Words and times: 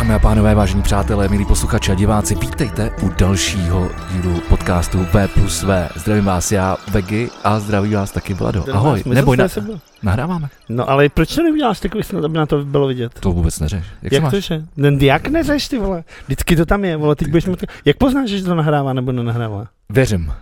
Dámy 0.00 0.14
a 0.14 0.18
pánové, 0.18 0.54
vážení 0.54 0.82
přátelé, 0.82 1.28
milí 1.28 1.46
posluchači 1.46 1.92
a 1.92 1.94
diváci, 1.94 2.34
vítejte 2.34 2.90
u 3.02 3.08
dalšího 3.08 3.90
dílu 4.12 4.40
podcastu 4.48 4.98
V 4.98 5.28
plus 5.28 5.62
V. 5.62 5.88
Zdravím 5.96 6.24
vás 6.24 6.52
já, 6.52 6.76
Vegy, 6.92 7.28
a 7.44 7.60
zdraví 7.60 7.94
vás 7.94 8.10
taky 8.12 8.34
Vlado. 8.34 8.64
Ahoj, 8.72 9.02
neboj, 9.06 9.36
na, 9.36 9.46
nahráváme. 10.02 10.48
No 10.68 10.90
ale 10.90 11.08
proč 11.08 11.34
to 11.34 11.42
neuděláš 11.42 11.80
takový 11.80 12.04
snad, 12.04 12.24
aby 12.24 12.38
na 12.38 12.46
to 12.46 12.64
bylo 12.64 12.86
vidět? 12.86 13.20
To 13.20 13.32
vůbec 13.32 13.60
neřeš. 13.60 13.84
Jak, 14.02 14.12
jak 14.12 14.30
to, 14.30 14.40
že? 14.40 14.62
No, 14.76 14.88
jak 15.00 15.28
neřeš, 15.28 15.68
ty 15.68 15.78
vole? 15.78 16.04
Vždycky 16.26 16.56
to 16.56 16.66
tam 16.66 16.84
je, 16.84 16.96
vole, 16.96 17.16
teď 17.16 17.28
budeš 17.28 17.46
mít... 17.46 17.64
Jak 17.84 17.96
poznáš, 17.96 18.30
že 18.30 18.44
to 18.44 18.54
nahrává 18.54 18.92
nebo 18.92 19.12
nenahrává? 19.12 19.66
Věřím. 19.90 20.32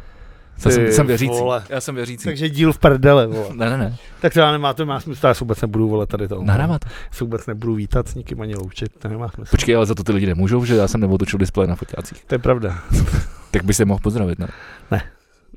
Jsem, 0.58 0.92
jsem 0.92 1.06
věřící. 1.06 1.30
Vole. 1.30 1.62
Já 1.68 1.80
jsem 1.80 1.94
věřící. 1.94 2.24
Takže 2.24 2.48
díl 2.48 2.72
v 2.72 2.78
prdele, 2.78 3.26
vole. 3.26 3.48
Ne, 3.54 3.70
ne, 3.70 3.78
ne. 3.78 3.96
Tak 4.20 4.32
to 4.32 4.40
já 4.40 4.52
nemá, 4.52 4.74
to 4.74 4.86
má 4.86 5.00
smysl, 5.00 5.26
já 5.26 5.34
se 5.34 5.44
vůbec 5.44 5.60
nebudu 5.60 5.88
volat 5.88 6.08
tady 6.08 6.28
to. 6.28 6.42
Nahrává 6.42 6.78
to. 6.78 6.88
Se 7.10 7.24
vůbec 7.24 7.46
nebudu 7.46 7.74
vítat 7.74 8.08
s 8.08 8.14
nikým 8.14 8.40
ani 8.40 8.54
loučit, 8.54 8.92
to 8.98 9.08
nemá 9.08 9.28
smysl. 9.28 9.50
Počkej, 9.50 9.76
ale 9.76 9.86
za 9.86 9.94
to 9.94 10.04
ty 10.04 10.12
lidi 10.12 10.26
nemůžou, 10.26 10.64
že 10.64 10.74
já 10.76 10.88
jsem 10.88 11.00
neotočil 11.00 11.38
displej 11.38 11.68
na 11.68 11.74
fotácích. 11.74 12.24
To 12.24 12.34
je 12.34 12.38
pravda. 12.38 12.78
tak 13.50 13.64
by 13.64 13.74
se 13.74 13.84
mohl 13.84 14.00
pozdravit, 14.02 14.38
ne? 14.38 14.48
Ne. 14.90 15.02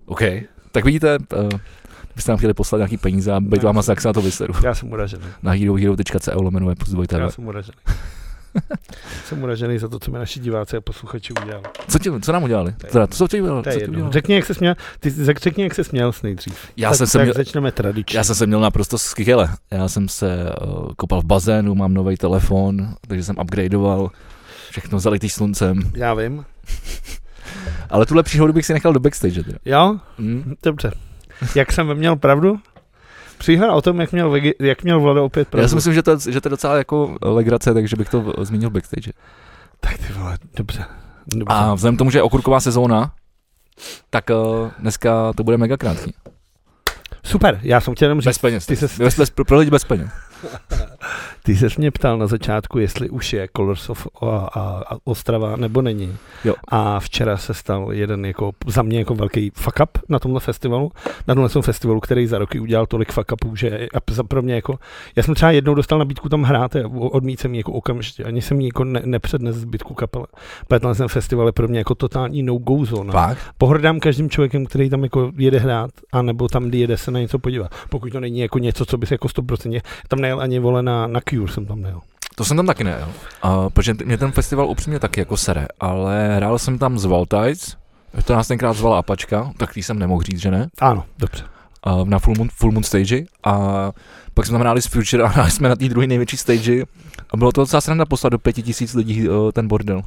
OK. 0.06 0.22
Tak 0.72 0.86
vidíte, 0.86 1.18
uh, 1.18 1.50
byste 2.16 2.32
nám 2.32 2.38
chtěli 2.38 2.54
poslat 2.54 2.78
nějaký 2.78 2.98
peníze 2.98 3.32
a 3.32 3.40
být 3.40 3.64
vám 3.64 3.78
asi, 3.78 3.92
jak 3.92 4.02
se 4.02 4.08
na 4.08 4.14
to 4.14 4.22
vyseru. 4.22 4.54
Já 4.64 4.76
jsem 4.76 4.92
uražený. 4.92 5.24
Na 5.44 5.52
herohero.co 5.52 6.42
lomenové 6.42 6.76
plus 6.76 6.96
Já 7.12 7.30
jsem 7.30 7.48
uražený. 7.48 7.78
Jsem 9.26 9.44
uražený 9.44 9.78
za 9.78 9.88
to, 9.88 10.00
co 10.00 10.12
mi 10.12 10.18
naši 10.18 10.40
diváci 10.40 10.78
a 10.78 10.82
posluchači 10.82 11.34
udělali. 11.42 11.64
Co, 11.88 12.00
tě, 12.00 12.12
co 12.22 12.32
nám 12.32 12.44
udělali? 12.44 12.76
To, 12.92 13.08
co 13.08 13.28
tě 13.28 13.42
udělali? 13.42 13.64
To 13.64 13.70
je 13.70 13.88
co 13.88 14.12
Řekni, 14.12 14.36
jak 14.36 14.46
se 14.46 14.54
směl, 14.54 14.76
ty, 15.00 15.14
řekni, 15.36 15.64
jak 15.64 15.76
se 15.76 15.84
směl 15.84 16.12
nejdřív. 16.24 16.72
Já 16.78 16.90
tak, 16.90 16.98
jsem 16.98 17.08
se 17.08 17.18
tak 17.18 17.26
měl, 17.26 17.34
začneme 17.34 17.72
tradičně. 17.72 18.18
Já 18.18 18.24
jsem 18.24 18.36
se 18.36 18.48
měl 18.48 18.60
naprosto 18.60 18.98
skvěle. 18.98 19.50
Já 19.72 19.88
jsem 19.88 20.10
se 20.10 20.46
uh, 20.66 20.94
kopal 20.98 21.22
v 21.22 21.26
bazénu, 21.26 21.76
mám 21.76 21.94
nový 21.94 22.18
telefon, 22.18 22.94
takže 23.08 23.24
jsem 23.24 23.36
upgradeoval 23.42 24.10
všechno 24.70 25.00
zalitý 25.00 25.30
sluncem. 25.30 25.92
Já 25.96 26.14
vím. 26.14 26.46
Ale 27.90 28.06
tuhle 28.06 28.24
příhodu 28.24 28.54
bych 28.54 28.66
si 28.66 28.74
nechal 28.74 28.94
do 28.94 29.00
backstage. 29.00 29.44
Teda. 29.44 29.58
Jo? 29.66 30.00
Mm. 30.18 30.56
Dobře. 30.64 30.92
Jak 31.56 31.72
jsem 31.72 31.94
měl 31.94 32.16
pravdu? 32.16 32.60
Příhoda 33.42 33.74
o 33.74 33.82
tom, 33.82 34.02
jak 34.02 34.12
měl, 34.12 34.36
jak 34.60 34.84
měl 34.84 35.00
Vlado 35.00 35.26
opět 35.26 35.48
pravdu. 35.48 35.64
Já 35.64 35.70
si 35.70 35.76
myslím, 35.76 35.94
že 35.94 36.04
to, 36.04 36.18
že 36.30 36.42
to 36.42 36.48
je 36.48 36.50
docela 36.50 36.78
jako 36.78 37.18
legrace, 37.22 37.74
takže 37.74 37.96
bych 37.96 38.10
to 38.10 38.34
zmínil 38.42 38.70
backstage. 38.70 39.12
Tak 39.80 39.98
ty 39.98 40.14
vole, 40.14 40.38
dobře. 40.58 40.86
dobře. 41.36 41.56
A 41.56 41.74
vzhledem 41.74 41.96
k 41.96 41.98
tomu, 41.98 42.12
že 42.12 42.18
je 42.18 42.24
okurková 42.24 42.60
sezóna, 42.60 43.12
tak 44.10 44.30
uh, 44.30 44.72
dneska 44.80 45.34
to 45.34 45.44
bude 45.44 45.58
mega 45.58 45.78
krátký. 45.78 46.14
Super, 47.24 47.60
já 47.64 47.82
jsem 47.82 47.96
chtěl 47.96 48.06
jenom 48.06 48.22
říct. 48.22 48.28
Bez 48.28 48.38
peněz. 48.38 48.66
Ty 48.66 48.76
se, 48.76 49.04
bez, 49.04 49.18
bez, 49.18 49.30
pro 49.30 49.58
lidi 49.58 49.72
bez 49.72 49.84
peněz. 49.84 50.10
Ty 51.44 51.56
jsi 51.56 51.68
mě 51.78 51.92
ptal 51.92 52.18
na 52.18 52.28
začátku, 52.28 52.80
jestli 52.80 53.10
už 53.10 53.34
je 53.34 53.48
Colors 53.58 53.90
of 53.90 54.08
a, 54.22 54.26
a, 54.28 54.84
a 54.90 54.98
Ostrava 55.04 55.56
nebo 55.56 55.82
není. 55.82 56.16
Jo. 56.44 56.56
A 56.68 57.00
včera 57.00 57.38
se 57.38 57.54
stal 57.54 57.88
jeden 57.92 58.26
jako, 58.26 58.52
za 58.68 58.82
mě 58.82 59.00
jako 59.00 59.16
velký 59.16 59.52
fuck 59.56 59.80
up 59.84 59.98
na 60.10 60.20
tomhle 60.20 60.40
festivalu. 60.40 60.92
Na 61.28 61.36
tomhle 61.36 61.62
festivalu, 61.62 62.00
který 62.00 62.28
za 62.28 62.38
roky 62.38 62.60
udělal 62.60 62.86
tolik 62.86 63.12
fuck 63.12 63.32
upů, 63.32 63.56
že 63.56 63.88
za 64.12 64.24
pro 64.24 64.42
mě 64.42 64.56
jako, 64.56 64.80
já 65.16 65.24
jsem 65.24 65.36
třeba 65.36 65.52
jednou 65.52 65.74
dostal 65.74 66.00
nabídku 66.00 66.30
tam 66.30 66.44
hrát 66.44 66.76
a 66.76 66.80
odmít 66.94 67.40
jsem 67.40 67.56
jako 67.56 67.72
okamžitě, 67.72 68.24
ani 68.24 68.42
jsem 68.42 68.62
jako 68.62 68.84
ne, 68.84 69.02
nepřednes 69.06 69.56
zbytku 69.56 69.94
kapele. 69.94 70.26
Protože 70.68 70.98
ten 70.98 71.08
festival 71.08 71.48
je 71.48 71.52
pro 71.52 71.68
mě 71.68 71.80
jako 71.80 71.96
totální 71.96 72.44
no-go 72.44 72.86
zóna. 72.86 73.12
Fakt? 73.12 73.38
Pohrdám 73.58 74.00
každým 74.00 74.30
člověkem, 74.30 74.66
který 74.66 74.90
tam 74.90 75.04
jako 75.04 75.32
jede 75.38 75.60
hrát, 75.60 75.92
anebo 76.12 76.48
tam 76.48 76.74
jede 76.74 76.98
se 76.98 77.12
na 77.12 77.20
něco 77.20 77.40
podívat. 77.40 77.72
Pokud 77.90 78.12
to 78.12 78.20
není 78.20 78.40
jako 78.40 78.60
něco, 78.60 78.86
co 78.86 78.98
by 78.98 79.06
se 79.06 79.14
jako 79.14 79.28
100% 79.28 79.82
tam 80.08 80.20
nejel 80.20 80.42
ani 80.42 80.60
vole 80.60 80.84
na, 80.92 81.08
na 81.08 81.20
Cure 81.30 81.54
jsem 81.54 81.66
tam 81.66 81.82
nejel. 81.82 82.02
To 82.36 82.46
jsem 82.46 82.58
tam 82.58 82.68
taky 82.68 82.84
nejel, 82.84 83.10
uh, 83.46 83.70
protože 83.70 83.96
mě 84.06 84.18
ten 84.18 84.32
festival 84.32 84.68
upřímně 84.70 85.00
taky 85.00 85.20
jako 85.20 85.38
sere, 85.38 85.68
ale 85.80 86.36
hrál 86.36 86.60
jsem 86.60 86.78
tam 86.78 87.00
z 87.00 87.06
Valtides, 87.06 87.78
to 88.26 88.34
nás 88.34 88.48
tenkrát 88.48 88.74
zvala 88.74 89.00
Apačka, 89.00 89.52
tak 89.58 89.74
tý 89.74 89.84
jsem 89.84 90.00
nemohl 90.00 90.22
říct, 90.22 90.40
že 90.40 90.52
ne? 90.52 90.70
Ano, 90.80 91.06
dobře. 91.20 91.44
Uh, 91.88 92.10
na 92.10 92.20
Full 92.20 92.36
Moon, 92.38 92.50
Full 92.54 92.72
Moon 92.72 92.84
stage 92.84 93.24
a 93.44 93.92
pak 94.34 94.46
jsme 94.46 94.54
tam 94.54 94.62
hráli 94.62 94.82
s 94.82 94.86
Future 94.86 95.24
a 95.24 95.28
hráli 95.36 95.52
jsme 95.52 95.70
na 95.70 95.76
té 95.76 95.90
druhé 95.90 96.08
největší 96.08 96.38
stage 96.38 96.84
a 97.30 97.38
bylo 97.38 97.52
to 97.52 97.62
docela 97.62 97.82
sranda 97.82 98.06
poslat 98.06 98.30
do 98.30 98.40
pěti 98.40 98.64
tisíc 98.64 98.94
lidí 98.94 99.30
uh, 99.30 99.52
ten 99.52 99.68
bordel. 99.68 100.02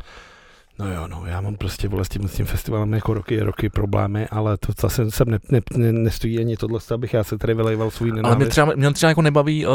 No 0.78 0.92
jo, 0.92 1.08
no, 1.08 1.22
já 1.26 1.40
mám 1.40 1.56
prostě 1.56 1.88
vole, 1.88 2.04
s, 2.04 2.08
tím, 2.08 2.28
s 2.28 2.34
tím 2.34 2.46
festivalem 2.46 2.92
jako 2.94 3.14
roky, 3.14 3.40
roky 3.40 3.68
problémy, 3.68 4.26
ale 4.28 4.56
to 4.56 4.72
zase 4.80 5.10
jsem 5.10 5.30
ne, 5.30 5.38
ne, 5.50 5.60
ne, 5.76 5.92
nestojí 5.92 6.38
ani 6.38 6.56
tohle, 6.56 6.80
abych 6.94 7.14
já 7.14 7.24
se 7.24 7.38
tady 7.38 7.54
vylejval 7.54 7.90
svůj 7.90 8.12
nenávist. 8.12 8.26
Ale 8.26 8.36
mě 8.36 8.46
třeba, 8.46 8.72
mě 8.76 8.92
třeba 8.92 9.08
jako 9.08 9.22
nebaví 9.22 9.66
uh, 9.66 9.72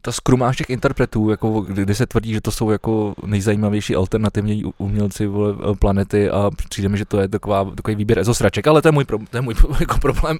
ta 0.00 0.12
skrumáž 0.12 0.56
těch 0.56 0.70
interpretů, 0.70 1.30
jako 1.30 1.60
kdy, 1.60 1.82
kdy, 1.82 1.94
se 1.94 2.06
tvrdí, 2.06 2.32
že 2.32 2.40
to 2.40 2.50
jsou 2.50 2.70
jako 2.70 3.14
nejzajímavější 3.26 3.94
alternativní 3.94 4.64
umělci 4.78 5.26
vole, 5.26 5.54
planety 5.78 6.30
a 6.30 6.50
přijde 6.68 6.88
mi, 6.88 6.98
že 6.98 7.04
to 7.04 7.20
je 7.20 7.28
taková, 7.28 7.64
takový 7.64 7.94
výběr 7.94 8.18
ezosraček, 8.18 8.66
ale 8.66 8.82
to 8.82 8.88
je 8.88 8.92
můj, 8.92 9.04
pro, 9.04 9.18
to 9.30 9.36
je 9.36 9.40
můj 9.40 9.54
jako 9.80 9.98
problém. 9.98 10.38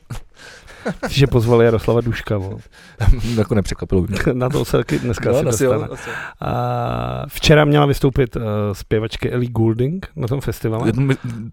že 1.08 1.26
pozvali 1.26 1.64
Jaroslava 1.64 2.00
Duška. 2.00 2.38
Bo. 2.38 2.58
jako 3.36 3.54
nepřekvapilo 3.54 4.06
Na 4.32 4.48
to 4.48 4.64
se 4.64 4.76
taky 4.76 4.98
dneska 4.98 5.30
no, 5.30 5.36
asi 5.36 5.44
dostane. 5.44 5.88
Jo, 5.90 5.96
a 6.40 7.24
včera 7.28 7.64
měla 7.64 7.86
vystoupit 7.86 8.36
uh, 8.36 8.42
zpěvačky 8.72 9.30
Ellie 9.30 9.50
Goulding 9.50 10.06
na 10.16 10.28
tom 10.28 10.40
festivalu. 10.40 10.86
Je 10.86 10.92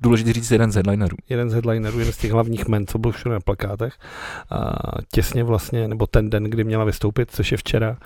důležité 0.02 0.34
říct 0.34 0.52
jeden 0.52 0.72
z 0.72 0.76
headlinerů. 0.76 1.18
Jeden 1.30 1.50
z 1.50 1.54
headlinerů, 1.54 2.00
jeden 2.00 2.14
z 2.14 2.18
těch 2.18 2.32
hlavních 2.32 2.68
men, 2.68 2.88
co 2.88 2.98
byl 2.98 3.12
všude 3.12 3.34
na 3.34 3.40
plakátech. 3.40 3.94
A 4.52 4.74
těsně 5.12 5.44
vlastně, 5.44 5.88
nebo 5.88 6.08
ten 6.08 6.30
den, 6.30 6.44
kdy 6.44 6.64
měla 6.64 6.84
vystoupit, 6.84 7.32
což 7.32 7.52
je 7.52 7.58
včera. 7.58 7.98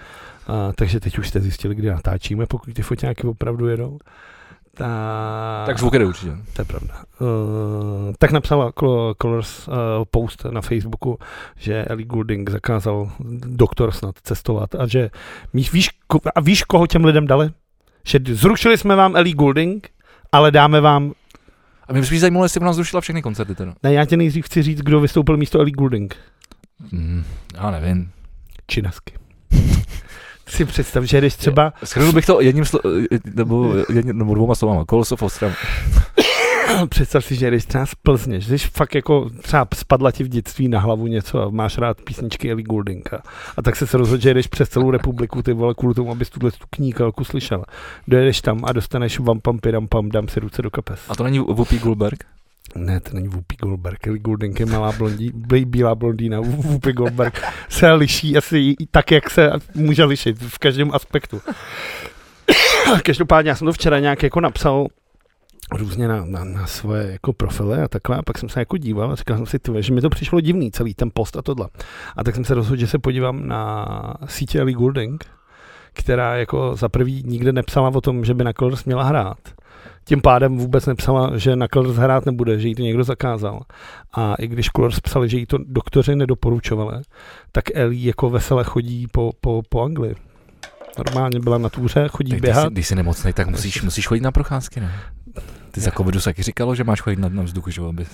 A, 0.47 0.73
takže 0.75 0.99
teď 0.99 1.19
už 1.19 1.27
jste 1.29 1.39
zjistili, 1.39 1.75
kdy 1.75 1.89
natáčíme, 1.89 2.45
pokud 2.45 2.73
ty 2.73 2.81
foťáky 2.81 3.27
opravdu 3.27 3.67
jedou. 3.67 3.99
Ta... 4.77 5.63
Tak 5.65 5.79
zvuk 5.79 5.93
jde 5.93 6.05
určitě. 6.05 6.31
To 6.53 6.61
je 6.61 6.65
pravda. 6.65 6.93
Uh, 7.19 7.27
tak 8.19 8.31
napsala 8.31 8.71
Colors 9.21 9.67
uh, 9.67 9.73
post 10.11 10.45
na 10.51 10.61
Facebooku, 10.61 11.19
že 11.55 11.85
Ellie 11.85 12.05
Goulding 12.05 12.49
zakázal 12.49 13.11
doktor 13.45 13.91
snad 13.91 14.15
cestovat 14.23 14.75
a 14.75 14.87
že 14.87 15.09
víš, 15.53 15.89
a 16.35 16.41
víš, 16.41 16.63
koho 16.63 16.87
těm 16.87 17.05
lidem 17.05 17.27
dali? 17.27 17.49
Že 18.07 18.19
zrušili 18.31 18.77
jsme 18.77 18.95
vám 18.95 19.15
Ellie 19.15 19.35
Goulding, 19.35 19.89
ale 20.31 20.51
dáme 20.51 20.81
vám 20.81 21.13
a 21.87 21.93
mě 21.93 22.01
by 22.01 22.19
zajímalo, 22.19 22.45
jestli 22.45 22.59
nás 22.59 22.75
zrušila 22.75 23.01
všechny 23.01 23.21
koncerty 23.21 23.55
teda. 23.55 23.73
Ne, 23.83 23.93
já 23.93 24.05
tě 24.05 24.17
nejdřív 24.17 24.45
chci 24.45 24.61
říct, 24.61 24.81
kdo 24.81 24.99
vystoupil 24.99 25.37
místo 25.37 25.59
Ellie 25.59 25.75
Goulding. 25.75 26.15
Hmm, 26.91 27.23
já 27.55 27.71
nevím. 27.71 28.11
Činasky 28.67 29.22
si 30.47 30.65
představ, 30.65 31.03
že 31.03 31.21
jdeš 31.21 31.35
třeba... 31.35 31.73
Schrnul 31.83 32.11
bych 32.11 32.25
to 32.25 32.41
jedním 32.41 32.63
slo- 32.63 33.07
nebo, 33.33 33.73
jedním, 33.93 34.17
nebo 34.17 34.35
dvouma 34.35 34.55
slovama. 34.55 34.85
Kolosov 34.85 35.21
Ostrava. 35.21 35.53
Představ 36.89 37.25
si, 37.25 37.35
že 37.35 37.51
jdeš 37.51 37.65
třeba 37.65 37.85
z 37.85 37.95
Plzně, 37.95 38.41
že 38.41 38.57
jsi 38.57 38.67
fakt 38.67 38.95
jako 38.95 39.29
třeba 39.41 39.67
spadla 39.75 40.11
ti 40.11 40.23
v 40.23 40.27
dětství 40.27 40.67
na 40.67 40.79
hlavu 40.79 41.07
něco 41.07 41.41
a 41.41 41.49
máš 41.49 41.77
rád 41.77 42.01
písničky 42.01 42.51
Ellie 42.51 42.63
Gouldinga. 42.63 43.19
A 43.57 43.61
tak 43.61 43.75
se 43.75 43.87
se 43.87 43.97
rozhodl, 43.97 44.21
že 44.21 44.33
jdeš 44.33 44.47
přes 44.47 44.69
celou 44.69 44.91
republiku, 44.91 45.41
ty 45.41 45.53
vole, 45.53 45.73
kvůli 45.73 45.93
tomu, 45.93 46.11
abys 46.11 46.29
tuhle 46.29 46.51
tu 46.51 46.65
kníkalku 46.69 47.23
slyšel. 47.23 47.63
Dojedeš 48.07 48.41
tam 48.41 48.61
a 48.65 48.71
dostaneš 48.71 49.19
vám 49.19 49.39
pam, 49.89 50.09
dám 50.09 50.27
si 50.27 50.39
ruce 50.39 50.61
do 50.61 50.71
kapes. 50.71 50.99
A 51.09 51.15
to 51.15 51.23
není 51.23 51.39
Whoopi 51.39 51.79
Goldberg? 51.79 52.25
Ne, 52.75 52.99
to 52.99 53.09
není 53.13 53.27
Whoopi 53.27 53.55
Goldberg. 53.61 54.07
Ellie 54.07 54.19
Goulding 54.19 54.59
je 54.59 54.65
malá 54.65 54.91
blondí, 54.91 55.31
bílá 55.65 55.95
blondýna. 55.95 56.39
Whoopi 56.41 56.93
Goldberg 56.93 57.41
se 57.69 57.91
liší 57.91 58.37
asi 58.37 58.75
tak, 58.91 59.11
jak 59.11 59.29
se 59.29 59.51
může 59.75 60.03
lišit 60.03 60.41
v 60.41 60.57
každém 60.57 60.91
aspektu. 60.93 61.41
Každopádně 63.03 63.49
já 63.49 63.55
jsem 63.55 63.65
to 63.65 63.73
včera 63.73 63.99
nějak 63.99 64.23
jako 64.23 64.41
napsal 64.41 64.87
různě 65.71 66.07
na, 66.07 66.25
na, 66.25 66.43
na 66.43 66.67
svoje 66.67 67.11
jako 67.11 67.33
profily 67.33 67.81
a 67.81 67.87
takhle 67.87 68.17
a 68.17 68.21
pak 68.21 68.37
jsem 68.37 68.49
se 68.49 68.59
jako 68.59 68.77
díval 68.77 69.11
a 69.11 69.15
říkal 69.15 69.37
jsem 69.37 69.45
si, 69.45 69.59
tyve, 69.59 69.81
že 69.81 69.93
mi 69.93 70.01
to 70.01 70.09
přišlo 70.09 70.41
divný, 70.41 70.71
celý 70.71 70.93
ten 70.93 71.09
post 71.13 71.37
a 71.37 71.41
tohle. 71.41 71.69
A 72.17 72.23
tak 72.23 72.35
jsem 72.35 72.45
se 72.45 72.53
rozhodl, 72.53 72.79
že 72.79 72.87
se 72.87 72.99
podívám 72.99 73.47
na 73.47 73.87
sítě 74.25 74.59
Ellie 74.59 74.75
Goulding, 74.75 75.25
která 75.93 76.35
jako 76.35 76.75
za 76.75 76.89
prvý 76.89 77.23
nikde 77.25 77.51
nepsala 77.51 77.91
o 77.93 78.01
tom, 78.01 78.25
že 78.25 78.33
by 78.33 78.43
na 78.43 78.53
Colors 78.53 78.85
měla 78.85 79.03
hrát 79.03 79.37
tím 80.05 80.21
pádem 80.21 80.57
vůbec 80.57 80.85
nepsala, 80.85 81.37
že 81.37 81.55
na 81.55 81.67
Colors 81.67 81.97
hrát 81.97 82.25
nebude, 82.25 82.59
že 82.59 82.67
jí 82.67 82.75
to 82.75 82.81
někdo 82.81 83.03
zakázal. 83.03 83.61
A 84.13 84.35
i 84.35 84.47
když 84.47 84.69
Colors 84.75 84.99
psali, 84.99 85.29
že 85.29 85.37
jí 85.37 85.45
to 85.45 85.57
doktoři 85.57 86.15
nedoporučovali, 86.15 87.01
tak 87.51 87.63
Ellie 87.73 88.07
jako 88.07 88.29
vesele 88.29 88.63
chodí 88.63 89.07
po, 89.11 89.31
po, 89.41 89.61
po 89.69 89.81
Anglii. 89.81 90.15
Normálně 90.97 91.39
byla 91.39 91.57
na 91.57 91.69
túře, 91.69 92.07
chodí 92.07 92.31
tak 92.31 92.41
běhat. 92.41 92.63
Když 92.63 92.69
jsi, 92.69 92.73
když 92.73 92.87
jsi 92.87 92.95
nemocný, 92.95 93.33
tak 93.33 93.47
musíš, 93.47 93.81
musíš 93.81 94.07
chodit 94.07 94.21
na 94.21 94.31
procházky, 94.31 94.79
ne? 94.79 94.91
Ty 95.71 95.81
za 95.81 95.91
covidu 95.91 96.19
se 96.19 96.25
taky 96.25 96.43
říkalo, 96.43 96.75
že 96.75 96.83
máš 96.83 97.01
chodit 97.01 97.19
na, 97.19 97.29
na 97.29 97.43
vzduchu, 97.43 97.71
že 97.71 97.81
aby 97.81 98.05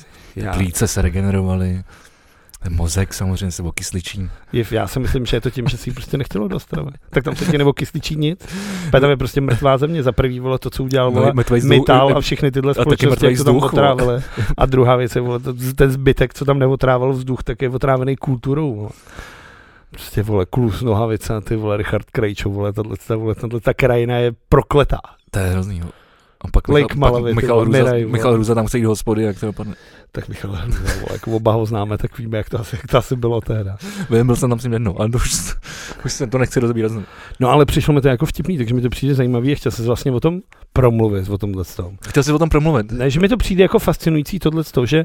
plíce 0.54 0.88
se 0.88 1.02
regenerovaly. 1.02 1.84
Ten 2.64 2.76
mozek 2.76 3.14
samozřejmě 3.14 3.52
se 3.52 3.64
okysličí. 3.64 4.30
Je, 4.54 4.64
já 4.72 4.88
si 4.88 5.00
myslím, 5.00 5.26
že 5.26 5.38
je 5.38 5.42
to 5.42 5.50
tím, 5.50 5.68
že 5.68 5.78
si 5.78 5.90
ji 5.90 5.94
prostě 5.94 6.18
nechtělo 6.18 6.48
dostat. 6.48 6.86
Tak 7.10 7.24
tam 7.24 7.36
se 7.36 7.46
ti 7.46 7.58
nebo 7.58 7.74
kysličí 7.74 8.16
nic. 8.16 8.56
Pak 8.92 9.02
tam 9.02 9.10
je 9.10 9.18
prostě 9.18 9.42
mrtvá 9.42 9.78
země. 9.78 10.04
Za 10.04 10.12
prvý 10.12 10.40
vole 10.40 10.60
to, 10.60 10.70
co 10.70 10.84
udělal 10.84 11.12
vole, 11.12 11.34
no, 11.34 11.44
Metal 11.64 12.18
a 12.18 12.22
všechny 12.22 12.52
tyhle 12.52 12.74
společnosti, 12.74 13.26
jak 13.26 13.38
to 13.38 13.44
tam 13.44 13.58
otrávili. 13.58 14.22
A 14.58 14.66
druhá 14.66 14.96
věc 14.96 15.16
je 15.16 15.22
vole, 15.22 15.40
ten 15.76 15.92
zbytek, 15.92 16.34
co 16.34 16.46
tam 16.46 16.60
neotrával 16.60 17.14
vzduch, 17.14 17.44
tak 17.44 17.62
je 17.62 17.70
otrávený 17.70 18.16
kulturou. 18.16 18.76
Vole. 18.76 18.90
Prostě 19.92 20.24
vole, 20.24 20.46
Klus 20.46 20.82
Nohavice, 20.82 21.42
ty 21.42 21.56
vole, 21.56 21.78
Richard 21.78 22.06
Krejčo, 22.12 22.50
vole, 22.50 22.74
tato, 22.74 23.20
vole, 23.20 23.36
tato, 23.36 23.60
ta 23.60 23.74
krajina 23.74 24.18
je 24.18 24.34
prokletá. 24.50 25.00
To 25.32 25.40
je 25.40 25.46
hrozný. 25.46 25.82
A 26.42 26.48
pak 26.48 26.68
Lake 26.68 26.94
ty 26.94 27.00
Michal, 27.34 27.62
Hruza, 27.62 27.84
vole. 27.84 28.06
Michal 28.06 28.34
Hruza 28.34 28.56
tam 28.56 28.68
chce 28.68 28.78
jít 28.78 28.84
do 28.84 28.90
hospody, 28.90 29.24
jak 29.24 29.40
to 29.40 29.46
dopadne. 29.46 29.76
Tak 30.12 30.30
Michal, 30.30 30.52
vole, 30.52 31.10
jako 31.12 31.32
oba 31.32 31.52
ho 31.52 31.66
známe, 31.66 31.98
tak 31.98 32.18
víme, 32.18 32.38
jak 32.38 32.50
to 32.50 32.60
asi, 32.60 32.76
jak 32.76 32.88
to 32.88 32.98
asi 32.98 33.16
bylo 33.16 33.42
tehda. 33.42 33.78
Vím, 34.10 34.26
byl 34.26 34.36
jsem 34.36 34.50
tam 34.50 34.60
s 34.60 34.64
ním 34.64 34.74
jednou, 34.74 35.00
ale 35.00 35.10
to 35.10 35.18
už, 35.18 35.56
už 36.06 36.14
se 36.14 36.28
to 36.28 36.38
nechci 36.38 36.60
rozbírat. 36.60 36.92
No 37.40 37.50
ale 37.50 37.66
přišlo 37.66 37.94
mi 37.94 38.02
to 38.02 38.08
jako 38.08 38.26
vtipný, 38.26 38.58
takže 38.58 38.74
mi 38.74 38.82
to 38.82 38.90
přijde 38.90 39.16
zajímavý 39.16 39.52
a 39.52 39.56
chtěl 39.56 39.72
se 39.72 39.84
vlastně 39.84 40.12
o 40.12 40.20
tom 40.20 40.42
promluvit, 40.74 41.30
o 41.30 41.38
tomhle 41.38 41.64
tom. 41.76 41.98
Chtěl 42.08 42.24
jsi 42.24 42.32
o 42.32 42.40
tom 42.40 42.50
promluvit. 42.50 42.92
Ne, 42.92 43.10
že 43.10 43.20
mi 43.20 43.30
to 43.30 43.38
přijde 43.38 43.64
jako 43.64 43.80
fascinující 43.80 44.40
tohle, 44.40 44.64
že 44.86 45.04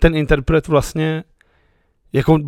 ten 0.00 0.16
interpret 0.16 0.68
vlastně 0.68 1.24
jako 2.16 2.38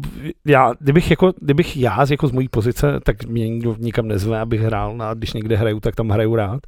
já, 0.47 0.73
kdybych, 0.81 1.11
jako, 1.11 1.33
kdybych 1.41 1.77
já 1.77 2.07
z, 2.07 2.11
jako 2.11 2.29
z 2.29 2.33
mojí 2.33 2.49
pozice, 2.49 3.01
tak 3.03 3.25
mě 3.25 3.49
nikdo 3.49 3.77
nikam 3.79 4.09
nezve, 4.09 4.41
abych 4.41 4.61
hrál, 4.61 5.03
a 5.03 5.15
když 5.15 5.33
někde 5.33 5.57
hraju, 5.57 5.81
tak 5.81 5.95
tam 5.95 6.09
hraju 6.09 6.37
rád, 6.37 6.61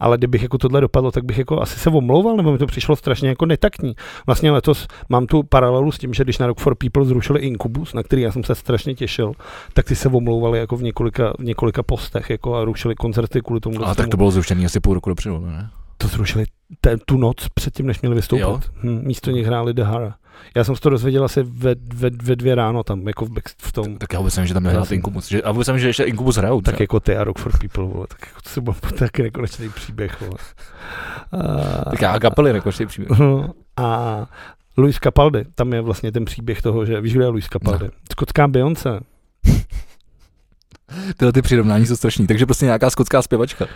ale 0.00 0.18
kdybych 0.18 0.42
jako 0.42 0.58
tohle 0.58 0.80
dopadlo, 0.80 1.10
tak 1.10 1.24
bych 1.24 1.38
jako 1.38 1.62
asi 1.62 1.78
se 1.78 1.90
omlouval, 1.90 2.36
nebo 2.36 2.52
mi 2.52 2.58
to 2.58 2.66
přišlo 2.66 2.96
strašně 2.96 3.28
jako 3.28 3.46
netaktní. 3.46 3.94
Vlastně 4.26 4.50
letos 4.50 4.86
mám 5.08 5.26
tu 5.26 5.42
paralelu 5.42 5.92
s 5.92 5.98
tím, 5.98 6.14
že 6.14 6.24
když 6.24 6.38
na 6.38 6.46
Rock 6.46 6.60
for 6.60 6.74
People 6.74 7.04
zrušili 7.04 7.40
Incubus, 7.40 7.94
na 7.94 8.02
který 8.02 8.22
já 8.22 8.32
jsem 8.32 8.44
se 8.44 8.54
strašně 8.54 8.94
těšil, 8.94 9.32
tak 9.72 9.86
ty 9.86 9.96
se 9.96 10.08
omlouvali 10.08 10.58
jako 10.58 10.76
v 10.76 10.82
několika, 10.82 11.32
v 11.38 11.44
několika 11.44 11.82
postech 11.82 12.30
jako 12.30 12.54
a 12.54 12.64
rušili 12.64 12.94
koncerty 12.94 13.40
kvůli 13.40 13.60
tomu. 13.60 13.84
Ale 13.84 13.94
tak 13.94 14.08
to 14.08 14.16
bylo 14.16 14.30
zrušený 14.30 14.66
asi 14.66 14.80
půl 14.80 14.94
roku 14.94 15.10
dopředu, 15.10 15.40
ne? 15.40 15.70
to 15.98 16.08
zrušili 16.08 16.44
te, 16.80 16.96
tu 16.96 17.16
noc 17.16 17.48
předtím, 17.54 17.86
než 17.86 18.00
měli 18.00 18.14
vystoupit. 18.14 18.42
Jo? 18.42 18.60
Hm, 18.82 19.00
místo 19.04 19.30
nich 19.30 19.46
hráli 19.46 19.74
The 19.74 19.82
Hara. 19.82 20.14
Já 20.56 20.64
jsem 20.64 20.74
se 20.76 20.80
to 20.80 20.90
dozvěděl 20.90 21.24
asi 21.24 21.42
ve, 21.42 21.74
ve, 21.94 22.10
ve 22.10 22.36
dvě 22.36 22.54
ráno 22.54 22.82
tam, 22.82 23.08
jako 23.08 23.26
v, 23.26 23.30
back- 23.30 23.54
v 23.58 23.72
tom, 23.72 23.96
Tak 23.98 24.12
já 24.12 24.18
vůbec 24.18 24.36
nevím, 24.36 24.46
že 24.48 24.54
tam 24.54 24.62
nehrál 24.62 24.84
Já 24.90 24.94
Incubus. 24.94 25.28
Že, 25.28 25.42
a 25.42 25.52
vůbec 25.52 25.66
nevím, 25.66 25.80
že 25.80 25.86
ještě 25.88 26.02
Incubus 26.04 26.36
hrajou. 26.36 26.60
tak 26.60 26.80
jako 26.80 27.00
ty 27.00 27.16
a 27.16 27.24
Rock 27.24 27.38
for 27.38 27.58
People, 27.58 27.84
vole, 27.84 28.06
tak 28.08 28.18
jako 28.26 28.40
to 28.42 28.48
se 28.48 28.60
bude 28.60 28.76
taky 28.98 29.22
nekonečný 29.22 29.68
příběh, 29.68 30.20
vole. 30.20 30.38
A, 31.32 31.90
Tak 31.90 32.02
já 32.02 32.18
kapely 32.20 32.52
nekonečný 32.52 32.86
příběh. 32.86 33.18
No, 33.18 33.50
a 33.76 34.26
Luis 34.78 34.96
Capaldi, 35.04 35.44
tam 35.54 35.72
je 35.72 35.80
vlastně 35.80 36.12
ten 36.12 36.24
příběh 36.24 36.62
toho, 36.62 36.86
že 36.86 37.00
víš, 37.00 37.12
je 37.12 37.26
Luis 37.28 37.46
Capaldi? 37.46 37.84
No. 37.84 37.90
Skotská 38.12 38.48
Beyoncé. 38.48 39.00
Tyhle 41.16 41.32
ty 41.32 41.42
přirovnání 41.42 41.86
jsou 41.86 41.96
strašný, 41.96 42.26
takže 42.26 42.46
prostě 42.46 42.64
nějaká 42.64 42.90
skotská 42.90 43.22
zpěvačka. 43.22 43.66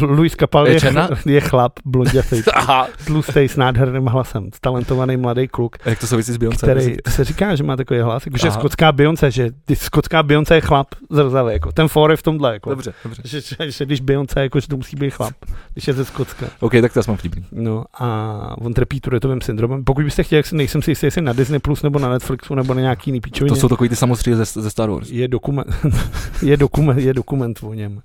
Luis 0.00 0.34
Capaldi 0.40 0.72
Je 0.72 0.80
je, 1.26 1.34
je 1.34 1.40
chlap, 1.40 1.72
blondětej, 1.84 2.42
Aha. 2.54 2.88
tlustej 3.06 3.48
s 3.48 3.56
nádherným 3.56 4.06
hlasem, 4.06 4.50
talentovaný 4.60 5.16
mladý 5.16 5.48
kluk, 5.48 5.76
A 5.84 5.88
jak 5.88 5.98
to 5.98 6.06
souvisí 6.06 6.32
s 6.32 6.36
Beyoncé? 6.36 6.66
který 6.66 6.96
se 7.08 7.24
říká, 7.24 7.54
že 7.56 7.62
má 7.64 7.76
takový 7.76 8.00
hlas, 8.00 8.26
jako 8.26 8.38
že 8.38 8.50
skotská 8.50 8.92
Beyoncé, 8.92 9.30
že 9.30 9.50
skotská 9.74 10.22
Beyoncé 10.22 10.54
je 10.54 10.60
chlap 10.60 10.86
zrzavý, 11.10 11.52
jako 11.52 11.72
ten 11.72 11.88
for 11.88 12.10
je 12.10 12.16
v 12.16 12.22
tomhle, 12.22 12.52
jako. 12.52 12.70
Dobře, 12.70 12.92
dobře. 13.04 13.22
Že, 13.24 13.40
že, 13.40 13.70
že, 13.70 13.84
když 13.86 14.00
Beyoncé, 14.00 14.40
jako, 14.40 14.60
že 14.60 14.68
to 14.68 14.76
musí 14.76 14.96
být 14.96 15.10
chlap, 15.10 15.32
když 15.72 15.86
je 15.88 15.94
ze 15.94 16.04
Skotska. 16.04 16.46
OK, 16.60 16.72
tak 16.80 16.92
to 16.92 17.02
jsem 17.02 17.16
vtipný. 17.16 17.44
No 17.52 17.84
a 17.94 18.54
on 18.58 18.74
trpí 18.74 19.00
Tourettovým 19.00 19.40
syndromem. 19.40 19.84
Pokud 19.84 20.04
byste 20.04 20.22
chtěli, 20.22 20.42
nejsem 20.52 20.82
si 20.82 20.90
jistý, 20.90 21.06
jestli 21.06 21.22
na 21.22 21.32
Disney 21.32 21.58
Plus 21.60 21.82
nebo 21.82 21.98
na 21.98 22.08
Netflixu 22.08 22.54
nebo 22.54 22.74
na 22.74 22.80
nějaký 22.80 23.10
jiný 23.10 23.20
píčovině, 23.20 23.54
To 23.54 23.60
jsou 23.60 23.68
takový 23.68 23.88
ty 23.88 23.96
samostříly 23.96 24.36
ze, 24.36 24.44
ze 24.44 24.70
Star 24.70 24.90
Wars. 24.90 25.10
je, 25.10 25.28
dokument, 25.28 25.66
je, 26.42 26.56
dokument, 26.56 26.98
je 26.98 27.14
dokument 27.14 27.58
o 27.62 27.74
něm. 27.74 28.00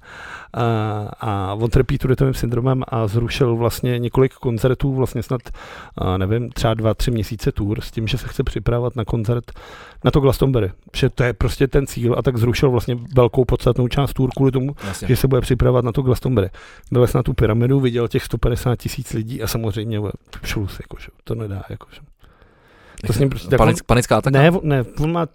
A, 0.53 0.63
a 1.19 1.53
on 1.53 1.69
trpí 1.69 1.97
Tourettovým 1.97 2.33
syndromem 2.33 2.83
a 2.87 3.07
zrušil 3.07 3.55
vlastně 3.55 3.99
několik 3.99 4.33
koncertů, 4.33 4.95
vlastně 4.95 5.23
snad, 5.23 5.41
nevím, 6.17 6.49
třeba 6.49 6.73
dva, 6.73 6.93
tři 6.93 7.11
měsíce 7.11 7.51
tour 7.51 7.81
s 7.81 7.91
tím, 7.91 8.07
že 8.07 8.17
se 8.17 8.27
chce 8.27 8.43
připravovat 8.43 8.95
na 8.95 9.05
koncert 9.05 9.51
na 10.03 10.11
to 10.11 10.19
Glastonbury. 10.19 10.71
Že 10.95 11.09
to 11.09 11.23
je 11.23 11.33
prostě 11.33 11.67
ten 11.67 11.87
cíl 11.87 12.15
a 12.17 12.21
tak 12.21 12.37
zrušil 12.37 12.71
vlastně 12.71 12.97
velkou 13.15 13.45
podstatnou 13.45 13.87
část 13.87 14.13
tour 14.13 14.29
kvůli 14.35 14.51
tomu, 14.51 14.75
Jasně. 14.87 15.07
že 15.07 15.15
se 15.15 15.27
bude 15.27 15.41
připravovat 15.41 15.85
na 15.85 15.91
to 15.91 16.01
Glastonbury. 16.01 16.49
Byl 16.91 17.07
na 17.15 17.23
tu 17.23 17.33
pyramidu, 17.33 17.79
viděl 17.79 18.07
těch 18.07 18.23
150 18.23 18.75
tisíc 18.75 19.13
lidí 19.13 19.43
a 19.43 19.47
samozřejmě 19.47 19.99
šlus, 20.43 20.79
jakože, 20.81 21.07
to 21.23 21.35
nedá. 21.35 21.63
Jakože. 21.69 22.01
To 23.07 23.13
s 23.13 23.19
ním 23.19 23.29
prostě 23.29 23.49
tak 23.49 23.57
Panic, 23.57 23.81
panická 23.81 24.17
ataka? 24.17 24.37
Ne, 24.39 24.51
on- 24.51 24.59
ne, 24.63 24.83
on 24.99 25.11
má, 25.11 25.25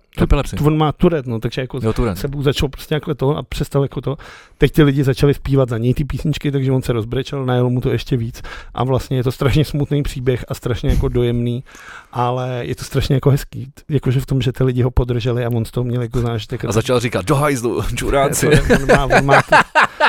tu, 0.59 0.67
on 0.67 0.77
má 0.79 0.93
turet, 0.93 1.27
no, 1.27 1.41
takže 1.41 1.61
jako 1.61 1.81
Jo, 1.83 1.93
Turen. 1.93 2.17
sebou 2.17 2.43
začal 2.43 2.69
prostě 2.69 2.95
jako 2.95 3.15
to 3.15 3.37
a 3.37 3.43
přestal 3.43 3.83
jako 3.83 4.01
to. 4.01 4.17
Teď 4.59 4.73
ty 4.73 4.83
lidi 4.83 5.05
začali 5.05 5.35
zpívat 5.35 5.69
za 5.69 5.79
něj 5.79 5.95
ty 5.95 6.05
písničky, 6.05 6.53
takže 6.53 6.73
on 6.73 6.83
se 6.83 6.93
rozbrečel, 6.93 7.45
najel 7.47 7.71
mu 7.71 7.81
to 7.81 7.91
ještě 7.91 8.17
víc 8.17 8.43
a 8.75 8.85
vlastně 8.85 9.17
je 9.17 9.25
to 9.25 9.33
strašně 9.33 9.65
smutný 9.65 10.03
příběh 10.03 10.45
a 10.49 10.55
strašně 10.55 10.91
jako 10.91 11.09
dojemný, 11.09 11.65
ale 12.13 12.61
je 12.63 12.75
to 12.75 12.85
strašně 12.85 13.15
jako 13.15 13.31
hezký, 13.31 13.73
jakože 13.89 14.21
v 14.21 14.27
tom, 14.27 14.41
že 14.43 14.53
ty 14.53 14.65
lidi 14.65 14.83
ho 14.83 14.91
podrželi 14.91 15.45
a 15.45 15.49
on 15.53 15.65
z 15.65 15.71
toho 15.71 15.85
měl 15.85 16.03
jako 16.03 16.21
zážitek. 16.21 16.65
A 16.65 16.73
začal 16.73 17.01
říkat, 17.01 17.25
do 17.25 17.35
hajzlu, 17.35 17.83
čuráci. 17.95 18.49
on 18.49 18.87
má, 18.97 19.05
on 19.19 19.25
má, 19.27 19.43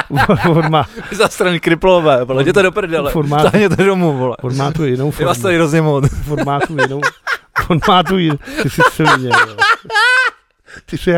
on 0.50 0.72
má, 0.72 0.86
Za 1.12 1.28
strany 1.28 1.60
kriplové, 1.60 2.24
vole, 2.26 2.42
jděte 2.44 2.64
do 2.64 2.72
prdele. 2.72 3.12
Formát- 3.14 3.40
Stáhněte 3.48 3.84
domů, 3.84 4.18
vole. 4.18 4.38
on 4.42 4.56
má 4.58 4.72
tu 4.72 4.84
jinou 4.86 5.06
vás 5.06 5.16
formu. 5.16 5.34
tady 5.42 5.56
hrozně 5.56 5.82
moc. 5.82 6.06
On 6.30 6.46
má 6.46 6.60
tu 6.60 6.78
jinou, 6.82 7.02
on 7.70 7.80
má 7.88 8.04
tu 8.04 8.18
jinou, 8.18 8.38
ty 8.64 8.70
jsi 8.70 8.82
silně, 8.92 9.30
jo. 9.30 9.56
Ty 10.86 10.98
jsi 10.98 11.12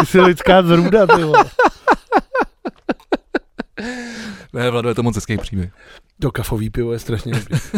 ty 0.00 0.06
jsi 0.06 0.20
lidská 0.20 0.62
zrůda, 0.62 1.06
ty 1.06 1.24
vole. 1.24 1.44
Ne, 4.56 4.70
Vlado, 4.70 4.88
je 4.88 4.94
to 4.94 5.02
moc 5.02 5.14
hezký 5.14 5.36
příběh. 5.38 5.70
To 6.20 6.30
kafový 6.30 6.70
pivo 6.70 6.92
je 6.92 6.98
strašně 6.98 7.32
dobrý. 7.32 7.58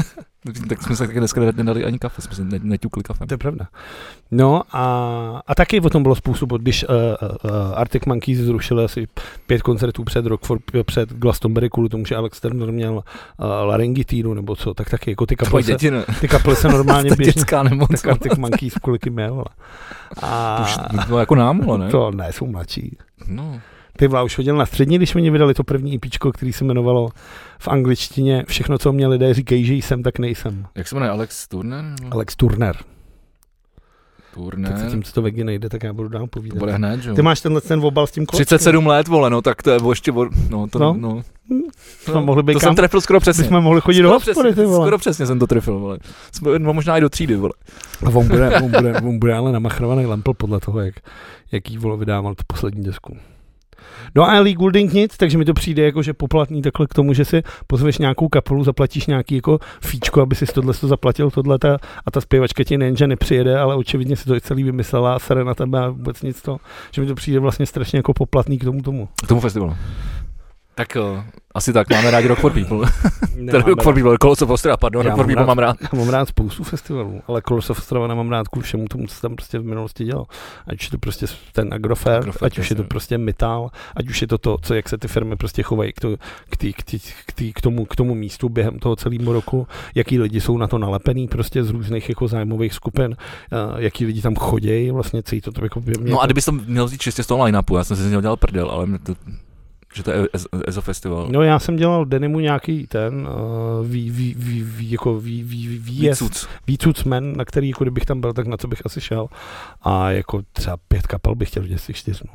Tak 0.68 0.82
jsme 0.82 0.96
se 0.96 1.06
taky 1.06 1.18
dneska 1.18 1.40
nedali 1.40 1.84
ani 1.84 1.98
kafe, 1.98 2.22
jsme 2.22 2.34
se 2.36 2.44
ne- 2.44 2.58
neťukli 2.62 3.02
kafem. 3.02 3.26
To 3.28 3.34
je 3.34 3.38
pravda. 3.38 3.68
No 4.30 4.62
a, 4.72 5.42
a 5.46 5.54
taky 5.54 5.80
o 5.80 5.90
tom 5.90 6.02
bylo 6.02 6.14
způsob, 6.14 6.52
když 6.52 6.84
uh, 6.84 6.90
uh, 7.44 7.50
Arctic 7.74 8.04
Monkeys 8.04 8.38
zrušili 8.38 8.84
asi 8.84 9.06
pět 9.46 9.62
koncertů 9.62 10.04
před 10.04 10.26
Rock 10.26 10.44
for, 10.46 10.58
před 10.84 11.12
Glastonbury 11.12 11.70
kvůli 11.70 11.88
tomu, 11.88 12.06
že 12.06 12.16
Alex 12.16 12.40
Turner 12.40 12.72
měl 12.72 12.92
uh, 12.94 13.02
laryngitídu 13.64 14.34
nebo 14.34 14.56
co, 14.56 14.74
tak 14.74 14.90
taky 14.90 15.10
jako 15.10 15.26
ty 15.26 15.36
kaple 15.36 15.62
se, 15.62 15.76
ty 16.20 16.28
kaple 16.28 16.56
se 16.56 16.68
normálně 16.72 17.10
To 17.10 17.16
běžně, 17.16 17.42
nemoc. 17.62 17.88
tak 18.02 18.06
Arctic 18.06 18.38
Monkeys 18.38 18.74
kvůli 18.74 18.98
kým 18.98 19.12
měl. 19.12 19.44
A 20.22 20.60
Už 20.94 21.06
to 21.08 21.18
jako 21.18 21.34
nám, 21.34 21.78
ne? 21.78 21.90
to 21.90 22.10
ne, 22.10 22.32
jsou 22.32 22.46
mladší. 22.46 22.96
No. 23.26 23.60
Ty 23.98 24.06
vole, 24.08 24.24
už 24.24 24.36
chodil 24.36 24.56
na 24.56 24.66
střední, 24.66 24.96
když 24.96 25.14
oni 25.14 25.30
vydali 25.30 25.54
to 25.54 25.64
první 25.64 25.94
EPčko, 25.94 26.32
který 26.32 26.52
se 26.52 26.64
jmenovalo 26.64 27.08
v 27.58 27.68
angličtině 27.68 28.44
Všechno, 28.48 28.78
co 28.78 28.92
mě 28.92 29.06
lidé 29.06 29.34
říkají, 29.34 29.64
že 29.64 29.74
jsem, 29.74 30.02
tak 30.02 30.18
nejsem. 30.18 30.66
Jak 30.74 30.88
se 30.88 30.94
jmenuje 30.94 31.10
Alex 31.10 31.48
Turner? 31.48 31.84
Alex 32.10 32.36
Turner. 32.36 32.76
Turner. 34.34 34.72
Teď 34.72 34.90
tím, 34.90 35.02
co 35.02 35.12
to 35.12 35.22
Vegy 35.22 35.44
nejde, 35.44 35.68
tak 35.68 35.82
já 35.82 35.92
budu 35.92 36.08
dál 36.08 36.22
To 36.22 36.26
povídat. 36.26 36.58
bude 36.58 36.72
hned, 36.72 37.02
že? 37.02 37.12
Ty 37.12 37.22
máš 37.22 37.40
tenhle 37.40 37.60
ten 37.60 37.80
obal 37.84 38.06
s 38.06 38.10
tím 38.10 38.26
klockem? 38.26 38.44
37 38.46 38.86
let, 38.86 39.08
vole, 39.08 39.30
no, 39.30 39.42
tak 39.42 39.62
to 39.62 39.70
je 39.70 39.78
ještě, 39.88 40.12
no, 40.50 40.66
to, 40.70 40.78
No. 40.78 40.96
no. 40.98 41.22
To 42.04 42.12
jsme 42.12 42.20
mohli 42.20 42.42
být 42.42 42.52
to 42.52 42.58
kam- 42.60 42.68
jsem 42.68 42.76
trefil 42.76 43.00
skoro 43.00 43.20
přesně. 43.20 43.42
Bychom 43.42 43.60
mohli 43.64 43.80
chodit 43.80 44.02
do 44.02 44.08
skoro 44.08 44.16
hospody, 44.16 44.48
přesně, 44.48 44.62
ty 44.62 44.66
vole. 44.66 44.86
skoro 44.86 44.98
přesně 44.98 45.26
jsem 45.26 45.38
to 45.38 45.46
trefil, 45.46 45.78
vole. 45.78 45.98
Jsme, 46.32 46.58
no, 46.58 46.72
možná 46.74 46.98
i 46.98 47.00
do 47.00 47.08
třídy, 47.08 47.36
vole. 47.36 47.52
A 48.06 48.08
on 48.10 48.28
bude, 48.28 48.60
on 48.60 48.70
bude, 48.70 49.00
on 49.00 49.18
bude 49.18 49.34
ale 49.34 49.52
namachrovaný 49.52 50.06
lampl 50.06 50.34
podle 50.34 50.60
toho, 50.60 50.80
jak, 50.80 50.94
jaký 51.52 51.78
volo 51.78 51.96
vydával 51.96 52.34
tu 52.34 52.42
poslední 52.46 52.84
desku. 52.84 53.16
No 54.14 54.22
a 54.28 54.34
Ellie 54.34 54.54
Goulding 54.54 54.92
nic, 54.92 55.16
takže 55.16 55.38
mi 55.38 55.44
to 55.44 55.54
přijde 55.54 55.82
jako, 55.82 56.02
že 56.02 56.12
poplatný 56.12 56.62
takhle 56.62 56.86
k 56.86 56.94
tomu, 56.94 57.12
že 57.14 57.24
si 57.24 57.42
pozveš 57.66 57.98
nějakou 57.98 58.28
kapelu, 58.28 58.64
zaplatíš 58.64 59.06
nějaký 59.06 59.34
jako 59.34 59.58
fíčko, 59.80 60.20
aby 60.20 60.34
si 60.34 60.46
tohle 60.46 60.74
to 60.74 60.88
zaplatil, 60.88 61.30
tohle 61.30 61.58
ta, 61.58 61.78
a 62.06 62.10
ta 62.10 62.20
zpěvačka 62.20 62.64
ti 62.64 62.78
nejenže 62.78 63.06
nepřijede, 63.06 63.58
ale 63.58 63.74
očividně 63.74 64.16
si 64.16 64.24
to 64.24 64.40
celý 64.40 64.62
vymyslela 64.62 65.14
a 65.14 65.18
sere 65.18 65.44
na 65.44 65.54
tebe 65.54 65.80
a 65.80 65.88
vůbec 65.88 66.22
nic 66.22 66.42
to, 66.42 66.58
že 66.92 67.00
mi 67.00 67.06
to 67.06 67.14
přijde 67.14 67.40
vlastně 67.40 67.66
strašně 67.66 67.98
jako 67.98 68.14
poplatný 68.14 68.58
k 68.58 68.64
tomu 68.64 68.82
tomu. 68.82 69.08
K 69.24 69.28
tomu 69.28 69.40
festivalu. 69.40 69.74
Tak 70.78 70.96
uh, 70.96 71.22
asi 71.54 71.72
tak, 71.72 71.90
máme 71.90 72.10
rádi 72.10 72.28
Rock 72.28 72.38
for 72.38 72.52
People. 72.52 72.90
Teda 73.46 73.58
Rock 73.58 73.82
for 73.82 73.94
People, 73.94 74.16
Colors 74.22 74.42
of 74.42 74.50
Ostrava, 74.50 74.76
pardon, 74.76 75.06
Já 75.06 75.10
Rock 75.10 75.16
for 75.16 75.26
mám 75.26 75.28
People 75.28 75.42
rád- 75.42 75.46
mám 75.46 75.58
rád. 75.58 75.76
Já 75.92 75.98
mám 75.98 76.08
rád 76.08 76.28
spoustu 76.28 76.64
festivalů, 76.64 77.22
ale 77.26 77.42
Colors 77.48 77.70
of 77.70 77.78
Ostrava 77.78 78.06
nemám 78.06 78.30
rád 78.30 78.48
kvůli 78.48 78.64
všemu 78.64 78.86
tomu, 78.88 79.06
co 79.06 79.20
tam 79.20 79.36
prostě 79.36 79.58
v 79.58 79.64
minulosti 79.64 80.04
dělal. 80.04 80.24
Ať 80.66 80.80
už 80.80 80.84
je 80.84 80.90
to 80.90 80.98
prostě 80.98 81.26
ten 81.52 81.74
Agrofert, 81.74 82.22
Agrofert, 82.22 82.42
ať 82.42 82.58
už 82.58 82.70
je 82.70 82.76
to 82.76 82.84
prostě 82.84 83.18
Metal, 83.18 83.70
ať 83.96 84.08
už 84.08 84.22
je 84.22 84.28
to 84.28 84.38
to, 84.38 84.56
co, 84.62 84.74
jak 84.74 84.88
se 84.88 84.98
ty 84.98 85.08
firmy 85.08 85.36
prostě 85.36 85.62
chovají 85.62 85.92
k, 85.92 86.00
to, 86.00 86.16
k, 86.50 86.56
tý, 86.56 86.72
k, 86.72 86.82
tý, 86.82 86.98
k, 87.26 87.32
tý, 87.32 87.52
k, 87.52 87.60
tomu, 87.60 87.84
k 87.84 87.96
tomu 87.96 88.14
místu 88.14 88.48
během 88.48 88.78
toho 88.78 88.96
celého 88.96 89.32
roku, 89.32 89.66
jaký 89.94 90.18
lidi 90.18 90.40
jsou 90.40 90.58
na 90.58 90.66
to 90.66 90.78
nalepený 90.78 91.28
prostě 91.28 91.64
z 91.64 91.70
různých 91.70 92.08
jako 92.08 92.28
zájmových 92.28 92.74
skupin, 92.74 93.16
uh, 93.16 93.80
jaký 93.80 94.06
lidi 94.06 94.22
tam 94.22 94.34
chodějí, 94.34 94.90
vlastně 94.90 95.22
celý 95.22 95.40
to, 95.40 95.52
to 95.52 95.64
jako 95.64 95.80
mě 95.80 95.94
No 95.98 96.20
a 96.20 96.26
kdybys 96.26 96.44
to 96.44 96.52
měl 96.52 96.86
vzít 96.86 97.00
čistě 97.00 97.22
z 97.22 97.26
toho 97.26 97.44
line-upu, 97.44 97.76
já 97.76 97.84
jsem 97.84 97.96
si 97.96 98.02
z 98.02 98.10
něho 98.10 98.22
dělal 98.22 98.36
prdel, 98.36 98.70
ale 98.70 98.86
mě 98.86 98.98
to, 98.98 99.14
že 99.94 100.02
to 100.02 100.10
je 100.10 100.28
Ez- 100.32 100.46
EZO 100.66 100.80
festival. 100.82 101.28
No 101.30 101.42
já 101.42 101.58
jsem 101.58 101.76
dělal 101.76 102.04
Denimu 102.04 102.40
nějaký 102.40 102.86
ten 102.86 103.28
uh, 103.28 103.86
vý, 103.86 104.10
vý, 104.10 104.34
vý, 104.38 104.62
vý, 104.62 104.90
jako 104.90 105.20
vý, 105.20 105.42
vý, 105.42 105.68
vý, 105.68 105.78
výjezd, 105.78 106.20
Výcuc. 106.22 106.48
výcucmen, 106.66 107.36
na 107.36 107.44
který 107.44 107.68
jako 107.68 107.84
kdybych 107.84 108.04
tam 108.06 108.20
byl, 108.20 108.32
tak 108.32 108.46
na 108.46 108.56
co 108.56 108.68
bych 108.68 108.86
asi 108.86 109.00
šel. 109.00 109.28
A 109.82 110.10
jako 110.10 110.42
třeba 110.52 110.76
pět 110.76 111.06
kapel 111.06 111.34
bych 111.34 111.48
chtěl 111.48 111.62
vidět 111.62 111.78
z 111.78 111.86
těch 111.86 111.96
čtyř 111.96 112.22
dnů. 112.22 112.32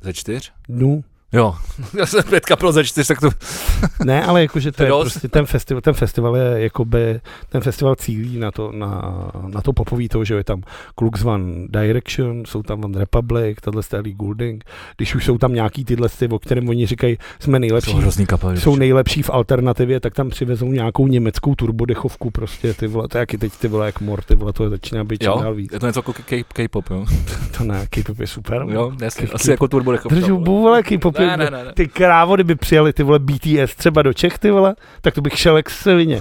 Ze 0.00 0.12
čtyř? 0.12 0.52
Dnů. 0.68 1.04
Jo, 1.34 1.54
já 1.98 2.06
jsem 2.06 2.22
pět 2.22 2.46
kapel 2.46 2.72
ze 2.72 2.84
čtyř, 2.84 3.06
tak 3.06 3.20
to... 3.20 3.30
Ne, 4.04 4.24
ale 4.24 4.42
jakože 4.42 4.72
to 4.72 4.82
je 4.82 4.88
prostě 5.00 5.28
ten 5.28 5.46
festival, 5.46 5.80
ten 5.80 5.94
festival 5.94 6.36
je 6.36 6.62
jakoby, 6.62 7.20
ten 7.48 7.60
festival 7.60 7.94
cílí 7.94 8.38
na 8.38 8.50
to, 8.50 8.72
na, 8.72 9.02
na 9.46 9.60
to 9.62 9.72
popový 9.72 10.08
to, 10.08 10.24
že 10.24 10.34
je 10.34 10.44
tam 10.44 10.62
Klux 10.94 11.24
One 11.24 11.66
Direction, 11.68 12.42
jsou 12.46 12.62
tam 12.62 12.84
One 12.84 12.98
Republic, 12.98 13.58
tahle 13.60 13.82
Stanley 13.82 14.12
Goulding, 14.12 14.64
když 14.96 15.14
už 15.14 15.24
jsou 15.24 15.38
tam 15.38 15.52
nějaký 15.54 15.84
tyhle, 15.84 16.08
ty, 16.08 16.28
o 16.28 16.38
kterém 16.38 16.68
oni 16.68 16.86
říkají, 16.86 17.18
jsme 17.40 17.58
nejlepší, 17.58 17.90
Jsou 17.90 17.96
hrozný 17.96 18.26
kapely. 18.26 18.60
jsou 18.60 18.76
nejlepší 18.76 19.22
v 19.22 19.30
alternativě, 19.30 20.00
tak 20.00 20.14
tam 20.14 20.30
přivezou 20.30 20.66
nějakou 20.66 21.06
německou 21.06 21.54
turbodechovku 21.54 22.30
prostě, 22.30 22.74
ty 22.74 22.86
vole, 22.86 23.08
to 23.08 23.18
je 23.18 23.20
jaký 23.20 23.36
teď 23.36 23.52
ty 23.52 23.68
vole, 23.68 23.86
jak 23.86 24.00
mor, 24.00 24.22
ty 24.22 24.34
vole, 24.34 24.52
to 24.52 24.70
začíná 24.70 25.04
být 25.04 25.18
čím 25.22 25.30
Jo, 25.30 25.40
dál 25.42 25.54
víc. 25.54 25.72
je 25.72 25.80
to 25.80 25.86
něco 25.86 25.98
jako 25.98 26.12
K-pop, 26.54 26.90
jo? 26.90 27.04
To 27.58 27.64
ne, 27.64 27.86
K-pop 27.90 28.18
je 28.20 28.26
super. 28.26 28.64
Jo, 28.68 28.92
jasně, 29.02 29.26
K- 29.26 29.34
asi 29.34 29.50
jako 29.50 29.68
turbo 29.68 29.92
dechovka, 29.92 30.14
Držu, 30.16 30.44
vole, 30.44 30.82
K-pop 30.82 31.18
je- 31.24 31.36
Ne, 31.36 31.50
ne, 31.50 31.64
ne. 31.64 31.72
Ty 31.72 31.88
krávo, 31.88 32.34
kdyby 32.34 32.54
přijeli 32.54 32.92
ty 32.92 33.02
vole 33.02 33.18
BTS 33.18 33.74
třeba 33.76 34.02
do 34.02 34.12
Čech, 34.12 34.38
ty 34.38 34.50
vole, 34.50 34.74
tak 35.00 35.14
to 35.14 35.20
bych 35.20 35.38
šel 35.38 35.56
jak 35.56 35.70
svině. 35.70 36.20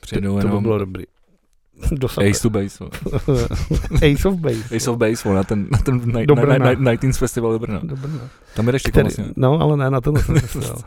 Přijedou 0.00 0.40
To 0.40 0.48
by 0.48 0.60
bylo 0.60 0.78
dobrý. 0.78 1.04
Do 1.92 2.06
Ace 2.30 2.42
to 2.42 2.50
Base. 2.50 2.84
Ace 4.14 4.28
of 4.28 4.34
Base. 4.34 4.76
Ace 4.76 4.90
of 4.90 4.96
Base, 4.98 5.28
na 5.28 5.44
ten, 5.44 5.66
na 5.70 5.78
ten 5.78 6.12
Do 6.26 6.34
na, 6.34 6.42
Brna. 6.42 6.58
na, 6.58 6.72
na, 6.72 6.90
Nightings 6.90 7.18
Festival 7.18 7.52
do 7.52 7.58
Brna. 7.58 7.80
Dobrý, 7.82 8.12
no. 8.12 8.20
Tam 8.54 8.66
jdeš 8.66 8.82
ty 8.82 8.90
Který, 8.90 9.04
vlastně. 9.04 9.24
no, 9.36 9.60
ale 9.60 9.76
ne 9.76 9.90
na 9.90 10.00
tenhle 10.00 10.22
ten 10.24 10.40
festival. 10.40 10.78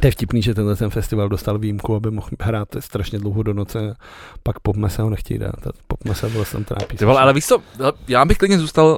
To 0.00 0.06
je 0.06 0.10
vtipný, 0.10 0.42
že 0.42 0.54
tenhle 0.54 0.76
ten 0.76 0.90
festival 0.90 1.28
dostal 1.28 1.58
výjimku, 1.58 1.94
aby 1.94 2.10
mohl 2.10 2.28
hrát 2.40 2.68
strašně 2.80 3.18
dlouho 3.18 3.42
do 3.42 3.54
noce, 3.54 3.96
pak 4.42 4.60
popmese 4.60 5.02
ho 5.02 5.10
nechtějí 5.10 5.38
dát. 5.38 5.66
A 5.66 5.70
popmese 5.86 6.28
bylo 6.28 6.44
tam 6.44 6.64
trápí. 6.64 6.96
Ty 6.96 7.04
vole, 7.04 7.20
ale 7.20 7.32
víš 7.32 7.46
co, 7.46 7.62
já 8.08 8.24
bych 8.24 8.38
klidně 8.38 8.58
zůstal 8.58 8.96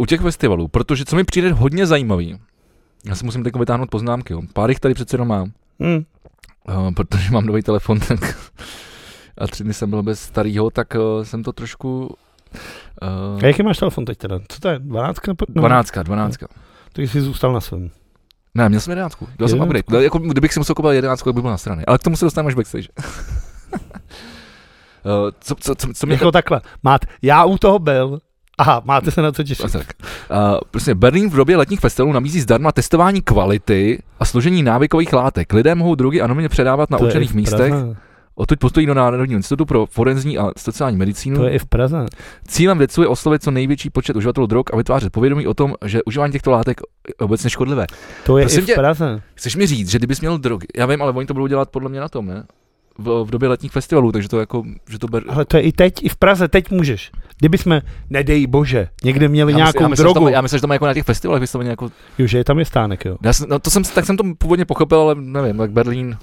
u 0.00 0.06
těch 0.06 0.20
festivalů, 0.20 0.68
protože 0.68 1.04
co 1.04 1.16
mi 1.16 1.24
přijde 1.24 1.52
hodně 1.52 1.86
zajímavý, 1.86 2.38
já 3.06 3.14
si 3.14 3.24
musím 3.24 3.44
teď 3.44 3.56
vytáhnout 3.56 3.90
poznámky, 3.90 4.32
jo. 4.32 4.40
pár 4.52 4.68
jich 4.70 4.80
tady 4.80 4.94
přece 4.94 5.14
jenom 5.14 5.28
mám, 5.28 5.52
Hmm. 5.80 6.04
uh, 6.68 6.90
protože 6.94 7.30
mám 7.30 7.46
nový 7.46 7.62
telefon, 7.62 8.00
tak 8.08 8.38
a 9.38 9.46
tři 9.46 9.64
dny 9.64 9.74
jsem 9.74 9.90
byl 9.90 10.02
bez 10.02 10.20
starýho, 10.20 10.70
tak 10.70 10.94
uh, 10.94 11.24
jsem 11.24 11.42
to 11.42 11.52
trošku... 11.52 12.16
A 13.02 13.06
Uh, 13.34 13.44
jaký 13.44 13.62
máš 13.62 13.78
telefon 13.78 14.04
teď 14.04 14.18
teda? 14.18 14.38
Co 14.48 14.60
to 14.60 14.68
je? 14.68 14.78
12? 14.78 15.18
No, 15.28 15.34
12, 15.48 15.90
12. 16.02 16.36
To 16.92 17.02
jsi 17.02 17.20
zůstal 17.20 17.52
na 17.52 17.60
svém. 17.60 17.90
Ne, 18.54 18.68
měl 18.68 18.80
jsem 18.80 18.90
jedenáctku. 18.90 19.28
Dělal 19.38 19.48
jsem 19.48 19.60
upgrade. 19.60 20.04
Jako, 20.04 20.18
kdybych 20.18 20.52
si 20.52 20.60
musel 20.60 20.74
koupit 20.74 20.94
jedenáctku, 20.94 21.28
tak 21.28 21.34
by 21.34 21.42
byl 21.42 21.50
na 21.50 21.58
straně. 21.58 21.84
Ale 21.86 21.98
k 21.98 22.02
tomu 22.02 22.16
se 22.16 22.24
dostaneme 22.24 22.48
až 22.48 22.54
backstage. 22.54 22.88
Uh, 22.94 23.80
co, 25.40 25.54
co, 25.54 25.74
co, 25.74 25.88
co 25.94 26.06
mě 26.06 26.14
Jako 26.14 26.32
takhle. 26.32 26.60
Mát, 26.82 27.00
já 27.22 27.44
u 27.44 27.58
toho 27.58 27.78
byl. 27.78 28.18
Aha, 28.60 28.82
máte 28.84 29.10
se 29.10 29.22
na 29.22 29.32
co 29.32 29.42
těšit. 29.42 29.72
tak. 29.72 29.86
Uh, 30.30 30.58
prostě 30.70 30.94
Berlín 30.94 31.30
v 31.30 31.36
době 31.36 31.56
letních 31.56 31.80
festivalů 31.80 32.12
nabízí 32.12 32.40
zdarma 32.40 32.72
testování 32.72 33.20
kvality 33.20 34.02
a 34.20 34.24
složení 34.24 34.62
návykových 34.62 35.12
látek. 35.12 35.52
Lidé 35.52 35.74
mohou 35.74 35.94
drogy 35.94 36.20
anonymně 36.20 36.48
předávat 36.48 36.90
na 36.90 36.98
To 36.98 37.04
určených 37.04 37.34
místech. 37.34 37.68
Praze. 37.70 37.96
Odtud 38.34 38.58
postojí 38.58 38.86
do 38.86 38.94
Národního 38.94 39.36
institutu 39.36 39.66
pro 39.66 39.86
forenzní 39.86 40.38
a 40.38 40.50
sociální 40.58 40.96
medicínu. 40.96 41.36
To 41.36 41.44
je 41.44 41.50
i 41.50 41.58
v 41.58 41.66
Praze. 41.66 42.06
Cílem 42.48 42.78
vědců 42.78 43.02
je 43.02 43.08
oslovit 43.08 43.42
co 43.42 43.50
největší 43.50 43.90
počet 43.90 44.16
uživatelů 44.16 44.46
drog 44.46 44.64
a 44.72 44.76
vytvářet 44.76 45.12
povědomí 45.12 45.46
o 45.46 45.54
tom, 45.54 45.74
že 45.84 46.02
užívání 46.06 46.32
těchto 46.32 46.50
látek 46.50 46.80
je 47.08 47.14
obecně 47.14 47.50
škodlivé. 47.50 47.86
To 48.26 48.38
je 48.38 48.44
Prosím 48.44 48.60
i 48.60 48.62
v 48.62 48.66
tě, 48.66 48.74
Praze. 48.74 49.22
Chceš 49.34 49.56
mi 49.56 49.66
říct, 49.66 49.90
že 49.90 49.98
kdybys 49.98 50.20
měl 50.20 50.38
drogy, 50.38 50.66
já 50.76 50.86
vím, 50.86 51.02
ale 51.02 51.12
oni 51.12 51.26
to 51.26 51.34
budou 51.34 51.46
dělat 51.46 51.70
podle 51.70 51.88
mě 51.88 52.00
na 52.00 52.08
tom, 52.08 52.26
ne? 52.26 52.44
V, 52.98 53.24
v 53.24 53.30
době 53.30 53.48
letních 53.48 53.72
festivalů, 53.72 54.12
takže 54.12 54.28
to 54.28 54.40
jako, 54.40 54.62
že 54.90 54.98
to 54.98 55.08
ber... 55.08 55.22
Ale 55.28 55.44
to 55.44 55.56
je 55.56 55.62
i 55.62 55.72
teď, 55.72 56.04
i 56.04 56.08
v 56.08 56.16
Praze, 56.16 56.48
teď 56.48 56.70
můžeš. 56.70 57.10
Kdyby 57.38 57.58
jsme, 57.58 57.82
nedej 58.10 58.46
bože, 58.46 58.88
někde 59.04 59.28
měli 59.28 59.52
já 59.52 59.56
nějakou 59.56 59.72
myslím, 59.72 59.84
já 59.84 59.88
myslím, 59.88 60.04
drogu, 60.04 60.28
já 60.28 60.40
myslím, 60.40 60.58
že 60.58 60.60
to 60.60 60.66
má 60.66 60.74
jako 60.74 60.86
na 60.86 60.94
těch 60.94 61.04
festivalech 61.04 61.40
vysloveně 61.40 61.70
jako... 61.70 61.90
jo, 62.18 62.26
že 62.26 62.38
je 62.38 62.44
tam 62.44 62.58
je 62.58 62.64
stánek, 62.64 63.04
jo. 63.04 63.16
Já 63.22 63.32
jsem, 63.32 63.48
no, 63.48 63.58
to 63.58 63.70
jsem, 63.70 63.82
tak 63.84 64.06
jsem 64.06 64.16
to 64.16 64.24
původně 64.38 64.64
pochopil, 64.64 65.00
ale 65.00 65.14
nevím, 65.14 65.56
tak 65.58 65.70
Berlín, 65.70 66.16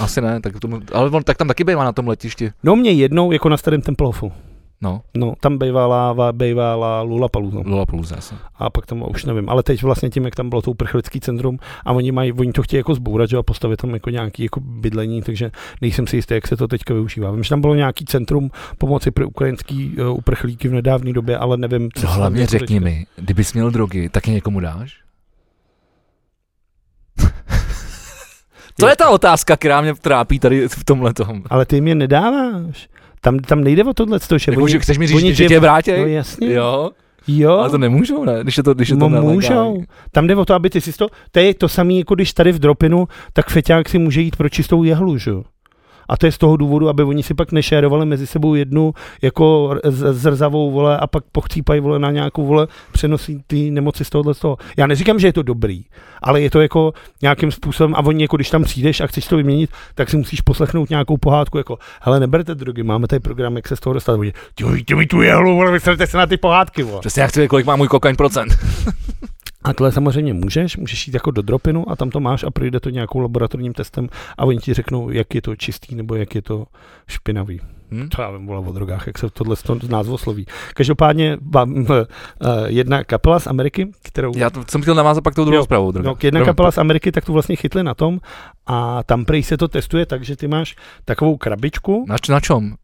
asi 0.00 0.20
ne, 0.20 0.40
tak 0.40 0.60
to, 0.60 0.68
ale 0.92 1.10
on 1.10 1.22
tak 1.22 1.36
tam 1.36 1.48
taky 1.48 1.64
bývá 1.64 1.84
na 1.84 1.92
tom 1.92 2.08
letišti. 2.08 2.52
No 2.62 2.76
mě 2.76 2.90
jednou, 2.90 3.32
jako 3.32 3.48
na 3.48 3.56
starém 3.56 3.80
Tempelhofu. 3.80 4.32
No, 4.82 5.00
No, 5.16 5.34
tam 5.40 5.58
bývala, 5.58 6.32
bývala 6.32 7.02
Lulapalooza. 7.02 7.58
Lollapalooza, 7.66 8.16
asi. 8.16 8.34
A 8.54 8.70
pak 8.70 8.86
tam 8.86 9.04
už 9.10 9.24
nevím, 9.24 9.48
ale 9.48 9.62
teď 9.62 9.82
vlastně 9.82 10.10
tím, 10.10 10.24
jak 10.24 10.34
tam 10.34 10.48
bylo 10.48 10.62
to 10.62 10.70
uprchlický 10.70 11.20
centrum 11.20 11.58
a 11.84 11.92
oni 11.92 12.12
mají, 12.12 12.32
oni 12.32 12.52
to 12.52 12.62
chtějí 12.62 12.78
jako 12.78 12.94
zbourat, 12.94 13.30
že 13.30 13.36
a 13.36 13.42
postavit 13.42 13.76
tam 13.76 13.90
jako 13.90 14.10
nějaký 14.10 14.42
jako 14.42 14.60
bydlení, 14.60 15.22
takže 15.22 15.50
nejsem 15.80 16.06
si 16.06 16.16
jistý, 16.16 16.34
jak 16.34 16.46
se 16.48 16.56
to 16.56 16.68
teďka 16.68 16.94
využívá. 16.94 17.30
Vím, 17.30 17.42
že 17.42 17.50
tam 17.50 17.60
bylo 17.60 17.74
nějaký 17.74 18.04
centrum 18.04 18.50
pomoci 18.78 19.10
pro 19.10 19.28
ukrajinský 19.28 19.96
uh, 19.96 20.16
uprchlíky 20.18 20.68
v 20.68 20.72
nedávné 20.72 21.12
době, 21.12 21.38
ale 21.38 21.56
nevím, 21.56 21.90
co 21.92 22.06
No 22.06 22.12
hlavně 22.12 22.40
jako 22.40 22.50
řekni 22.50 22.66
teďka- 22.66 22.84
mi, 22.84 23.06
kdybys 23.16 23.52
měl 23.52 23.70
drogy, 23.70 24.08
tak 24.08 24.28
je 24.28 24.34
někomu 24.34 24.60
dáš? 24.60 24.96
to 28.80 28.88
je 28.88 28.96
ta 28.96 29.10
otázka, 29.10 29.56
která 29.56 29.80
mě 29.80 29.94
trápí 29.94 30.38
tady 30.38 30.68
v 30.68 30.84
tomhle 30.84 31.14
tom. 31.14 31.42
Ale 31.50 31.66
ty 31.66 31.76
je 31.76 31.94
nedáváš. 31.94 32.88
Tam, 33.20 33.38
tam 33.38 33.64
nejde 33.64 33.84
o 33.84 33.94
tohle, 33.94 34.20
to, 34.20 34.38
že 34.38 34.52
Jako, 34.52 34.62
oni, 34.62 34.72
že 34.72 34.78
chceš 34.78 34.98
mi 34.98 35.06
říct, 35.06 35.20
že 35.36 35.44
tě- 35.44 35.48
tě 35.48 35.60
vrátí? 35.60 35.90
no 35.90 36.06
jasně, 36.06 36.52
jo, 36.52 36.90
Jo, 37.30 37.50
ale 37.58 37.70
to 37.70 37.78
nemůžou, 37.78 38.24
ne? 38.24 38.38
Když 38.42 38.56
je 38.56 38.62
to, 38.62 38.74
když 38.74 38.88
je 38.88 38.96
to 38.96 39.08
no 39.08 39.22
můžou. 39.22 39.82
Tam 40.12 40.26
jde 40.26 40.36
o 40.36 40.44
to, 40.44 40.54
aby 40.54 40.70
ty 40.70 40.80
si 40.80 40.92
to, 40.92 41.08
to 41.30 41.38
je 41.40 41.54
to 41.54 41.68
samé, 41.68 41.94
jako 41.94 42.14
když 42.14 42.32
tady 42.32 42.52
v 42.52 42.58
Dropinu, 42.58 43.08
tak 43.32 43.50
feťák 43.50 43.88
si 43.88 43.98
může 43.98 44.20
jít 44.20 44.36
pro 44.36 44.48
čistou 44.48 44.82
jehlu, 44.82 45.18
že 45.18 45.30
jo. 45.30 45.42
A 46.08 46.16
to 46.16 46.26
je 46.26 46.32
z 46.32 46.38
toho 46.38 46.56
důvodu, 46.56 46.88
aby 46.88 47.02
oni 47.02 47.22
si 47.22 47.34
pak 47.34 47.52
nešérovali 47.52 48.06
mezi 48.06 48.26
sebou 48.26 48.54
jednu 48.54 48.94
jako 49.22 49.74
zrzavou 49.90 50.70
vole 50.70 50.98
a 50.98 51.06
pak 51.06 51.24
pochcípají 51.32 51.80
vole 51.80 51.98
na 51.98 52.10
nějakou 52.10 52.46
vole 52.46 52.66
přenosí 52.92 53.42
ty 53.46 53.70
nemoci 53.70 54.04
z 54.04 54.10
tohohle 54.10 54.34
z 54.34 54.38
toho. 54.38 54.56
Já 54.76 54.86
neříkám, 54.86 55.18
že 55.18 55.26
je 55.26 55.32
to 55.32 55.42
dobrý, 55.42 55.84
ale 56.22 56.40
je 56.40 56.50
to 56.50 56.60
jako 56.60 56.92
nějakým 57.22 57.52
způsobem 57.52 57.94
a 57.94 57.98
oni 58.04 58.22
jako 58.24 58.36
když 58.36 58.50
tam 58.50 58.62
přijdeš 58.64 59.00
a 59.00 59.06
chceš 59.06 59.26
to 59.26 59.36
vyměnit, 59.36 59.70
tak 59.94 60.10
si 60.10 60.16
musíš 60.16 60.40
poslechnout 60.40 60.90
nějakou 60.90 61.16
pohádku 61.16 61.58
jako 61.58 61.78
hele 62.02 62.20
neberte 62.20 62.54
drogy, 62.54 62.82
máme 62.82 63.06
tady 63.06 63.20
program, 63.20 63.56
jak 63.56 63.68
se 63.68 63.76
z 63.76 63.80
toho 63.80 63.94
dostat. 63.94 64.12
Oni, 64.12 64.32
"Ty 64.84 64.94
mi 64.94 65.06
tu 65.06 65.22
jehlu, 65.22 65.56
vole, 65.56 65.80
se 65.80 66.16
na 66.16 66.26
ty 66.26 66.36
pohádky, 66.36 66.82
vole. 66.82 67.00
Přesně 67.00 67.22
jak 67.22 67.30
chci, 67.30 67.48
kolik 67.48 67.66
má 67.66 67.76
můj 67.76 67.88
kokain 67.88 68.16
procent. 68.16 68.58
A 69.64 69.72
tohle 69.72 69.92
samozřejmě 69.92 70.34
můžeš, 70.34 70.76
můžeš 70.76 71.06
jít 71.06 71.14
jako 71.14 71.30
do 71.30 71.42
dropinu 71.42 71.90
a 71.90 71.96
tam 71.96 72.10
to 72.10 72.20
máš 72.20 72.44
a 72.44 72.50
projde 72.50 72.80
to 72.80 72.90
nějakou 72.90 73.18
laboratorním 73.18 73.72
testem 73.72 74.08
a 74.38 74.44
oni 74.44 74.58
ti 74.58 74.74
řeknou, 74.74 75.10
jak 75.10 75.34
je 75.34 75.42
to 75.42 75.56
čistý 75.56 75.94
nebo 75.94 76.14
jak 76.14 76.34
je 76.34 76.42
to 76.42 76.66
špinavý. 77.08 77.60
Hm? 77.90 78.08
To 78.08 78.22
já 78.22 78.30
vím, 78.30 78.50
o 78.50 78.72
drogách, 78.72 79.06
jak 79.06 79.18
se 79.18 79.30
tohle 79.30 79.56
z 79.56 79.88
názvu 79.88 80.18
sloví. 80.18 80.46
Každopádně 80.74 81.36
vám, 81.50 81.72
uh, 81.72 81.86
jedna 82.66 83.04
kapela 83.04 83.40
z 83.40 83.46
Ameriky, 83.46 83.90
kterou... 84.02 84.32
Já 84.36 84.50
to, 84.50 84.64
jsem 84.68 84.82
chtěl 84.82 84.94
navázat 84.94 85.24
pak 85.24 85.34
tou 85.34 85.44
druhou 85.44 85.64
zprávou. 85.64 85.92
No, 85.92 86.16
jedna 86.22 86.44
kapela 86.44 86.70
z 86.70 86.78
Ameriky, 86.78 87.12
tak 87.12 87.24
tu 87.24 87.32
vlastně 87.32 87.56
chytli 87.56 87.84
na 87.84 87.94
tom 87.94 88.20
a 88.66 89.02
tam 89.02 89.24
prej 89.24 89.42
se 89.42 89.56
to 89.56 89.68
testuje 89.68 90.06
tak, 90.06 90.24
že 90.24 90.36
ty 90.36 90.48
máš 90.48 90.76
takovou 91.04 91.36
krabičku, 91.36 92.04
Na, 92.08 92.16
na 92.28 92.40
čom? 92.40 92.74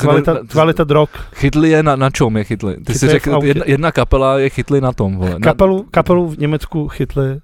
Kvalita, 0.00 0.38
kvalita 0.48 0.84
drog, 0.84 1.10
Chytli 1.34 1.70
je 1.70 1.82
na, 1.82 1.96
na 1.96 2.10
čom 2.10 2.36
je 2.36 2.44
chytli? 2.44 2.76
Ty 2.76 2.94
jsi 2.94 2.98
Chytli 2.98 3.08
v 3.08 3.10
řekl, 3.10 3.40
jedna, 3.42 3.64
jedna 3.66 3.92
kapela 3.92 4.38
je 4.38 4.50
chytli 4.50 4.80
na 4.80 4.92
tom, 4.92 5.16
vole. 5.16 5.30
Na, 5.30 5.38
kapelu, 5.38 5.86
kapelu 5.90 6.28
v 6.28 6.38
Německu 6.38 6.88
chytli 6.88 7.26
uh, 7.26 7.40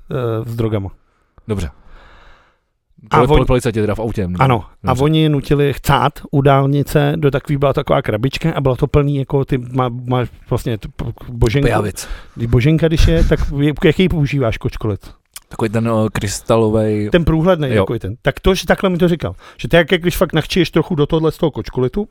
s 0.47 0.57
drogama. 0.57 0.89
Dobře. 1.49 1.71
A 3.11 3.27
poli, 3.27 3.45
policajti 3.45 3.81
teda 3.81 3.95
v 3.95 3.99
autě. 3.99 4.29
Ano, 4.39 4.65
a 4.85 4.87
Dobře. 4.87 5.05
oni 5.05 5.23
je 5.23 5.29
nutili 5.29 5.73
chcát 5.73 6.13
u 6.31 6.41
dálnice, 6.41 7.13
do 7.17 7.31
takový 7.31 7.57
byla 7.57 7.73
taková 7.73 8.03
krabička 8.03 8.53
a 8.53 8.61
bylo 8.61 8.77
to 8.77 8.87
plný, 8.87 9.17
jako 9.17 9.45
ty 9.45 9.59
má, 9.59 9.89
máš 9.89 10.29
vlastně 10.51 10.79
t- 10.79 10.89
p- 10.97 11.05
boženku. 11.29 11.67
Pijavic. 11.67 12.09
Když 12.35 12.49
boženka, 12.49 12.89
když 12.89 13.09
je, 13.09 13.25
tak 13.25 13.41
jaký 13.85 14.09
používáš 14.09 14.59
kočkolit? 14.59 15.11
Takový 15.49 15.69
ten 15.69 15.89
uh, 15.89 16.09
krystalový. 16.09 17.09
Ten 17.13 17.25
průhledný, 17.25 17.71
jako 17.71 17.99
ten. 17.99 18.15
Tak 18.23 18.41
to, 18.41 18.55
že 18.55 18.67
takhle 18.67 18.91
mi 18.91 18.99
to 18.99 19.09
říkal. 19.09 19.35
Že 19.57 19.69
je 19.73 19.77
jak, 19.77 19.93
jak 19.93 20.01
když 20.01 20.17
fakt 20.17 20.33
nachčiješ 20.33 20.71
trochu 20.71 20.95
do 20.95 21.07
tohle 21.07 21.33
z 21.33 21.37
toho 21.37 21.51
kočkolitu, 21.51 22.09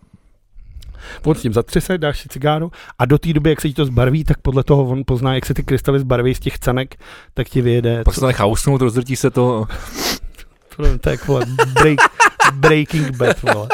on 1.23 1.35
s 1.35 1.41
tím 1.41 1.53
zatřese, 1.53 1.97
dáš 1.97 2.19
si 2.19 2.29
cigáru 2.29 2.71
a 2.99 3.05
do 3.05 3.17
té 3.17 3.33
doby, 3.33 3.49
jak 3.49 3.61
se 3.61 3.67
ti 3.67 3.73
to 3.73 3.85
zbarví, 3.85 4.23
tak 4.23 4.37
podle 4.37 4.63
toho 4.63 4.83
on 4.83 5.03
pozná, 5.05 5.35
jak 5.35 5.45
se 5.45 5.53
ty 5.53 5.63
krystaly 5.63 5.99
zbarví 5.99 6.35
z 6.35 6.39
těch 6.39 6.59
canek, 6.59 6.95
tak 7.33 7.49
ti 7.49 7.61
vyjede. 7.61 8.03
Pak 8.03 8.13
se 8.13 8.19
to 8.19 8.27
nechá 8.27 8.45
usnout, 8.45 8.81
rozdrtí 8.81 9.15
se 9.15 9.29
to. 9.29 9.65
To, 10.75 10.85
je 10.85 10.99
jako 11.11 11.25
vole, 11.25 11.45
break, 11.73 11.99
breaking 12.53 13.17
bad, 13.17 13.41
vole. 13.41 13.67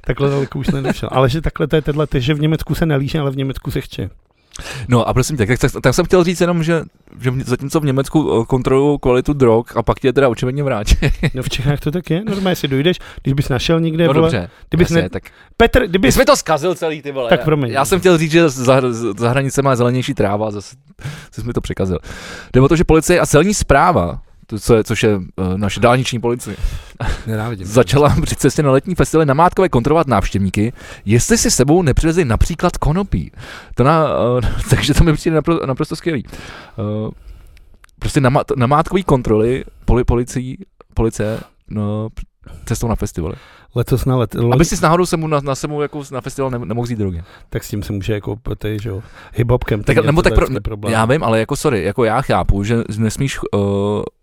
Takhle 0.00 0.30
daleko 0.30 0.58
už 0.58 0.66
nedošel. 0.66 1.08
Ale 1.12 1.28
že 1.28 1.40
takhle 1.40 1.66
to 1.66 1.76
je 1.76 1.82
tenhle, 1.82 2.06
že 2.14 2.34
v 2.34 2.40
Německu 2.40 2.74
se 2.74 2.86
nelíše, 2.86 3.18
ale 3.18 3.30
v 3.30 3.36
Německu 3.36 3.70
se 3.70 3.80
chče. 3.80 4.10
No 4.88 5.08
a 5.08 5.14
prosím 5.14 5.36
tě, 5.36 5.46
tak, 5.46 5.58
tak, 5.58 5.72
tak 5.82 5.94
jsem 5.94 6.04
chtěl 6.04 6.24
říct 6.24 6.40
jenom, 6.40 6.62
že, 6.62 6.82
že 7.20 7.32
zatímco 7.44 7.80
v 7.80 7.84
Německu 7.84 8.22
uh, 8.22 8.44
kontrolují 8.44 8.98
kvalitu 9.02 9.32
drog 9.32 9.64
a 9.74 9.82
pak 9.82 10.00
tě 10.00 10.08
je 10.08 10.12
teda 10.12 10.28
očividně 10.28 10.62
vrátí. 10.62 10.96
No 11.34 11.42
v 11.42 11.48
Čechách 11.48 11.80
to 11.80 11.90
tak 11.90 12.10
je, 12.10 12.22
normálně 12.24 12.56
si 12.56 12.68
dojdeš, 12.68 12.96
když 13.22 13.32
bys 13.34 13.48
našel 13.48 13.80
někde, 13.80 14.06
No 14.06 14.14
vole, 14.14 14.22
dobře. 14.26 14.50
kdybys 14.68 14.90
jasně, 14.90 15.02
ne, 15.02 15.08
tak 15.10 15.22
Petr, 15.56 15.80
Ty 15.80 15.88
kdybys, 15.88 16.14
jsi 16.14 16.18
mi 16.20 16.24
to 16.24 16.36
zkazil 16.36 16.74
celý, 16.74 17.02
ty 17.02 17.12
vole. 17.12 17.28
Tak 17.28 17.44
promiň. 17.44 17.70
Já 17.70 17.84
jsem 17.84 18.00
chtěl 18.00 18.18
říct, 18.18 18.30
že 18.30 18.48
za, 18.48 18.82
za 19.18 19.30
hranicemi 19.30 19.68
je 19.68 19.76
zelenější 19.76 20.14
tráva, 20.14 20.50
zase 20.50 20.76
jsi 21.32 21.42
mi 21.42 21.52
to 21.52 21.60
překazil. 21.60 21.98
Jde 22.52 22.60
o 22.60 22.68
to, 22.68 22.76
že 22.76 22.84
policie 22.84 23.20
a 23.20 23.26
celní 23.26 23.54
zpráva, 23.54 24.20
co 24.58 24.74
je, 24.74 24.84
což 24.84 25.02
je 25.02 25.16
uh, 25.16 25.22
naše 25.56 25.80
dálniční 25.80 26.20
policie, 26.20 26.56
nenávidím. 27.26 27.66
začala 27.70 28.16
při 28.22 28.36
cestě 28.36 28.62
na 28.62 28.70
letní 28.70 28.94
festivaly 28.94 29.26
namátkové 29.26 29.68
kontrolovat 29.68 30.06
návštěvníky, 30.06 30.72
jestli 31.04 31.38
si 31.38 31.50
s 31.50 31.54
sebou 31.54 31.82
nepřivezli 31.82 32.24
například 32.24 32.76
konopí. 32.76 33.32
To 33.74 33.84
na, 33.84 34.18
uh, 34.18 34.40
takže 34.70 34.94
to 34.94 35.04
mi 35.04 35.12
přijde 35.12 35.34
napro, 35.34 35.66
naprosto 35.66 35.96
skvělý. 35.96 36.24
Uh, 36.76 37.10
prostě 37.98 38.20
namá, 38.20 38.42
namátkový 38.56 39.04
kontroly 39.04 39.64
poli, 39.84 40.04
policií, 40.04 40.58
policie 40.94 41.40
no, 41.68 42.08
cestou 42.64 42.88
na 42.88 42.94
festivaly. 42.94 43.34
Letos 43.74 44.04
na 44.04 44.16
let, 44.16 44.36
Aby 44.52 44.64
si 44.64 44.76
s 44.76 44.80
náhodou 44.80 45.06
se 45.06 45.16
mu 45.16 45.26
na, 45.26 45.40
na 45.40 45.54
semu 45.54 45.82
jako 45.82 46.02
na 46.12 46.20
festival 46.20 46.50
ne, 46.50 46.58
nemohl 46.58 46.84
vzít 46.84 46.98
drogy. 46.98 47.22
tak 47.50 47.64
s 47.64 47.68
tím 47.68 47.82
se 47.82 47.92
může 47.92 48.12
jako 48.12 48.36
ty, 48.58 48.78
že 48.82 48.88
jo, 48.88 49.02
hip-hopkem. 49.36 49.82
Tak, 49.82 49.96
nebo 50.04 50.22
tak 50.22 50.34
pro, 50.34 50.46
problém. 50.62 50.92
já 50.92 51.04
vím, 51.04 51.22
ale 51.24 51.40
jako 51.40 51.56
sorry, 51.56 51.84
jako 51.84 52.04
já 52.04 52.20
chápu, 52.22 52.64
že 52.64 52.82
nesmíš, 52.98 53.38
uh, 53.54 53.60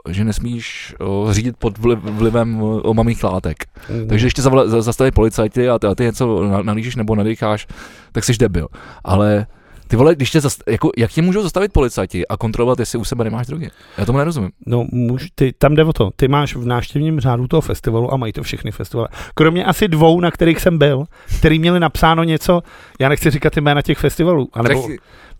že 0.09 0.23
nesmíš 0.23 0.95
uh, 1.23 1.31
řídit 1.31 1.57
pod 1.57 1.77
vliv, 1.77 1.99
vlivem 2.03 2.61
uh, 2.61 2.79
omamých 2.83 3.23
látek. 3.23 3.57
Mm. 3.89 4.07
Takže 4.07 4.25
ještě 4.27 4.41
zavole, 4.41 4.69
za- 4.69 4.81
zastaví 4.81 5.11
policajti 5.11 5.69
a 5.69 5.79
ty, 5.79 5.87
a 5.87 5.95
ty 5.95 6.03
něco 6.03 6.43
na- 6.43 6.61
nalížíš 6.61 6.95
nebo 6.95 7.15
nadýcháš, 7.15 7.67
tak 8.11 8.23
jsi 8.23 8.33
debil. 8.37 8.67
Ale 9.03 9.47
ty 9.87 9.95
vole, 9.95 10.15
když 10.15 10.31
tě 10.31 10.41
zast, 10.41 10.63
jako, 10.67 10.91
jak 10.97 11.11
tě 11.11 11.21
můžou 11.21 11.43
zastavit 11.43 11.73
policajti 11.73 12.27
a 12.27 12.37
kontrolovat, 12.37 12.79
jestli 12.79 12.99
u 12.99 13.03
sebe 13.03 13.23
nemáš 13.23 13.47
drogy? 13.47 13.69
Já 13.97 14.05
tomu 14.05 14.17
nerozumím. 14.17 14.49
No, 14.65 14.85
můž, 14.91 15.27
ty, 15.35 15.53
tam 15.57 15.75
jde 15.75 15.83
o 15.83 15.93
to. 15.93 16.09
Ty 16.15 16.27
máš 16.27 16.55
v 16.55 16.65
návštěvním 16.65 17.19
řádu 17.19 17.47
toho 17.47 17.61
festivalu 17.61 18.13
a 18.13 18.17
mají 18.17 18.33
to 18.33 18.43
všechny 18.43 18.71
festivaly. 18.71 19.09
Kromě 19.33 19.65
asi 19.65 19.87
dvou, 19.87 20.19
na 20.19 20.31
kterých 20.31 20.61
jsem 20.61 20.77
byl, 20.77 21.05
který 21.39 21.59
měli 21.59 21.79
napsáno 21.79 22.23
něco, 22.23 22.61
já 22.99 23.09
nechci 23.09 23.29
říkat 23.29 23.57
jména 23.57 23.81
těch 23.81 23.97
festivalů, 23.97 24.49
anebo 24.53 24.81
Tak, 24.81 24.91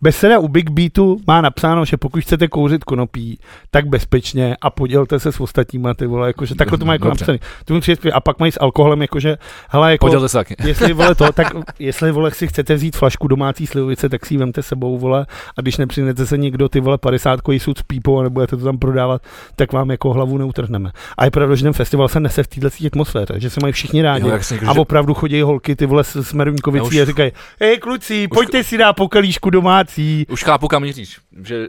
Beseda 0.02 0.40
u 0.40 0.48
Big 0.48 0.70
Beatu 0.70 1.18
má 1.28 1.42
napsáno, 1.42 1.86
že 1.86 1.98
pokud 1.98 2.22
chcete 2.22 2.48
kouřit 2.48 2.84
konopí, 2.84 3.40
tak 3.72 3.88
bezpečně 3.88 4.56
a 4.62 4.70
podělte 4.70 5.20
se 5.20 5.32
s 5.32 5.40
ostatníma, 5.40 5.94
ty 5.94 6.08
vole, 6.08 6.28
jakože 6.28 6.56
takhle 6.56 6.78
to 6.78 6.86
má 6.86 6.94
jako 6.94 7.08
napsané. 7.08 7.40
To 7.66 7.74
mi 7.74 7.80
přijde, 7.80 8.12
a 8.12 8.20
pak 8.20 8.40
mají 8.40 8.52
s 8.52 8.62
alkoholem, 8.62 9.02
jakože, 9.02 9.38
hele, 9.70 9.92
jako, 9.92 10.06
podělte 10.06 10.30
se 10.30 10.38
taky. 10.38 10.56
jestli 10.66 10.94
vole 10.94 11.16
to, 11.16 11.32
tak 11.32 11.48
jestli 11.80 12.12
vole 12.12 12.32
si 12.32 12.48
chcete 12.48 12.76
vzít 12.76 12.96
flašku 12.96 13.28
domácí 13.28 13.68
slivovice, 13.68 14.10
tak 14.10 14.26
si 14.26 14.34
ji 14.34 14.38
vemte 14.38 14.64
sebou, 14.64 14.98
vole, 14.98 15.26
a 15.58 15.62
když 15.62 15.78
nepřinete 15.78 16.26
se 16.26 16.38
někdo 16.38 16.70
ty 16.70 16.80
vole 16.80 16.98
50 16.98 17.40
sud 17.58 17.78
s 17.78 17.84
pípou 17.84 18.20
a 18.20 18.24
nebudete 18.24 18.58
to 18.58 18.66
tam 18.66 18.78
prodávat, 18.78 19.22
tak 19.56 19.74
vám 19.74 19.92
jako 19.92 20.14
hlavu 20.14 20.38
neutrhneme. 20.38 20.92
A 21.18 21.26
je 21.26 21.32
pravda, 21.32 21.56
že 21.56 21.64
ten 21.64 21.74
festival 21.74 22.08
se 22.08 22.20
nese 22.20 22.44
v 22.44 22.48
této 22.48 22.68
atmosféře, 22.86 23.34
že 23.38 23.50
se 23.50 23.60
mají 23.62 23.74
všichni 23.74 24.02
rádi. 24.02 24.28
Jo, 24.28 24.40
A 24.68 24.72
opravdu 24.72 25.14
chodí 25.14 25.42
holky, 25.42 25.76
ty 25.76 25.86
vole 25.86 26.04
s 26.04 26.24
Smeruňkovicí 26.24 26.96
Já 26.96 27.04
a 27.04 27.06
říkají, 27.06 27.32
hej 27.60 27.78
kluci, 27.78 28.28
pojďte 28.28 28.64
si 28.64 28.78
dát 28.78 28.94
po 28.94 29.08
kalíšku 29.08 29.50
domácí. 29.88 30.26
Už 30.30 30.44
chápu, 30.44 30.68
kam 30.68 30.82
míříš. 30.82 31.20
Že, 31.44 31.68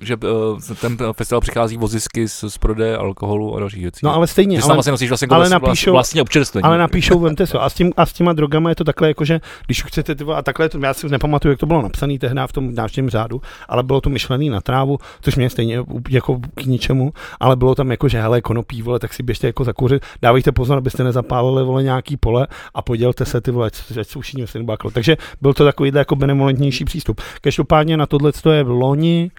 že 0.00 0.16
uh, 0.16 0.60
ten 0.80 0.98
festival 1.12 1.40
přichází 1.40 1.78
o 1.78 1.88
zisky 1.88 2.28
z, 2.28 2.44
z 2.48 2.58
prodeje 2.58 2.96
alkoholu 2.96 3.56
a 3.56 3.60
dalších 3.60 3.82
věcí. 3.82 4.00
No 4.02 4.14
ale 4.14 4.26
stejně, 4.26 4.58
Ty 4.58 4.62
ale, 4.62 4.74
vlastně 4.74 4.90
nosíš 4.90 5.08
vlastně 5.10 5.28
ale 5.30 5.48
napíšou- 5.48 5.92
vlastně 5.92 6.22
občerstvení. 6.22 6.62
ale 6.62 6.78
napíšou, 6.78 7.18
vemte 7.18 7.46
se. 7.46 7.58
A 7.58 7.70
s, 7.70 7.74
tím, 7.74 7.92
a 7.96 8.06
s 8.06 8.12
těma 8.12 8.32
drogama 8.32 8.68
je 8.68 8.76
to 8.76 8.84
takhle, 8.84 9.08
jako, 9.08 9.24
že 9.24 9.40
když 9.66 9.82
chcete, 9.82 10.16
a 10.34 10.42
takhle, 10.42 10.68
to, 10.68 10.78
já 10.82 10.94
si 10.94 11.08
nepamatuju, 11.08 11.52
jak 11.52 11.60
to 11.60 11.66
bylo 11.66 11.82
napsané 11.82 12.18
tehdy 12.18 12.40
v 12.46 12.52
tom 12.52 12.74
návštěvním 12.74 13.10
řádu, 13.10 13.42
ale 13.68 13.82
bylo 13.82 14.00
to 14.00 14.10
myšlené 14.10 14.50
na 14.50 14.60
trávu, 14.60 14.98
což 15.20 15.36
mě 15.36 15.50
stejně 15.50 15.78
jako 16.08 16.40
k 16.54 16.64
ničemu, 16.64 17.12
ale 17.40 17.56
bylo 17.56 17.74
tam 17.74 17.90
jako, 17.90 18.08
že 18.08 18.20
hele, 18.20 18.40
konopí, 18.40 18.82
vole, 18.82 18.98
tak 18.98 19.12
si 19.12 19.22
běžte 19.22 19.46
jako 19.46 19.64
zakouřit, 19.64 20.02
dávejte 20.22 20.52
pozor, 20.52 20.78
abyste 20.78 21.04
nezapálili, 21.04 21.64
vole, 21.64 21.82
nějaký 21.82 22.16
pole 22.16 22.46
a 22.74 22.82
podělte 22.82 23.24
se 23.24 23.40
ty 23.40 23.50
vole, 23.50 23.70
ať 24.00 24.08
jsou 24.08 24.20
všichni. 24.20 24.46
Takže 24.92 25.16
byl 25.40 25.54
to 25.54 25.64
takový 25.64 25.90
jako 25.94 26.16
benevolentnější 26.16 26.84
přístup. 26.84 27.20
Každopádně 27.40 27.96
na 27.96 28.06
tohle 28.06 28.32
to 28.32 28.50
je 28.50 28.64
v 28.64 28.70
loni 28.70 29.30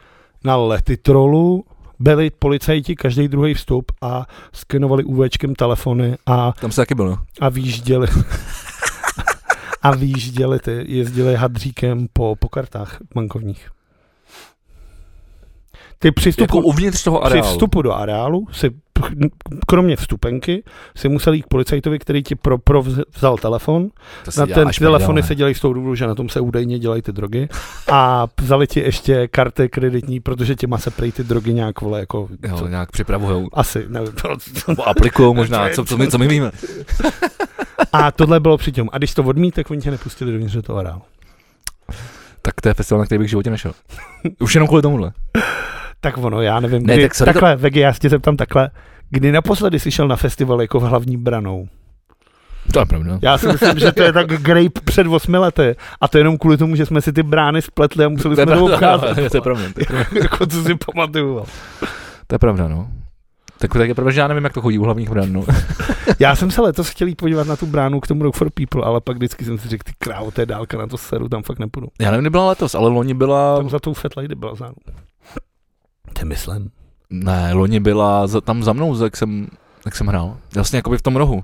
na 0.43 0.55
Letitrolu, 0.55 1.63
byli 1.99 2.29
policajti 2.29 2.95
každý 2.95 3.27
druhý 3.27 3.53
vstup 3.53 3.91
a 4.01 4.25
skenovali 4.53 5.03
UVčkem 5.03 5.55
telefony 5.55 6.17
a 6.25 6.51
Tam 6.51 6.71
se 6.71 6.81
taky 6.81 6.95
byl, 6.95 7.05
no. 7.09 7.17
a 7.41 7.49
výjížděli 7.49 8.07
a 9.81 9.95
výjížděli 9.95 10.59
ty, 10.59 10.85
jezdili 10.87 11.35
hadříkem 11.35 12.07
po, 12.13 12.35
po 12.39 12.49
kartách 12.49 12.97
bankovních. 13.15 13.69
Ty 15.99 16.11
při 16.11 16.29
Jako 16.29 16.43
vstupu, 16.45 16.67
uvnitř 16.67 17.03
toho 17.03 17.19
při 17.19 17.25
areálu. 17.31 17.51
vstupu 17.51 17.81
do 17.81 17.93
areálu 17.93 18.47
si 18.51 18.69
kromě 19.67 19.95
vstupenky 19.95 20.63
si 20.95 21.09
musel 21.09 21.33
jít 21.33 21.41
k 21.41 21.47
policajtovi, 21.47 21.99
který 21.99 22.23
ti 22.23 22.35
pro, 22.35 22.57
pro 22.57 22.83
vzal 23.15 23.37
telefon. 23.37 23.89
Na 24.37 24.45
ten 24.45 24.55
děláš 24.55 24.77
telefony 24.77 25.23
se 25.23 25.35
dělají 25.35 25.55
z 25.55 25.59
toho 25.59 25.73
důvodu, 25.73 25.95
že 25.95 26.07
na 26.07 26.15
tom 26.15 26.29
se 26.29 26.39
údajně 26.39 26.79
dělají 26.79 27.01
ty 27.01 27.11
drogy. 27.11 27.49
A 27.91 28.27
vzali 28.41 28.67
ti 28.67 28.79
ještě 28.79 29.27
karty 29.27 29.69
kreditní, 29.69 30.19
protože 30.19 30.55
těma 30.55 30.77
se 30.77 30.91
prej 30.91 31.11
ty 31.11 31.23
drogy 31.23 31.53
nějak 31.53 31.81
vole 31.81 31.99
jako... 31.99 32.27
Jo, 32.43 32.57
co, 32.57 32.67
nějak 32.67 32.91
připravujou. 32.91 33.47
asi, 33.53 33.85
nevím. 33.87 34.13
Aplikujou 34.85 35.33
možná, 35.33 35.69
co, 35.69 35.85
co, 35.85 35.97
my, 35.97 36.07
co 36.07 36.17
my 36.17 36.27
víme. 36.27 36.51
A 37.93 38.11
tohle 38.11 38.39
bylo 38.39 38.57
přitom. 38.57 38.89
A 38.91 38.97
když 38.97 39.13
to 39.13 39.23
odmít, 39.23 39.55
tak 39.55 39.71
oni 39.71 39.81
tě 39.81 39.91
nepustili 39.91 40.31
dovnitř 40.31 40.53
do 40.53 40.61
toho 40.61 40.79
areálu. 40.79 41.01
Tak 42.41 42.61
to 42.61 42.67
je 42.67 42.73
festival, 42.73 42.99
na 42.99 43.05
který 43.05 43.19
bych 43.19 43.27
v 43.27 43.29
životě 43.29 43.49
nešel. 43.49 43.71
Už 44.39 44.55
jenom 44.55 44.67
kvůli 44.67 44.81
tomuhle. 44.81 45.11
Tak 46.01 46.17
ono, 46.17 46.41
já 46.41 46.59
nevím. 46.59 46.85
Ne, 46.85 46.93
Kdy, 46.93 47.03
tak 47.03 47.15
sorry, 47.15 47.29
to- 47.29 47.33
takhle, 47.33 47.55
Vegi, 47.55 47.79
já 47.79 47.93
se 47.93 47.99
tě 47.99 48.09
zeptám 48.09 48.37
takhle. 48.37 48.69
Kdy 49.09 49.31
naposledy 49.31 49.79
jsi 49.79 49.91
šel 49.91 50.07
na 50.07 50.15
festival 50.15 50.61
jako 50.61 50.79
v 50.79 50.83
hlavní 50.83 51.17
branou? 51.17 51.67
To 52.73 52.79
je 52.79 52.85
pravda. 52.85 53.19
Já 53.21 53.37
si 53.37 53.47
myslím, 53.47 53.79
že 53.79 53.91
to 53.91 54.03
je 54.03 54.13
tak 54.13 54.27
grape 54.27 54.81
před 54.83 55.07
osmi 55.07 55.37
lety. 55.37 55.75
A 56.01 56.07
to 56.07 56.17
jenom 56.17 56.37
kvůli 56.37 56.57
tomu, 56.57 56.75
že 56.75 56.85
jsme 56.85 57.01
si 57.01 57.13
ty 57.13 57.23
brány 57.23 57.61
spletli 57.61 58.05
a 58.05 58.09
museli 58.09 58.35
To 58.35 58.41
jsme 58.41 58.55
to 58.55 58.65
obcházet. 58.65 59.31
to 59.31 59.37
je 59.37 59.41
pravda. 59.41 59.63
To 59.87 59.95
jako 60.19 60.45
co 60.45 60.63
si 60.63 60.75
pamatuju. 60.75 61.43
To 62.27 62.35
je 62.35 62.39
pravda, 62.39 62.67
no. 62.67 62.87
Tak, 63.59 63.73
tak 63.73 63.87
je 63.87 63.95
pravda, 63.95 64.11
že 64.11 64.19
já 64.19 64.27
nevím, 64.27 64.43
jak 64.43 64.53
to 64.53 64.61
chodí 64.61 64.79
u 64.79 64.83
hlavních 64.83 65.09
brand, 65.09 65.33
no. 65.33 65.43
Já 66.19 66.35
jsem 66.35 66.51
se 66.51 66.61
letos 66.61 66.89
chtěl 66.89 67.07
jít 67.07 67.15
podívat 67.15 67.47
na 67.47 67.55
tu 67.55 67.65
bránu 67.65 67.99
k 67.99 68.07
tomu 68.07 68.23
Rock 68.23 68.35
for 68.35 68.49
People, 68.49 68.83
ale 68.83 69.01
pak 69.01 69.15
vždycky 69.17 69.45
jsem 69.45 69.57
si 69.57 69.67
řekl, 69.69 69.83
ty 69.85 69.91
krávo, 69.99 70.31
to 70.31 70.41
je 70.41 70.45
dálka 70.45 70.77
na 70.77 70.87
to 70.87 70.97
seru, 70.97 71.29
tam 71.29 71.43
fakt 71.43 71.59
nepůjdu. 71.59 71.87
Já 72.01 72.11
nevím, 72.11 72.23
kdy 72.23 72.29
byla 72.29 72.47
letos, 72.47 72.75
ale 72.75 72.89
loni 72.89 73.13
byla... 73.13 73.57
Tam 73.57 73.69
za 73.69 73.79
tou 73.79 73.93
Fat 73.93 74.17
Lady 74.17 74.35
byla 74.35 74.55
záru. 74.55 74.75
To 76.13 76.25
myslím. 76.25 76.71
Ne, 77.09 77.53
loni 77.53 77.79
byla 77.79 78.27
za, 78.27 78.41
tam 78.41 78.63
za 78.63 78.73
mnou, 78.73 79.03
jak 79.03 79.17
jsem, 79.17 79.47
jak 79.85 79.95
jsem 79.95 80.07
hrál. 80.07 80.37
Vlastně 80.55 80.77
jakoby 80.77 80.97
v 80.97 81.01
tom 81.01 81.15
rohu. 81.15 81.43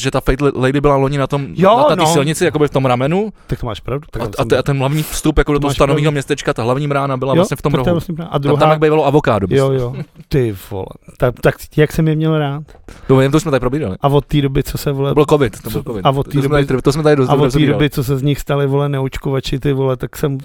Protože 0.00 0.10
ta 0.10 0.20
Fate 0.20 0.44
Lady 0.54 0.80
byla 0.80 0.96
loni 0.96 1.18
na 1.18 1.26
tom, 1.26 1.46
Jo, 1.54 1.76
na, 1.76 1.82
na 1.82 1.88
té 1.88 1.96
no. 1.96 2.06
silnici, 2.06 2.44
jakoby 2.44 2.68
v 2.68 2.70
tom 2.70 2.86
ramenu 2.86 3.32
Tak 3.46 3.60
to 3.60 3.66
máš 3.66 3.80
pravdu. 3.80 4.06
Tak 4.10 4.22
a, 4.22 4.26
tam 4.26 4.46
a, 4.46 4.48
te, 4.48 4.58
a 4.58 4.62
ten 4.62 4.78
hlavní 4.78 5.02
vstup 5.02 5.38
jako 5.38 5.52
do 5.52 5.58
To 5.58 5.60
toho 5.60 5.68
máš 5.68 5.76
stanového 5.76 6.12
městečka, 6.12 6.54
ta 6.54 6.62
hlavní 6.62 6.88
brána 6.88 7.16
byla 7.16 7.32
Jo, 7.32 7.36
vlastně 7.36 7.56
v 7.56 7.62
tom 7.62 7.72
to 7.72 7.76
rohu. 7.76 7.90
vlastně. 7.90 8.14
A 8.24 8.32
Tam, 8.32 8.40
druhá, 8.42 8.60
tam 8.60 8.70
jak 8.70 8.80
bývalo 8.80 9.06
avokádo. 9.06 9.46
Jo, 9.50 9.70
jo. 9.72 9.94
Ty 10.28 10.56
vole. 10.70 10.86
Tak, 11.18 11.34
tak 11.40 11.54
jak 11.76 11.92
jsem 11.92 12.08
je 12.08 12.16
měl 12.16 12.38
rád. 12.38 12.62
To, 13.06 13.20
jen 13.20 13.32
to 13.32 13.40
jsme 13.40 13.50
tady 13.50 13.60
probírali. 13.60 13.96
A 14.00 14.08
od 14.08 14.26
té 14.26 14.42
doby, 14.42 14.62
co 14.62 14.78
se 14.78 14.92
vole... 14.92 15.10
To 15.10 15.14
byl 15.14 15.24
covid, 15.24 15.62
to 15.62 15.70
byl 15.70 15.82
covid. 15.82 16.06
a 16.06 16.10
od 16.10 16.26
té 16.28 16.32
to, 16.32 16.38
jsme 16.42 16.42
doby- 16.48 16.66
tady, 16.66 16.82
to 16.82 16.92
jsme 16.92 17.02
tady 17.02 17.16
dost 17.16 17.28
a 17.28 17.32
od 17.32 17.36
té 17.38 17.44
rozebírali. 17.44 17.72
doby, 17.72 17.90
co 17.90 18.04
se 18.04 18.18
z 18.18 18.22
nich 18.22 18.38
stali, 18.40 18.66
vole, 18.66 18.88
neočkovači, 18.88 19.58
ty 19.58 19.72
vole, 19.72 19.96
tak 19.96 20.16
jsem, 20.16 20.38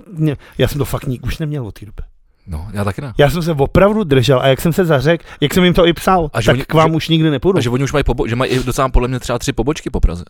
já 0.57 0.67
jsem 0.67 0.77
to 0.79 0.85
fakt 0.85 1.05
nik 1.07 1.25
už 1.25 1.37
neměl 1.37 1.67
od 1.67 1.79
té 1.79 1.85
doby. 1.85 2.01
No, 2.47 2.67
já 2.73 2.83
taky 2.83 3.01
ne. 3.01 3.13
Já 3.17 3.29
jsem 3.29 3.41
se 3.41 3.51
opravdu 3.51 4.03
držel 4.03 4.39
a 4.39 4.47
jak 4.47 4.61
jsem 4.61 4.73
se 4.73 4.85
zařekl, 4.85 5.25
jak 5.41 5.53
jsem 5.53 5.63
jim 5.63 5.73
to 5.73 5.87
i 5.87 5.93
psal, 5.93 6.29
A 6.33 6.41
že 6.41 6.45
tak 6.45 6.53
oni- 6.55 6.65
k 6.65 6.73
vám 6.73 6.89
že- 6.89 6.95
už 6.95 7.09
nikdy 7.09 7.29
nepůjdu. 7.29 7.57
A 7.57 7.61
že 7.61 7.69
oni 7.69 7.83
už 7.83 7.93
mají, 7.93 8.03
pobo- 8.03 8.27
že 8.27 8.35
mají 8.35 8.63
docela 8.63 8.89
podle 8.89 9.07
mě 9.07 9.19
třeba 9.19 9.39
tři 9.39 9.53
pobočky 9.53 9.89
po 9.89 9.99
Praze. 9.99 10.23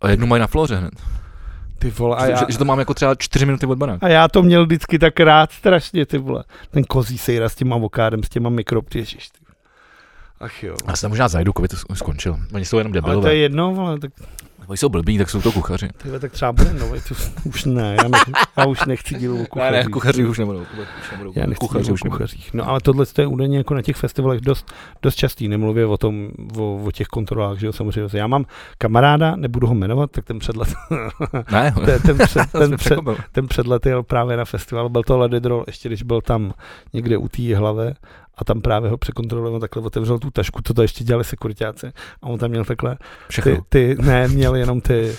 A 0.00 0.08
jednu 0.10 0.26
mají 0.26 0.40
na 0.40 0.46
Floře 0.46 0.76
hned. 0.76 0.92
Ty 1.78 1.90
vole, 1.90 2.16
a 2.16 2.26
Že, 2.26 2.32
já, 2.32 2.38
že, 2.38 2.44
že, 2.48 2.58
to 2.58 2.64
mám 2.64 2.78
jako 2.78 2.94
třeba 2.94 3.14
čtyři 3.14 3.46
minuty 3.46 3.66
od 3.66 3.78
baráku. 3.78 4.04
a 4.04 4.08
já 4.08 4.28
to 4.28 4.42
měl 4.42 4.66
vždycky 4.66 4.98
tak 4.98 5.20
rád 5.20 5.52
strašně, 5.52 6.06
ty 6.06 6.18
vole. 6.18 6.44
Ten 6.70 6.84
kozí 6.84 7.18
sejra 7.18 7.48
s 7.48 7.54
tím 7.54 7.72
avokádem, 7.72 8.22
s 8.22 8.28
těma 8.28 8.50
mikropty, 8.50 8.98
ježiš, 8.98 9.28
ty. 9.28 9.38
Ach 10.40 10.62
jo. 10.62 10.74
Já 10.88 10.96
se 10.96 11.02
tam 11.02 11.10
možná 11.10 11.28
zajdu, 11.28 11.52
covid 11.56 11.70
to 11.88 11.94
skončil. 11.94 12.36
Oni 12.54 12.64
jsou 12.64 12.78
jenom 12.78 12.92
Ale 12.92 13.00
to 13.02 13.06
debilové. 13.08 13.34
je 13.34 13.40
jedno, 13.40 13.74
vole, 13.74 13.98
tak, 13.98 14.10
Oni 14.70 14.76
jsou 14.76 14.88
blbí, 14.88 15.18
tak 15.18 15.30
jsou 15.30 15.42
to 15.42 15.52
kuchaři. 15.52 15.88
tyhle, 15.96 16.20
tak 16.20 16.32
třeba 16.32 16.52
bude 16.52 16.72
nový, 16.72 17.00
to 17.08 17.14
už 17.44 17.64
ne, 17.64 17.96
já, 18.02 18.08
nech, 18.08 18.22
já 18.58 18.66
už 18.66 18.84
nechci 18.84 19.14
dílu 19.14 19.34
o 19.34 19.38
Ne, 19.40 19.46
kuchařích. 19.46 19.84
ne, 19.84 19.90
kuchaři 19.90 20.24
už 20.24 20.38
nebudou. 20.38 20.60
Už 20.60 21.10
nebudou. 21.12 21.32
Já 21.36 21.46
nechci 21.46 21.60
kuchaři 21.66 21.92
už 21.92 22.00
kuchařích. 22.00 22.54
No 22.54 22.68
ale 22.68 22.80
tohle 22.80 23.06
to 23.06 23.20
je 23.20 23.26
údajně 23.26 23.56
jako 23.58 23.74
na 23.74 23.82
těch 23.82 23.96
festivalech 23.96 24.40
dost, 24.40 24.72
dost 25.02 25.14
častý, 25.14 25.48
nemluvě 25.48 25.86
o 25.86 25.96
tom, 25.96 26.28
o, 26.56 26.82
o 26.84 26.90
těch 26.90 27.06
kontrolách, 27.06 27.58
že 27.58 27.66
jo, 27.66 27.72
samozřejmě. 27.72 28.08
Já 28.18 28.26
mám 28.26 28.44
kamaráda, 28.78 29.36
nebudu 29.36 29.66
ho 29.66 29.74
jmenovat, 29.74 30.10
tak 30.10 30.24
ten 30.24 30.38
předlet, 30.38 30.68
Ne, 31.52 31.74
ten, 31.84 32.00
ten, 32.02 32.18
před, 32.26 32.52
ten, 32.52 32.76
před, 32.76 32.98
ten 33.32 33.48
předlet 33.48 33.86
jel 33.86 34.02
právě 34.02 34.36
na 34.36 34.44
festival, 34.44 34.88
byl 34.88 35.02
to 35.02 35.18
Ledidrol, 35.18 35.64
ještě 35.66 35.88
když 35.88 36.02
byl 36.02 36.20
tam 36.20 36.52
někde 36.92 37.16
u 37.16 37.28
té 37.28 37.56
hlave 37.56 37.94
a 38.40 38.44
tam 38.44 38.60
právě 38.60 38.90
ho 38.90 38.96
překontroloval, 38.96 39.60
takhle 39.60 39.82
otevřel 39.82 40.18
tu 40.18 40.30
tašku, 40.30 40.62
to 40.62 40.74
to 40.74 40.82
ještě 40.82 41.04
dělali 41.04 41.24
sekuritáci 41.24 41.92
a 42.22 42.26
on 42.26 42.38
tam 42.38 42.50
měl 42.50 42.64
takhle, 42.64 42.96
Všechno. 43.28 43.56
ty, 43.56 43.62
ty 43.68 44.02
ne, 44.02 44.28
měl 44.28 44.56
jenom 44.56 44.80
ty, 44.80 45.16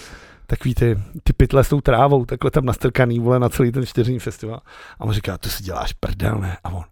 takový 0.48 0.76
ty, 0.76 0.98
ty 1.24 1.34
pytle 1.34 1.64
s 1.64 1.70
tou 1.70 1.82
trávou, 1.82 2.26
takhle 2.26 2.52
tam 2.52 2.66
nastrkaný, 2.66 3.20
vole, 3.20 3.40
na 3.40 3.50
celý 3.50 3.72
ten 3.72 3.86
čtyřní 3.86 4.20
festival. 4.20 4.62
A 5.00 5.06
on 5.06 5.12
říká, 5.12 5.38
to 5.38 5.50
si 5.50 5.64
děláš 5.64 5.94
prdel, 5.94 6.36
ne? 6.36 6.58
A 6.64 6.70
on, 6.70 6.84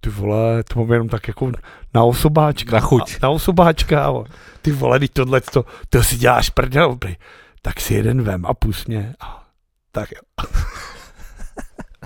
ty 0.00 0.10
vole, 0.10 0.62
to 0.62 0.80
mám 0.80 0.92
jenom 0.92 1.08
tak 1.08 1.28
jako 1.28 1.52
na 1.94 2.02
osobáčka. 2.04 2.72
Na 2.76 2.80
chuť. 2.80 3.14
A, 3.14 3.18
na 3.22 3.28
osobáčka. 3.28 4.04
A 4.04 4.10
on, 4.10 4.24
ty 4.62 4.72
vole, 4.72 4.98
teď 4.98 5.12
tohle, 5.12 5.40
to, 5.40 5.64
to 5.88 6.02
si 6.02 6.16
děláš 6.16 6.50
prdel. 6.50 6.96
Prý. 6.96 7.16
Tak 7.62 7.80
si 7.80 7.94
jeden 7.94 8.22
vem 8.22 8.46
a 8.46 8.54
pus 8.54 8.86
mě. 8.86 9.14
A, 9.20 9.44
tak 9.92 10.08
jo. 10.12 10.46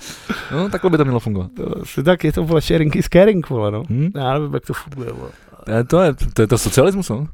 No, 0.53 0.69
takhle 0.69 0.91
by 0.91 0.97
to 0.97 1.05
mělo 1.05 1.21
fungovat. 1.21 1.51
To, 1.57 2.03
tak 2.03 2.25
je 2.25 2.33
to, 2.33 2.45
vole, 2.45 2.61
sharing 2.61 2.97
is 2.97 3.09
caring, 3.13 3.49
vole, 3.49 3.71
no. 3.71 3.83
Hm? 3.91 4.11
Já 4.15 4.35
nevím, 4.35 4.55
jak 4.55 4.67
to 4.67 4.75
funguje, 4.75 5.13
vole. 5.13 5.31
To 5.87 6.01
je, 6.01 6.15
to 6.35 6.43
je 6.43 6.47
to 6.47 6.59
socialismus, 6.59 7.09
no. 7.09 7.27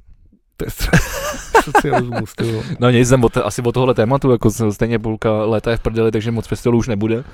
To 0.57 0.65
je 0.65 0.71
socialismus, 1.65 2.35
ty 2.35 2.53
vole. 2.53 2.65
No 2.81 2.91
nic, 2.91 3.09
jsem 3.09 3.25
od, 3.25 3.37
asi 3.37 3.63
od 3.63 3.73
tohohle 3.73 3.95
tématu, 3.95 4.31
jako 4.31 4.51
stejně 4.51 4.99
půlka 4.99 5.33
léta 5.33 5.71
je 5.71 5.77
v 5.77 5.81
prdeli, 5.81 6.11
takže 6.11 6.31
moc 6.31 6.47
festivalů 6.47 6.79
už 6.79 6.89
nebude. 6.89 7.25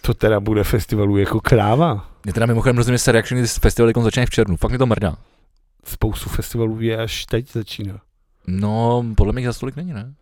To 0.00 0.14
teda 0.14 0.40
bude 0.40 0.64
festivalu 0.64 1.16
jako 1.16 1.40
kráva. 1.40 2.06
Mě 2.24 2.32
teda 2.32 2.46
mimochodem 2.46 2.76
rozumím 2.76 2.98
se 2.98 3.12
reakční 3.12 3.46
festivaly 3.46 3.92
kon 3.92 4.04
začínají 4.04 4.26
v 4.26 4.30
červnu. 4.30 4.56
Fakt 4.56 4.70
mi 4.72 4.78
to 4.78 4.86
mrdá. 4.86 5.16
Spoustu 5.84 6.28
festivalů 6.30 6.80
je 6.80 6.98
až 6.98 7.26
teď 7.26 7.52
začíná. 7.52 8.00
No, 8.46 9.04
podle 9.16 9.32
mě 9.32 9.46
za 9.46 9.52
stolik 9.52 9.76
není, 9.76 9.92
ne? 9.92 10.14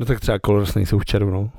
No 0.00 0.06
tak 0.06 0.20
třeba 0.20 0.38
Colors 0.46 0.74
nejsou 0.74 0.98
v 0.98 1.04
červnu. 1.04 1.50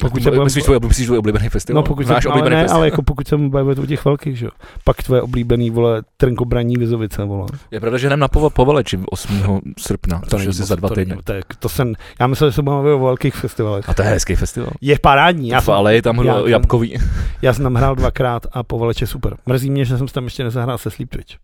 Pokud 0.00 0.22
se 0.22 0.30
budem- 0.30 0.44
myslíš, 0.44 0.64
tvůj, 0.64 0.78
myslíš 0.86 1.06
tvůj 1.06 1.18
oblíbený 1.18 1.48
festival? 1.48 1.82
No 1.82 1.86
pokud 1.88 2.06
Náš 2.06 2.22
se, 2.22 2.28
ale, 2.28 2.50
ne, 2.50 2.56
festival. 2.56 2.76
ale 2.76 2.86
jako 2.86 3.02
pokud 3.02 3.28
se 3.28 3.36
bavíme 3.38 3.72
o 3.82 3.86
těch 3.86 4.04
velkých, 4.04 4.38
že 4.38 4.44
jo. 4.46 4.50
Pak 4.84 5.02
tvoje 5.02 5.22
oblíbený, 5.22 5.70
vole, 5.70 6.02
trnkobraní 6.16 6.76
Vizovice, 6.76 7.24
vole. 7.24 7.46
Je 7.70 7.80
pravda, 7.80 7.98
že 7.98 8.06
jdem 8.06 8.18
na 8.18 8.28
pova, 8.28 8.50
povaleči 8.50 8.98
8. 9.10 9.60
srpna, 9.78 10.20
to 10.30 10.38
je 10.38 10.52
za 10.52 10.76
dva 10.76 10.88
to 10.88 10.94
týdny. 10.94 11.16
To, 11.24 11.32
to 11.58 11.68
jsem, 11.68 11.92
já 12.20 12.26
myslel, 12.26 12.50
že 12.50 12.54
se 12.54 12.62
bavíme 12.62 12.92
o 12.94 12.98
velkých 12.98 13.34
festivalech. 13.34 13.88
A 13.88 13.94
to 13.94 14.02
je 14.02 14.08
hezký 14.08 14.34
festival. 14.34 14.70
Je 14.80 14.98
parádní, 14.98 15.48
já 15.48 15.60
jsem, 15.60 15.74
ale 15.74 15.94
je 15.94 16.02
tam 16.02 16.24
já- 16.24 16.48
jabkový. 16.48 16.98
já 17.42 17.52
jsem 17.52 17.62
tam 17.62 17.74
hrál 17.74 17.94
dvakrát 17.94 18.46
a 18.52 18.62
povaleč 18.62 19.00
je 19.00 19.06
super. 19.06 19.36
Mrzí 19.46 19.70
mě, 19.70 19.84
že 19.84 19.98
jsem 19.98 20.08
se 20.08 20.14
tam 20.14 20.24
ještě 20.24 20.44
nezahrál 20.44 20.78
se 20.78 20.90
Sleep 20.90 21.10
Twitch. 21.10 21.34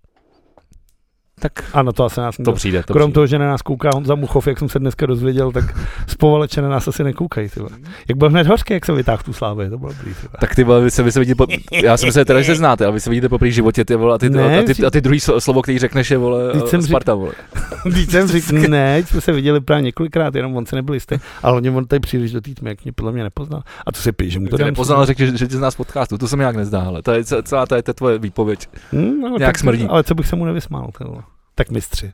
Tak 1.42 1.52
Ano, 1.72 1.92
to 1.92 2.04
asi 2.04 2.20
nás 2.20 2.36
to 2.44 2.52
přijde. 2.52 2.82
To 2.82 2.92
Krom 2.92 3.06
přijde. 3.10 3.14
toho, 3.14 3.26
že 3.26 3.38
na 3.38 3.46
nás 3.46 3.62
kouká 3.62 3.90
Honza 3.94 4.14
Muchov, 4.14 4.46
jak 4.46 4.58
jsem 4.58 4.68
se 4.68 4.78
dneska 4.78 5.06
dozvěděl, 5.06 5.52
tak 5.52 5.64
z 6.06 6.14
povaleče 6.14 6.62
na 6.62 6.68
nás 6.68 6.88
asi 6.88 7.04
nekoukají. 7.04 7.48
Ty. 7.48 7.60
vole. 7.60 7.70
Jak 8.08 8.18
byl 8.18 8.30
hned 8.30 8.46
hořký, 8.46 8.74
jak 8.74 8.86
se 8.86 8.92
vytáhl 8.92 9.22
tu 9.24 9.32
slávy, 9.32 9.70
to 9.70 9.78
bylo 9.78 9.92
dobrý. 9.92 10.14
Ty. 10.14 10.20
vole. 10.22 10.36
Tak 10.40 10.54
ty 10.54 10.64
vole, 10.64 10.80
vy 10.80 10.90
se, 10.90 11.02
vy 11.02 11.12
se 11.12 11.20
vidíte, 11.20 11.34
po, 11.34 11.46
já 11.82 11.96
si 11.96 12.06
myslím, 12.06 12.24
teda, 12.24 12.40
že 12.40 12.46
se 12.46 12.54
znáte, 12.54 12.84
ale 12.84 12.94
vy 12.94 13.00
se 13.00 13.10
vidíte 13.10 13.28
po 13.28 13.38
životě, 13.42 13.84
ty 13.84 13.96
vole, 13.96 14.14
a 14.14 14.18
ty, 14.18 14.30
Ne, 14.30 14.58
a 14.58 14.62
ty, 14.62 14.84
a 14.86 14.90
ty 14.90 15.00
druhý 15.00 15.18
slo- 15.18 15.36
slovo, 15.40 15.62
který 15.62 15.78
řekneš, 15.78 16.10
je, 16.10 16.18
vole, 16.18 16.52
Vždyť 16.52 16.68
jsem 16.68 16.82
Sparta, 16.82 17.14
vole. 17.14 17.32
Když 17.84 18.06
jsem 18.10 18.28
řekl, 18.28 18.54
ne, 18.68 19.02
jsme 19.06 19.20
se 19.20 19.32
viděli 19.32 19.60
právě 19.60 19.82
několikrát, 19.82 20.34
jenom 20.34 20.56
on 20.56 20.66
se 20.66 20.76
nebyl 20.76 20.94
jistý, 20.94 21.16
ale 21.42 21.52
hlavně 21.52 21.70
on 21.70 21.84
tady 21.84 22.00
příliš 22.00 22.32
do 22.32 22.40
té 22.40 22.50
tmy, 22.54 22.70
jak 22.70 22.84
mě 22.84 22.92
podle 22.92 23.12
mě 23.12 23.22
nepoznal. 23.22 23.62
A 23.86 23.92
to 23.92 24.00
si 24.00 24.12
píš, 24.12 24.32
že 24.32 24.40
mu 24.40 24.46
to 24.46 24.56
dám 24.56 24.66
nepoznal, 24.68 25.06
řekl, 25.06 25.24
že, 25.26 25.36
že 25.36 25.46
tě 25.48 25.56
z 25.70 25.74
podcastu, 25.74 26.18
to 26.18 26.28
se 26.28 26.36
mi 26.36 26.40
nějak 26.40 26.56
nezdá, 26.56 26.82
ale 26.82 27.02
to 27.02 27.12
je 27.12 27.24
ce- 27.24 27.42
celá 27.42 27.66
ta, 27.66 27.82
ta 27.82 27.92
tvoje 27.92 28.18
výpověď. 28.18 28.68
Hmm, 28.92 29.24
ale 29.24 29.38
Nějak 29.38 29.48
tak, 29.48 29.58
smrdí. 29.58 29.86
Ale 29.88 30.04
co 30.04 30.14
bych 30.14 30.26
se 30.26 30.36
mu 30.36 30.44
nevysmál, 30.44 30.90
ty 30.98 31.04
vole. 31.04 31.22
Tak 31.54 31.70
mistři. 31.70 32.12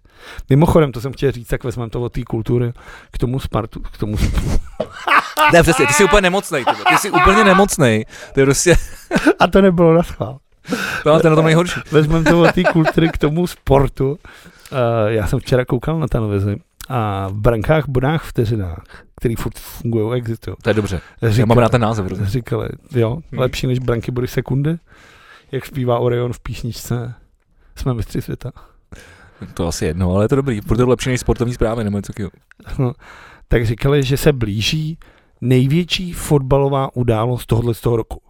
Mimochodem, 0.50 0.92
to 0.92 1.00
jsem 1.00 1.12
chtěl 1.12 1.32
říct, 1.32 1.48
tak 1.48 1.64
vezmeme 1.64 1.90
to 1.90 2.02
od 2.02 2.12
té 2.12 2.22
kultury 2.22 2.72
k 3.12 3.18
tomu 3.18 3.40
Spartu, 3.40 3.80
k 3.80 3.98
tomu 3.98 4.16
Ne, 5.52 5.62
přesně, 5.62 5.86
ty 5.86 5.92
jsi 5.92 6.04
úplně 6.04 6.20
nemocnej, 6.22 6.64
ty, 6.64 6.70
ty 6.88 6.98
jsi 6.98 7.10
úplně 7.10 7.44
nemocnej, 7.44 8.04
to 8.34 8.40
je 8.40 8.46
prostě, 8.46 8.76
A 9.38 9.46
to 9.46 9.62
nebylo 9.62 9.94
na 9.94 10.02
schvál. 10.02 10.38
no, 11.06 11.20
to 11.20 11.26
je 11.26 11.30
na 11.30 11.36
tom 11.36 11.44
nejhorší. 11.44 11.80
Vezmeme 11.92 12.24
to 12.30 12.40
od 12.42 12.52
té 12.54 12.64
kultury 12.64 13.08
k 13.08 13.18
tomu 13.18 13.46
sportu. 13.46 14.10
Uh, 14.10 14.18
já 15.06 15.26
jsem 15.26 15.38
včera 15.38 15.64
koukal 15.64 15.98
na 15.98 16.08
televizi 16.08 16.56
a 16.88 17.28
v 17.28 17.32
brankách, 17.32 17.84
bodách, 17.88 18.24
vteřinách, 18.24 18.82
který 19.20 19.34
furt 19.36 19.58
fungují, 19.58 20.18
existují. 20.18 20.56
To 20.62 20.70
je 20.70 20.74
dobře, 20.74 21.00
já 21.22 21.30
Říkali, 21.30 21.46
mám 21.46 21.58
rád 21.58 21.68
ten 21.72 21.80
název, 21.80 22.04
hrozně. 22.06 22.26
říkali, 22.26 22.68
jo, 22.90 23.10
Hmm. 23.30 23.40
lepší 23.40 23.66
než 23.66 23.78
branky 23.78 24.10
body 24.10 24.26
sekundy, 24.28 24.76
jak 25.52 25.66
zpívá 25.66 25.98
Orion 25.98 26.32
v 26.32 26.40
písničce 26.40 27.14
Jsme 27.76 27.94
mistři 27.94 28.22
světa. 28.22 28.50
To 29.54 29.66
asi 29.66 29.84
jedno, 29.84 30.14
ale 30.14 30.24
je 30.24 30.28
to 30.28 30.36
dobrý, 30.36 30.60
protože 30.60 30.76
to 30.76 30.82
je 30.82 30.86
lepší 30.86 31.10
než 31.10 31.20
sportovní 31.20 31.54
zprávy, 31.54 31.84
nebo 31.84 31.96
něco. 31.96 32.12
No, 32.78 32.92
tak 33.48 33.66
říkali, 33.66 34.02
že 34.02 34.16
se 34.16 34.32
blíží 34.32 34.98
největší 35.40 36.12
fotbalová 36.12 36.96
událost 36.96 37.46
tohohle 37.46 37.74
z 37.74 37.80
toho 37.80 37.96
roku. 37.96 38.22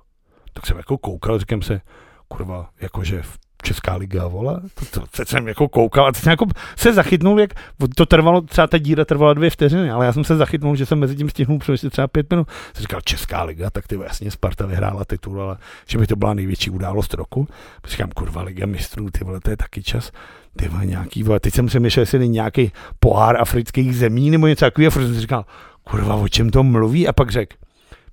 Tak 0.53 0.67
jsem 0.67 0.77
jako 0.77 0.99
koukal, 0.99 1.39
říkám 1.39 1.63
se, 1.63 1.81
kurva, 2.29 2.71
jakože 2.81 3.23
v 3.23 3.39
Česká 3.63 3.95
liga, 3.97 4.27
vole, 4.27 4.61
to, 4.75 5.01
to, 5.01 5.07
teď 5.17 5.29
jsem 5.29 5.49
jako 5.49 5.69
koukal 5.69 6.07
a 6.07 6.13
teď 6.13 6.23
jsem 6.23 6.31
jako 6.31 6.47
se 6.77 6.93
zachytnul, 6.93 7.41
jak 7.41 7.51
to 7.97 8.07
trvalo, 8.07 8.41
třeba 8.41 8.67
ta 8.67 8.79
díra 8.79 9.05
trvala 9.05 9.35
dvě 9.35 9.51
vteřiny, 9.51 9.91
ale 9.91 10.07
já 10.07 10.13
jsem 10.13 10.25
se 10.25 10.37
zachytnul, 10.37 10.77
že 10.77 10.87
jsem 10.87 10.99
mezi 10.99 11.17
tím 11.17 11.31
stihnul 11.31 11.59
přemýšlet 11.59 11.91
třeba 11.91 12.09
pět 12.09 12.31
minut. 12.31 12.49
Jsem 12.75 12.83
říkal, 12.83 13.01
Česká 13.01 13.43
liga, 13.43 13.71
tak 13.71 13.87
ty 13.87 13.99
jasně 14.05 14.31
Sparta 14.31 14.67
vyhrála 14.67 15.05
titul, 15.05 15.43
ale 15.43 15.57
že 15.87 15.99
by 15.99 16.07
to 16.07 16.17
byla 16.17 16.35
největší 16.35 16.71
událost 16.71 17.15
roku. 17.15 17.49
Říkám, 17.85 18.11
kurva, 18.11 18.43
liga 18.43 18.67
mistrů, 18.67 19.11
ty 19.11 19.25
vole, 19.25 19.41
to 19.41 19.51
je 19.51 19.57
taky 19.57 19.83
čas. 19.83 20.13
Ty 20.57 20.69
vole, 20.69 20.87
nějaký, 20.87 21.23
vole, 21.23 21.41
teď 21.41 21.55
jsem 21.55 21.67
přemýšlel, 21.67 22.03
jestli 22.03 22.19
není 22.19 22.33
nějaký 22.33 22.73
pohár 23.01 23.41
afrických 23.41 23.97
zemí 23.97 24.31
nebo 24.31 24.47
něco 24.47 24.65
takového, 24.65 24.89
a 24.89 24.91
furt 24.91 25.03
jsem 25.03 25.21
říkal, 25.21 25.45
kurva, 25.85 26.15
o 26.15 26.29
čem 26.29 26.51
to 26.51 26.63
mluví? 26.63 27.09
A 27.09 27.13
pak 27.13 27.31
řekl, 27.31 27.57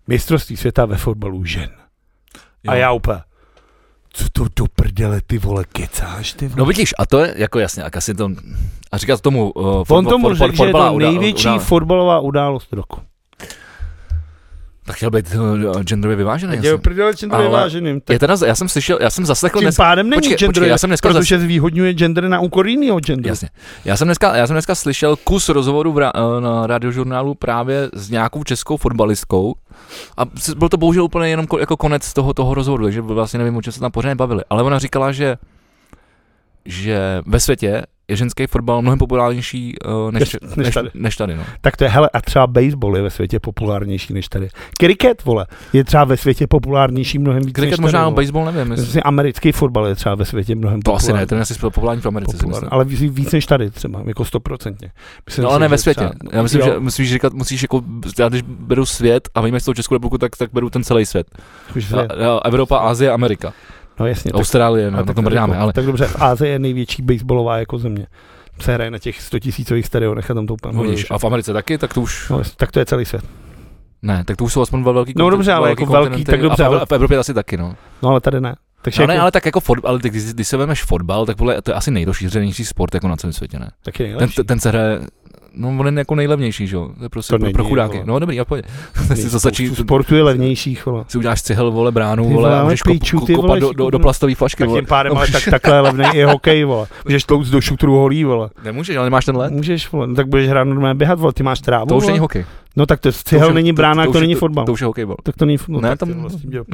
mistrovství 0.08 0.58
světa 0.58 0.86
ve 0.86 0.98
fotbalu 0.98 1.46
žen. 1.46 1.70
A 2.68 2.76
já 2.76 2.92
úplně, 2.92 3.20
co 4.16 4.26
to 4.32 4.46
do 4.56 4.66
prdele, 4.76 5.22
ty 5.28 5.38
vole, 5.38 5.64
kecáš, 5.74 6.34
ty 6.34 6.48
vole? 6.48 6.60
No 6.60 6.66
vidíš, 6.66 6.94
a 6.98 7.06
to 7.06 7.20
je 7.20 7.34
jako 7.38 7.60
jasně, 7.60 7.84
jak 7.84 7.98
asi 7.98 8.14
to, 8.14 8.30
a 8.92 8.98
říkat 8.98 9.22
tomu 9.22 9.52
uh, 9.52 9.84
On 9.88 10.06
tomu 10.06 10.34
řekl, 10.34 10.56
že 10.56 10.66
je 10.66 10.72
to 10.72 11.00
největší 11.00 11.50
fotbalová 11.60 12.20
událost 12.20 12.74
roku. 12.74 13.00
Tak 14.86 14.96
chtěl 14.96 15.12
být 15.12 15.36
uh, 15.36 15.84
genderově 15.84 16.16
vyvážený. 16.16 16.58
Je 16.62 16.78
prdele 16.78 17.14
Ale 17.30 17.44
vyváženým. 17.44 17.96
Je 17.96 18.02
Tak 18.02 18.20
teda, 18.20 18.36
já 18.46 18.56
jsem 18.56 18.70
slyšel, 18.70 18.98
já 19.02 19.10
jsem 19.10 19.26
zaslechl 19.26 19.60
tím 19.60 19.66
dnes, 19.66 19.76
pádem 19.76 20.10
není 20.10 20.20
počkej, 20.20 20.38
gender, 20.38 20.54
počkej, 20.54 20.70
já 20.70 20.78
jsem 20.78 20.90
dneska 20.90 21.10
zas- 21.10 21.18
protože 21.18 21.40
zvýhodňuje 21.40 21.94
gender 21.94 22.30
na 22.30 22.40
úkor 22.40 22.68
jiného 22.68 23.00
genderu. 23.00 23.32
Jasně. 23.32 23.50
Já 23.86 23.98
jsem 23.98 24.08
dneska, 24.08 24.36
já 24.36 24.48
jsem 24.48 24.54
dneska 24.54 24.76
slyšel 24.76 25.16
kus 25.16 25.50
rozhovoru 25.50 25.94
v, 25.94 25.98
ra, 25.98 26.12
eh, 26.16 26.42
na 26.42 26.68
radiožurnálu 26.68 27.36
právě 27.36 27.90
s 27.94 28.10
nějakou 28.10 28.44
českou 28.44 28.78
fotbalistkou 28.78 29.56
a 30.18 30.26
byl 30.58 30.70
to 30.70 30.78
bohužel 30.78 31.04
úplně 31.04 31.30
jenom 31.30 31.48
ko, 31.48 31.60
jako 31.60 31.78
konec 31.78 32.14
toho, 32.14 32.34
toho 32.34 32.54
rozhovoru, 32.54 32.84
takže 32.84 33.02
vlastně 33.02 33.38
nevím, 33.38 33.58
o 33.58 33.62
čem 33.62 33.74
se 33.74 33.80
tam 33.80 33.92
pořádně 33.92 34.16
bavili. 34.16 34.44
Ale 34.50 34.64
ona 34.64 34.80
říkala, 34.80 35.12
že 35.12 35.38
že 36.66 37.22
ve 37.26 37.40
světě 37.40 37.84
je 38.08 38.16
ženský 38.16 38.48
fotbal 38.48 38.82
mnohem 38.82 39.00
populárnější 39.00 39.76
uh, 40.06 40.12
než, 40.12 40.38
Než- 40.42 40.56
než, 40.56 40.74
tady. 40.74 40.90
než 40.94 41.16
tady. 41.18 41.36
No. 41.36 41.44
Tak 41.62 41.78
to 41.78 41.84
je, 41.84 41.90
hele, 41.90 42.10
a 42.14 42.22
třeba 42.22 42.48
baseball 42.48 42.96
je 42.96 43.02
ve 43.02 43.10
světě 43.10 43.40
populárnější 43.40 44.14
než 44.14 44.28
tady. 44.28 44.48
Kriket, 44.80 45.26
vole, 45.26 45.46
je 45.74 45.84
třeba 45.84 46.04
ve 46.04 46.18
světě 46.18 46.48
populárnější 46.48 47.20
mnohem 47.20 47.44
víc 47.44 47.54
Kriket 47.56 47.72
než 47.72 47.80
možná, 47.80 48.04
tady, 48.04 48.16
baseball 48.16 48.46
nevím. 48.46 48.68
Myslím, 48.70 49.02
americký 49.06 49.52
fotbal 49.52 49.88
je 49.88 49.96
třeba 49.96 50.16
ve 50.16 50.26
světě 50.26 50.56
mnohem 50.56 50.82
to 50.82 50.96
asi 50.96 51.14
ne, 51.14 51.26
ten 51.26 51.38
je 51.38 51.42
asi 51.42 51.54
populární 51.60 52.02
v 52.02 52.06
Americe. 52.06 52.38
populární, 52.38 52.70
ale 52.72 52.86
víc, 52.86 53.02
víc 53.02 53.32
než 53.32 53.46
tady 53.46 53.70
třeba, 53.72 54.02
jako 54.06 54.26
stoprocentně. 54.26 54.92
No 55.42 55.50
ale 55.50 55.60
ne 55.60 55.68
ve 55.68 55.78
světě. 55.78 56.00
třeba- 56.00 56.14
Já 56.32 56.42
myslím, 56.44 56.62
jo, 56.62 56.68
že 56.68 56.80
musíš 56.80 57.10
říkat, 57.10 57.34
musíš 57.34 57.62
jako, 57.62 57.82
já 58.20 58.30
když 58.30 58.42
beru 58.42 58.86
svět 58.86 59.30
a 59.36 59.42
víme 59.42 59.60
z 59.60 59.66
toho 59.66 59.76
Českou 59.76 59.96
republiku, 59.96 60.18
tak, 60.18 60.36
tak 60.38 60.50
beru 60.54 60.70
ten 60.70 60.84
celý 60.84 61.06
svět. 61.06 61.28
už 61.76 61.84
A, 61.86 61.88
svět. 61.88 62.12
a 62.12 62.40
Evropa, 62.48 62.78
Asie, 62.78 63.12
Amerika. 63.12 63.54
No 64.00 64.08
jasně. 64.08 64.32
tak- 64.32 64.40
Austrálie, 64.40 64.92
no, 64.92 65.04
tak 65.06 65.16
to 65.16 65.22
brdáme, 65.22 65.54
jako- 65.54 65.64
ale 65.64 65.74
Tak 65.74 65.86
dobře, 65.86 66.06
v 66.08 66.22
Ázii 66.22 66.52
je 66.52 66.60
největší 66.60 67.02
baseballová 67.02 67.58
jako 67.58 67.78
země. 67.78 68.08
Se 68.60 68.74
hraje 68.74 68.92
na 68.92 69.00
těch 69.00 69.22
100 69.22 69.40
tisícových 69.40 69.86
stadionech 69.86 70.32
a 70.32 70.34
tam 70.34 70.48
to 70.48 70.54
úplně 70.54 70.78
no, 70.78 70.84
vidíš, 70.84 71.06
a 71.12 71.18
v 71.20 71.24
Americe 71.24 71.54
taky, 71.54 71.78
tak 71.78 71.94
to 71.94 72.02
už, 72.02 72.30
No, 72.30 72.42
tak 72.58 72.72
to 72.72 72.80
je 72.80 72.86
celý 72.86 73.06
svět. 73.06 73.24
ne, 74.02 74.24
tak 74.28 74.38
to 74.38 74.44
už 74.44 74.54
jsou 74.54 74.62
aspoň 74.62 74.82
dva 74.82 74.92
velký 74.92 75.14
No 75.18 75.30
dobře, 75.30 75.54
ale 75.54 75.70
jako 75.70 75.86
velký, 75.86 76.24
tak 76.24 76.42
dobře, 76.42 76.64
a 76.64 76.70
v, 76.70 76.72
ale- 76.74 76.86
v 76.86 76.92
Evropě 76.92 77.18
asi 77.18 77.34
taky, 77.34 77.58
no. 77.58 77.76
No 78.04 78.10
ale 78.10 78.22
tady 78.22 78.42
ne. 78.42 78.56
Takže 78.82 79.02
No 79.02 79.08
ne, 79.08 79.14
jako, 79.14 79.22
ale 79.22 79.32
tak 79.32 79.46
jako 79.46 79.60
fotbal, 79.60 79.90
ale 79.92 80.00
když, 80.00 80.34
když 80.34 80.48
se 80.48 80.58
vemeš 80.58 80.84
fotbal, 80.84 81.26
tak 81.26 81.38
podle, 81.38 81.62
to 81.62 81.72
je 81.72 81.76
asi 81.76 81.92
nejrozšířenější 81.92 82.66
sport 82.66 82.94
jako 82.94 83.08
na 83.08 83.16
celém 83.16 83.34
světě, 83.34 83.60
ne? 83.60 83.70
taky 83.84 83.98
Ten, 84.04 84.12
nejlepší. 84.12 84.44
ten 84.44 84.60
se 84.60 84.70
hraje, 84.70 85.00
no 85.56 85.70
on 85.80 85.88
je 85.88 85.94
jako 86.02 86.16
nejlevnější, 86.16 86.68
že 86.68 86.76
jo? 86.76 86.92
To 86.98 87.04
je 87.04 87.10
prostě 87.10 87.34
To 87.34 87.40
pro, 87.40 87.52
pro 87.52 87.64
chudáky. 87.64 87.94
vole. 87.98 88.06
No 88.08 88.20
dobrý, 88.20 88.36
já 88.36 88.46
pojď. 88.46 88.66
si 89.16 89.30
to 89.30 89.40
sportu 89.76 90.16
je 90.16 90.24
levnějších, 90.24 90.86
vole. 90.86 91.06
si 91.08 91.18
uděláš 91.18 91.42
cihel, 91.42 91.72
vole, 91.72 91.92
bránu, 91.92 92.24
vole, 92.24 92.36
vole, 92.36 92.60
a 92.60 92.64
můžeš 92.64 92.82
kop, 92.82 92.94
piču, 92.94 93.20
ko- 93.20 93.26
ty 93.26 93.36
vole, 93.36 93.48
kopat 93.48 93.60
do, 93.60 93.74
do, 93.74 93.90
do 93.90 94.00
plastové 94.00 94.36
flašky, 94.36 94.58
Tak 94.64 94.70
vole. 94.70 94.82
tím 94.82 94.88
pádem, 94.88 95.10
No, 95.14 95.18
ale 95.18 95.28
můžeš- 95.28 95.44
tak 95.44 95.52
takhle 95.52 95.80
levný 95.80 96.06
je 96.14 96.26
hokej, 96.26 96.64
vole. 96.64 96.88
Můžeš 97.06 97.24
tlouct 97.24 97.50
do 97.50 97.62
šutru 97.62 97.96
holí, 97.96 98.24
vole. 98.24 98.50
Nemůžeš, 98.64 98.96
ale 98.96 99.06
nemáš 99.06 99.26
ten 99.26 99.38
let. 99.38 99.52
Můžeš, 99.52 99.92
vole. 99.92 100.08
No, 100.08 100.16
tak 100.16 100.28
budeš 100.28 100.50
hrát 100.50 100.64
normálně 100.64 100.96
běhat, 100.98 101.20
vole. 101.20 101.34
Ty 101.34 101.44
máš 101.44 101.60
trávu, 101.62 101.86
To 101.86 101.96
už 101.98 102.04
vole. 102.04 102.12
není 102.12 102.20
hokej. 102.20 102.46
No 102.76 102.86
tak 102.86 103.00
to 103.00 103.12
cihel 103.12 103.54
není 103.54 103.74
brána, 103.74 104.06
to 104.06 104.20
není 104.20 104.36
fotbal. 104.36 104.66
To 104.66 104.72
už 104.74 104.82
je 104.82 104.88
hokejbal. 104.88 105.16
Tak 105.24 105.36
to 105.38 105.46
není 105.46 105.58
fotbal. 105.58 105.82
Ne, 105.82 105.98
tam- 105.98 106.14
vole. 106.14 106.30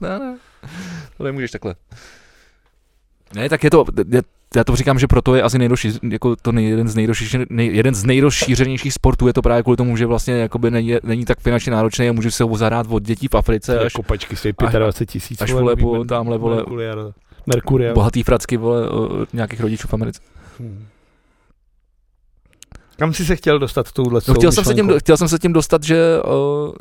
Ne, 0.00 0.18
ne. 0.18 0.36
To 1.18 1.24
nemůžeš 1.24 1.50
takhle. 1.50 1.74
Ne, 3.34 3.48
tak 3.48 3.64
je 3.64 3.70
to, 3.70 3.84
je, 4.10 4.22
já 4.56 4.64
to 4.64 4.76
říkám, 4.76 4.98
že 4.98 5.06
proto 5.06 5.34
je 5.34 5.42
asi 5.42 5.58
nejroší, 5.58 5.92
jako 6.10 6.36
to 6.36 6.52
nej, 6.52 6.64
jeden, 6.64 6.88
z 6.88 6.94
nejrozšířen, 6.94 7.46
nej, 7.50 7.70
jeden 7.76 7.94
z 7.94 8.04
nejrozšířenějších 8.04 8.92
sportů 8.92 9.26
je 9.26 9.32
to 9.32 9.42
právě 9.42 9.62
kvůli 9.62 9.76
tomu, 9.76 9.96
že 9.96 10.06
vlastně 10.06 10.34
jakoby 10.34 10.70
není, 10.70 10.94
není 11.02 11.24
tak 11.24 11.38
finančně 11.40 11.72
náročný 11.72 12.08
a 12.08 12.12
může 12.12 12.30
se 12.30 12.44
ho 12.44 12.56
zahrát 12.56 12.86
od 12.90 13.02
dětí 13.02 13.28
v 13.28 13.34
Africe 13.34 13.78
až, 13.78 13.92
Kopačky 13.92 14.36
stojí 14.36 14.54
až- 14.58 14.72
25 14.72 15.06
tisíc. 15.12 15.42
až 15.42 15.52
vole 15.52 15.76
po 15.76 16.04
tamhle 16.04 16.38
vole 16.38 16.56
Merkuria. 16.56 16.94
Merkuria. 17.46 17.94
bohatý 17.94 18.22
fracky 18.22 18.56
vole 18.56 18.88
od 18.88 19.34
nějakých 19.34 19.60
rodičů 19.60 19.88
v 19.88 19.94
Americe. 19.94 20.20
Hmm. 20.58 20.86
Kam 22.96 23.12
jsi 23.14 23.24
se 23.26 23.36
chtěl 23.36 23.58
dostat 23.58 23.92
touhle 23.92 24.20
No, 24.28 24.34
chtěl, 24.34 24.52
jsem 24.52 24.64
se 24.64 24.74
tím, 24.74 24.92
chtěl 24.98 25.16
jsem 25.16 25.28
se 25.28 25.38
tím 25.38 25.52
dostat, 25.52 25.82
že 25.82 26.18
uh, 26.22 26.72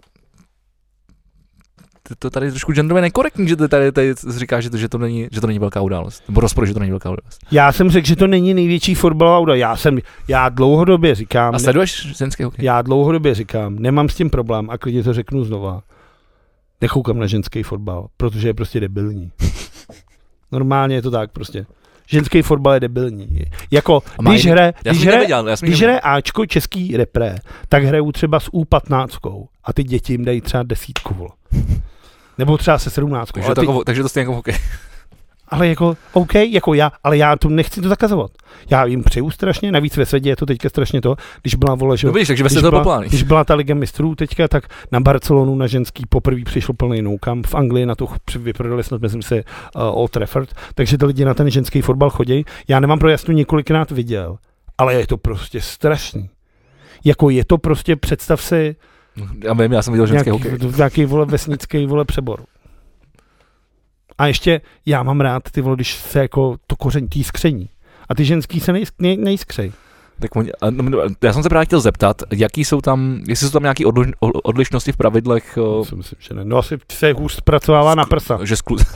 to 2.15 2.29
tady 2.29 2.45
je 2.45 2.51
trošku 2.51 2.73
genderově 2.73 3.01
nekorektní, 3.01 3.47
že 3.47 3.55
ty 3.55 3.67
tady, 3.67 3.91
tady 3.91 4.13
říkáš, 4.27 4.63
že 4.63 4.69
to, 4.69 4.77
že, 4.77 4.89
to 4.89 4.97
není, 4.97 5.27
že 5.31 5.41
to 5.41 5.47
není 5.47 5.59
velká 5.59 5.81
událost. 5.81 6.23
Nebo 6.27 6.41
rozpor, 6.41 6.65
že 6.65 6.73
to 6.73 6.79
není 6.79 6.91
velká 6.91 7.09
událost. 7.09 7.39
Já 7.51 7.71
jsem 7.71 7.89
řekl, 7.89 8.07
že 8.07 8.15
to 8.15 8.27
není 8.27 8.53
největší 8.53 8.95
fotbalová 8.95 9.39
událost. 9.39 9.59
Já 9.59 9.75
jsem, 9.75 9.99
já 10.27 10.49
dlouhodobě 10.49 11.15
říkám, 11.15 11.55
A 11.55 11.59
sleduješ 11.59 12.17
ženský 12.17 12.43
hokej? 12.43 12.65
já 12.65 12.81
dlouhodobě 12.81 13.35
říkám, 13.35 13.75
nemám 13.75 14.09
s 14.09 14.15
tím 14.15 14.29
problém 14.29 14.69
a 14.69 14.77
klidně 14.77 15.03
to 15.03 15.13
řeknu 15.13 15.43
znova. 15.43 15.83
Nechoukám 16.81 17.19
na 17.19 17.27
ženský 17.27 17.63
fotbal, 17.63 18.07
protože 18.17 18.49
je 18.49 18.53
prostě 18.53 18.79
debilní. 18.79 19.31
Normálně 20.51 20.95
je 20.95 21.01
to 21.01 21.11
tak 21.11 21.31
prostě. 21.31 21.65
Ženský 22.09 22.41
fotbal 22.41 22.73
je 22.73 22.79
debilní. 22.79 23.39
Jako, 23.71 24.03
má 24.21 24.31
když 24.31 24.45
hraje, 24.45 24.73
když 24.81 25.05
hraje, 25.05 25.27
jsem 25.55 25.67
když 25.67 25.81
hraje 25.81 25.99
Ačko 25.99 26.45
český 26.45 26.97
repre, 26.97 27.35
tak 27.69 27.83
hrajou 27.83 28.11
třeba 28.11 28.39
s 28.39 28.49
U15 28.51 29.47
a 29.63 29.73
ty 29.73 29.83
děti 29.83 30.13
jim 30.13 30.25
dají 30.25 30.41
třeba 30.41 30.63
desítku. 30.63 31.27
Nebo 32.37 32.57
třeba 32.57 32.79
se 32.79 32.89
17. 32.89 33.31
Takže, 33.31 33.45
Ale, 33.45 33.55
to 33.55 33.61
ty, 33.61 33.67
jako, 33.67 33.83
takže 33.83 34.03
to 34.03 34.09
stejně 34.09 34.23
jako 34.23 34.35
hokej. 34.35 34.55
ale 35.49 35.67
jako, 35.67 35.97
OK, 36.13 36.35
jako 36.35 36.73
já, 36.73 36.91
ale 37.03 37.17
já 37.17 37.35
to 37.35 37.49
nechci 37.49 37.81
to 37.81 37.89
zakazovat. 37.89 38.31
Já 38.69 38.85
jim 38.85 39.03
přeju 39.03 39.29
strašně, 39.31 39.71
navíc 39.71 39.97
ve 39.97 40.05
světě 40.05 40.29
je 40.29 40.35
to 40.35 40.45
teďka 40.45 40.69
strašně 40.69 41.01
to, 41.01 41.15
když 41.41 41.55
byla 41.55 41.75
vole, 41.75 41.97
že 41.97 42.07
No 42.07 42.13
vidíš, 42.13 42.27
takže 42.27 42.43
ve 42.43 42.49
když, 42.49 42.61
to 42.61 42.71
byla, 42.71 43.03
když 43.03 43.23
byla 43.23 43.43
ta 43.43 43.55
Liga 43.55 43.75
mistrů 43.75 44.15
teďka, 44.15 44.47
tak 44.47 44.67
na 44.91 44.99
Barcelonu 44.99 45.55
na 45.55 45.67
ženský 45.67 46.03
poprvé 46.09 46.41
přišel 46.45 46.75
plný 46.75 47.01
noukam. 47.01 47.43
V 47.43 47.55
Anglii 47.55 47.85
na 47.85 47.95
to 47.95 48.07
vyprodali 48.35 48.83
snad, 48.83 49.01
myslím 49.01 49.21
si, 49.21 49.43
uh, 49.75 49.81
Old 49.81 50.11
Trafford. 50.11 50.49
Takže 50.75 50.97
ty 50.97 51.05
lidi 51.05 51.25
na 51.25 51.33
ten 51.33 51.49
ženský 51.49 51.81
fotbal 51.81 52.09
chodí. 52.09 52.45
Já 52.67 52.79
nemám 52.79 52.99
pro 52.99 53.09
jasnu 53.09 53.33
několikrát 53.33 53.91
viděl, 53.91 54.37
ale 54.77 54.93
je 54.93 55.07
to 55.07 55.17
prostě 55.17 55.61
strašný. 55.61 56.29
Jako 57.05 57.29
je 57.29 57.45
to 57.45 57.57
prostě, 57.57 57.95
představ 57.95 58.41
si, 58.41 58.75
Já 59.43 59.53
vím, 59.53 59.71
já 59.71 59.81
jsem 59.81 59.93
viděl 59.93 60.07
ženský 60.07 60.29
nějaký, 60.29 60.49
hokej. 60.49 60.71
nějaký 60.77 61.05
vole 61.05 61.25
vesnický 61.25 61.85
vole 61.85 62.05
přebor. 62.05 62.43
A 64.17 64.27
ještě 64.27 64.61
já 64.85 65.03
mám 65.03 65.21
rád 65.21 65.43
ty 65.51 65.61
vole, 65.61 65.75
když 65.75 65.95
se 65.95 66.19
jako 66.19 66.57
to 66.67 66.75
koření, 66.75 67.07
tý 67.07 67.23
skření. 67.23 67.69
A 68.09 68.15
ty 68.15 68.25
ženský 68.25 68.59
se 68.59 68.73
nej, 68.73 68.85
nej, 68.99 69.17
nejskřej. 69.17 69.71
Tak 70.19 70.35
oni, 70.35 70.51
no, 70.69 70.89
no, 70.89 70.99
já 71.23 71.33
jsem 71.33 71.43
se 71.43 71.49
právě 71.49 71.65
chtěl 71.65 71.79
zeptat, 71.79 72.21
jaký 72.33 72.65
jsou 72.65 72.81
tam, 72.81 73.21
jestli 73.27 73.47
jsou 73.47 73.53
tam 73.53 73.63
nějaké 73.63 73.85
odli, 73.85 74.11
odlišnosti 74.19 74.91
v 74.91 74.97
pravidlech, 74.97 75.51
To 75.55 75.85
si 75.85 75.95
myslím, 75.95 76.17
že 76.19 76.33
ne. 76.33 76.45
No 76.45 76.57
asi 76.57 76.77
se 76.91 77.13
hůř 77.13 77.33
zpracovává 77.33 77.95
na 77.95 78.05
prsa. 78.05 78.39
že 78.43 78.55
sklu... 78.55 78.77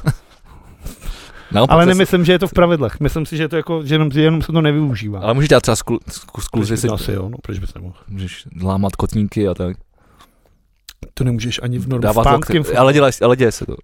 Naopak 1.52 1.74
Ale 1.74 1.86
nemyslím, 1.86 2.26
že 2.26 2.32
je 2.32 2.40
to 2.40 2.48
v 2.48 2.54
pravidlech. 2.54 3.00
Myslím 3.00 3.26
si, 3.26 3.38
že 3.38 3.44
je 3.44 3.50
to 3.50 3.56
jako, 3.56 3.86
že 3.86 3.96
jenom, 3.96 4.12
jenom 4.14 4.42
se 4.42 4.52
to 4.52 4.62
nevyužívá. 4.62 5.20
Ale 5.20 5.34
můžeš 5.34 5.50
dělat 5.50 5.62
třeba 5.62 5.76
sklu, 5.76 6.00
sklu, 6.08 6.44
skluzy, 6.44 6.88
to 6.88 6.94
asi 6.94 7.12
jo, 7.12 7.30
no, 7.30 7.38
proč 7.42 7.60
bys 7.60 7.74
nemohl? 7.74 7.96
můžeš 8.08 8.48
lámat 8.64 8.96
kotníky 8.96 9.48
a 9.48 9.54
tak. 9.54 9.78
To 11.22 11.26
nemůžeš 11.26 11.60
ani 11.64 11.80
v 11.80 11.88
norm, 11.88 12.02
v 12.02 12.04
Dávat 12.04 12.32
lokty, 12.32 12.76
ale, 12.78 12.94
dělaj, 12.94 13.12
ale 13.24 13.36
děje 13.36 13.52
se 13.52 13.66
to. 13.66 13.76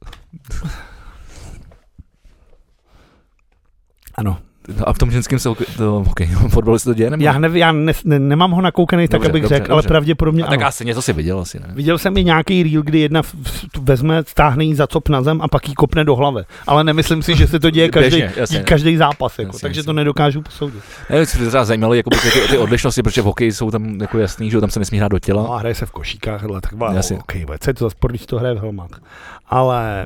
Ano. 4.16 4.40
A 4.86 4.94
v 4.94 4.98
tom 4.98 5.12
ženském 5.12 5.40
se 5.40 5.50
to, 5.78 6.04
hokej, 6.08 6.28
fotbalu 6.50 6.80
se 6.80 6.86
to 6.86 6.94
děje? 6.94 7.10
Nebo? 7.10 7.24
Já, 7.24 7.40
nev, 7.40 7.56
já 7.56 7.72
ne, 7.72 7.94
ne, 8.06 8.20
nemám 8.20 8.52
ho 8.52 8.62
nakoukaný 8.62 9.08
tak, 9.08 9.12
Dobře, 9.20 9.30
abych 9.30 9.42
dobře, 9.42 9.56
řekl, 9.56 9.74
ale 9.74 9.82
pravděpodobně 9.84 10.44
a 10.44 10.48
tak 10.48 10.62
asi 10.62 10.86
něco 10.86 11.02
si 11.02 11.14
viděl 11.14 11.40
asi, 11.40 11.60
ne? 11.60 11.68
Viděl 11.74 11.98
jsem 11.98 12.18
i 12.18 12.24
nějaký 12.24 12.64
reel, 12.64 12.82
kdy 12.82 13.00
jedna 13.00 13.22
v- 13.22 13.36
vezme, 13.82 14.24
stáhne 14.28 14.64
jí 14.64 14.76
za 14.76 14.88
cop 14.88 15.10
na 15.10 15.22
zem 15.22 15.42
a 15.42 15.48
pak 15.48 15.68
jí 15.70 15.74
kopne 15.74 16.04
do 16.04 16.16
hlavy. 16.16 16.44
Ale 16.68 16.84
nemyslím 16.84 17.24
si, 17.24 17.36
že 17.36 17.48
se 17.48 17.60
to 17.60 17.70
děje 17.70 17.90
každý, 17.90 18.10
Běžně, 18.20 18.34
jasně. 18.38 18.60
každý 18.60 18.98
zápas, 18.98 19.40
jako, 19.40 19.50
Jasně, 19.50 19.60
takže 19.62 19.80
jasně. 19.80 19.86
to 19.86 19.94
nedokážu 19.94 20.42
posoudit. 20.42 20.84
Ne, 21.10 21.26
co 21.28 21.38
mě 21.38 21.48
třeba 21.48 21.66
zajímalo, 21.66 21.94
jako 21.94 22.10
ty, 22.10 22.18
ty, 22.18 22.40
ty, 22.50 22.58
odlišnosti, 22.58 23.04
protože 23.04 23.22
v 23.22 23.26
hokeji 23.26 23.52
jsou 23.52 23.72
tam 23.72 24.02
jako 24.02 24.18
jasný, 24.20 24.52
že 24.52 24.62
tam 24.62 24.70
se 24.70 24.80
nesmí 24.80 24.98
hrát 24.98 25.12
do 25.12 25.20
těla. 25.20 25.44
No 25.44 25.54
a 25.54 25.58
hraje 25.60 25.76
se 25.76 25.86
v 25.86 25.92
košíkách, 25.92 26.42
hele, 26.42 26.62
tak 26.62 26.72
Jasně. 26.94 27.18
okay, 27.18 27.46
co 27.60 27.70
je 27.70 27.74
to 27.74 27.86
za 27.86 27.90
sport, 27.90 28.12
když 28.12 28.26
to 28.26 28.40
hraje 28.40 28.56
v 28.56 28.60
helmách. 28.60 28.90
Ale 29.50 30.06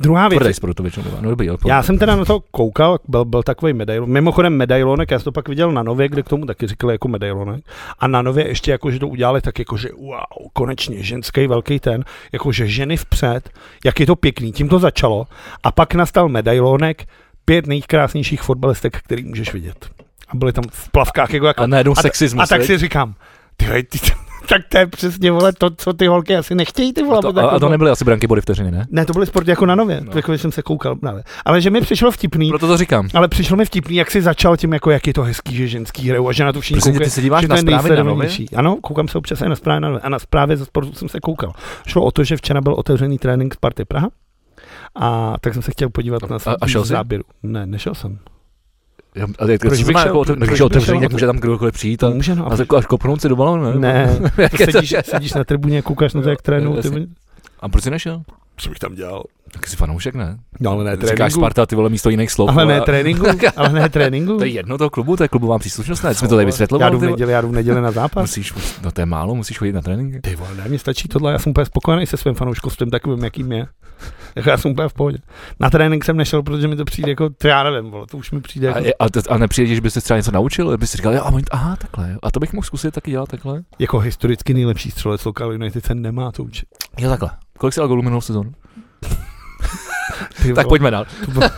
druhá 0.00 0.28
věc, 0.28 0.38
Tvrdý 0.40 0.54
sport 0.54 0.74
to 0.74 0.82
většinou 0.82 1.04
bývá. 1.04 1.18
No 1.20 1.30
dobrý, 1.30 1.48
Já 1.66 1.82
jsem 1.82 1.98
teda 1.98 2.16
na 2.16 2.24
to 2.24 2.40
koukal, 2.40 2.98
byl, 3.08 3.24
byl 3.24 3.42
takový 3.42 3.72
medailon. 3.72 4.10
Mimochodem 4.10 4.56
medailonek, 4.56 5.10
já 5.10 5.18
jsem 5.18 5.24
to 5.24 5.32
pak 5.32 5.48
viděl 5.48 5.72
na 5.72 5.82
Nově, 5.82 6.08
kde 6.08 6.22
k 6.22 6.28
tomu 6.28 6.46
taky 6.46 6.66
říkali 6.66 6.94
jako 6.94 7.08
medailonek. 7.08 7.64
A 7.98 8.06
na 8.06 8.22
Nově 8.22 8.48
ještě 8.48 8.70
jako, 8.70 8.90
že 8.90 8.98
to 8.98 9.08
udělali 9.08 9.40
tak 9.40 9.58
jako, 9.58 9.76
že 9.76 9.88
wow, 9.98 10.48
konečně 10.52 11.02
ženský 11.02 11.46
velký 11.46 11.80
ten, 11.80 12.04
jako 12.32 12.52
že 12.52 12.66
ženy 12.66 12.96
vpřed, 12.96 13.50
jak 13.84 14.00
je 14.00 14.06
to 14.06 14.16
pěkný, 14.16 14.52
tím 14.52 14.68
to 14.68 14.78
začalo. 14.78 15.26
A 15.62 15.72
pak 15.72 15.94
nastal 15.94 16.28
medailonek 16.28 17.06
pět 17.44 17.66
nejkrásnějších 17.66 18.42
fotbalistek, 18.42 18.98
který 18.98 19.24
můžeš 19.24 19.52
vidět. 19.52 19.88
A 20.28 20.36
byly 20.36 20.52
tam 20.52 20.64
v 20.70 20.90
plavkách 20.90 21.34
jako, 21.34 21.46
jako 21.46 21.62
A 21.62 21.66
najednou 21.66 21.92
a, 21.96 22.02
sexismus. 22.02 22.42
a 22.42 22.46
tak 22.46 22.58
veď? 22.58 22.66
si 22.66 22.78
říkám, 22.78 23.14
ty, 23.56 23.66
vej, 23.66 23.82
ty, 23.82 23.98
tak 24.48 24.62
to 24.68 24.78
je 24.78 24.86
přesně, 24.86 25.30
vole, 25.32 25.52
to, 25.52 25.70
co 25.70 25.92
ty 25.92 26.06
holky 26.06 26.36
asi 26.36 26.54
nechtějí, 26.54 26.92
ty 26.92 27.02
vole. 27.02 27.18
a, 27.18 27.22
to, 27.22 27.28
aby 27.28 27.40
a, 27.40 27.42
a 27.42 27.46
takhle 27.46 27.60
to 27.60 27.68
nebyly 27.68 27.90
asi 27.90 28.04
branky 28.04 28.26
body 28.26 28.40
vteřiny, 28.40 28.70
ne? 28.70 28.86
Ne, 28.90 29.06
to 29.06 29.12
byly 29.12 29.26
sporty 29.26 29.50
jako 29.50 29.66
na 29.66 29.74
nově, 29.74 30.00
No. 30.00 30.12
jako 30.14 30.32
jsem 30.32 30.52
se 30.52 30.62
koukal 30.62 30.96
právě. 30.96 31.22
Ale 31.44 31.60
že 31.60 31.70
mi 31.70 31.80
přišlo 31.80 32.10
vtipný, 32.10 32.48
Proto 32.48 32.66
to 32.66 32.76
říkám. 32.76 33.08
ale 33.14 33.28
přišlo 33.28 33.56
mi 33.56 33.64
vtipný, 33.64 33.96
jak 33.96 34.10
si 34.10 34.22
začal 34.22 34.56
tím, 34.56 34.72
jako 34.72 34.90
jak 34.90 35.06
je 35.06 35.14
to 35.14 35.22
hezký, 35.22 35.56
že 35.56 35.68
ženský 35.68 36.08
hrajou 36.08 36.28
a 36.28 36.32
že 36.32 36.44
na 36.44 36.52
to 36.52 36.60
všichni 36.60 36.80
koukají. 36.82 36.98
ty 37.04 37.10
se 37.10 37.22
díváš 37.22 37.42
že 37.42 37.48
na 37.48 37.56
zprávy 37.56 37.96
na 37.96 38.02
nově? 38.02 38.28
Ano, 38.56 38.76
koukám 38.82 39.08
se 39.08 39.18
občas 39.18 39.40
i 39.40 39.48
na 39.48 39.56
zprávy 39.56 39.80
na 39.80 39.88
nově. 39.88 40.00
A 40.00 40.08
na 40.08 40.18
zprávě 40.18 40.56
ze 40.56 40.64
sportu 40.64 40.92
jsem 40.94 41.08
se 41.08 41.20
koukal. 41.20 41.52
Šlo 41.86 42.04
o 42.04 42.10
to, 42.10 42.24
že 42.24 42.36
včera 42.36 42.60
byl 42.60 42.72
otevřený 42.74 43.18
trénink 43.18 43.54
Sparty 43.54 43.84
Praha. 43.84 44.08
A 45.00 45.34
tak 45.40 45.52
jsem 45.54 45.62
se 45.62 45.70
chtěl 45.70 45.88
podívat 45.90 46.22
na 46.30 46.36
A- 46.46 46.56
a 46.60 46.66
šel 46.66 46.84
záběru. 46.84 47.24
Ne, 47.42 47.66
nešel 47.66 47.94
jsem. 47.94 48.18
Já- 49.14 49.26
Ale 49.38 49.52
jak, 49.52 49.60
Proč 49.60 49.82
bych 49.84 49.96
šel? 49.96 50.06
jako, 50.06 50.24
Proč 50.24 50.38
když 50.38 50.50
bych 50.50 50.62
otevřený, 50.62 50.98
šel? 50.98 51.04
tak 51.04 51.12
může 51.12 51.26
tam 51.26 51.36
kdokoliv 51.36 51.74
přijít 51.74 52.04
a, 52.04 52.10
může, 52.10 52.34
no. 52.34 52.52
a 52.52 52.56
až 52.76 52.86
kopnout 52.86 53.20
si 53.20 53.28
do 53.28 53.36
balonu, 53.36 53.64
ne? 53.64 53.74
Ne, 53.78 54.18
Jak 54.38 54.56
sedíš, 54.72 54.94
sedíš 55.02 55.32
na 55.34 55.44
tribuně, 55.44 55.82
koukáš 55.82 56.14
na 56.14 56.22
to, 56.22 56.28
jak 56.28 56.48
vole. 56.64 56.82
A 57.60 57.68
proč 57.68 57.84
jsi 57.84 57.90
nešel? 57.90 58.22
Co 58.56 58.68
bych 58.68 58.78
tam 58.78 58.94
dělal? 58.94 59.24
Tak 59.52 59.66
jsi 59.66 59.76
fanoušek, 59.76 60.14
ne? 60.14 60.38
No, 60.60 60.70
ale 60.70 60.84
ne 60.84 60.96
Říkáš 60.96 61.08
tréninku. 61.08 61.40
Sparta, 61.40 61.66
ty 61.66 61.76
vole 61.76 61.90
místo 61.90 62.10
jiných 62.10 62.30
slov. 62.32 62.50
Ale 62.50 62.66
ne 62.66 62.80
tréninku. 62.80 63.26
Ale 63.56 63.72
ne 63.72 63.88
tréninku. 63.88 64.38
To 64.38 64.44
je 64.44 64.50
jedno 64.50 64.78
toho 64.78 64.90
klubu, 64.90 65.16
to 65.16 65.24
je 65.24 65.28
klubová 65.28 65.58
příslušnost, 65.58 66.02
ne? 66.02 66.14
Jsi 66.14 66.24
mi 66.24 66.28
to 66.28 66.34
tady 66.34 66.42
Já 66.42 66.46
vysvětloval. 66.46 66.90
jdu 66.90 66.98
v 66.98 67.02
neděli, 67.02 67.32
já 67.32 67.40
jdu 67.40 67.48
v 67.48 67.52
neděli 67.52 67.80
na 67.80 67.90
zápas. 67.90 68.22
Musíš, 68.22 68.54
no 68.82 68.90
to 68.90 69.00
je 69.00 69.06
málo, 69.06 69.34
musíš 69.34 69.58
chodit 69.58 69.72
na 69.72 69.82
tréninky. 69.82 70.20
Ty 70.20 70.36
vole, 70.36 70.50
ne, 70.56 70.64
mě 70.68 70.78
stačí 70.78 71.08
tohle, 71.08 71.32
já 71.32 71.38
jsem 71.38 71.50
úplně 71.50 71.64
spokojený 71.66 72.06
se 72.06 72.16
svým 72.16 72.34
fanouškovstvím 72.34 72.90
takovým, 72.90 73.24
jakým 73.24 73.52
je. 73.52 73.66
Jako 74.38 74.50
já 74.50 74.56
jsem 74.56 74.70
úplně 74.70 74.88
v 74.88 74.92
pohodě. 74.94 75.18
Na 75.60 75.70
trénink 75.70 76.04
jsem 76.04 76.16
nešel, 76.16 76.42
protože 76.42 76.68
mi 76.68 76.76
to 76.76 76.84
přijde 76.84 77.10
jako, 77.10 77.30
to 77.30 77.48
já 77.48 77.62
nevím, 77.62 77.90
vole, 77.90 78.06
to 78.10 78.16
už 78.16 78.30
mi 78.30 78.40
přijde 78.40 78.72
A, 78.74 78.78
jako, 78.78 78.90
a, 78.98 79.08
to- 79.10 79.32
a 79.32 79.38
nepřijde, 79.38 79.74
že 79.74 79.80
bys 79.80 79.94
se 79.94 80.00
třeba 80.00 80.16
něco 80.16 80.30
naučil? 80.32 80.76
Bys 80.78 80.90
si 80.90 80.96
říkal, 80.96 81.14
jo, 81.14 81.22
a 81.24 81.32
aha, 81.50 81.76
takhle, 81.76 82.16
a 82.22 82.30
to 82.30 82.40
bych 82.40 82.52
mohl 82.52 82.64
zkusit 82.66 82.94
taky 82.94 83.10
dělat 83.10 83.28
takhle. 83.28 83.62
jako 83.78 83.98
historicky 83.98 84.54
nejlepší 84.54 84.90
střelec 84.90 85.24
Local 85.24 85.52
United 85.52 85.84
se 85.84 85.94
nemá 85.94 86.32
to 86.32 86.44
učit. 86.44 86.68
Jo, 86.98 87.08
takhle. 87.10 87.30
Kolik 87.58 87.74
jsi 87.74 87.80
dal 87.80 87.88
gólů 87.88 88.02
minulou 88.02 88.20
sezónu? 88.20 88.52
Tak 90.54 90.68
pojďme 90.68 90.90
dál. 90.90 91.04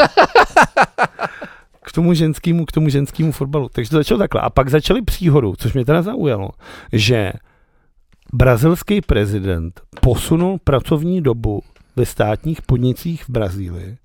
K 1.84 1.92
tomu 1.92 2.14
ženskému, 2.14 2.64
k 2.66 2.72
tomu 2.72 2.88
ženskému 2.88 3.32
fotbalu. 3.32 3.68
Takže 3.72 3.90
to 3.90 3.96
začalo 3.96 4.18
takhle. 4.18 4.40
A 4.40 4.50
pak 4.50 4.68
začaly 4.68 5.02
příhodu, 5.02 5.54
což 5.58 5.72
mě 5.72 5.84
teda 5.84 6.02
zaujalo, 6.02 6.48
že 6.92 7.32
brazilský 8.32 9.00
prezident 9.00 9.80
posunul 10.00 10.58
pracovní 10.64 11.20
dobu 11.20 11.60
ve 11.96 12.06
státních 12.06 12.62
podnicích 12.62 13.24
v 13.24 13.30
Brazílii 13.30 13.98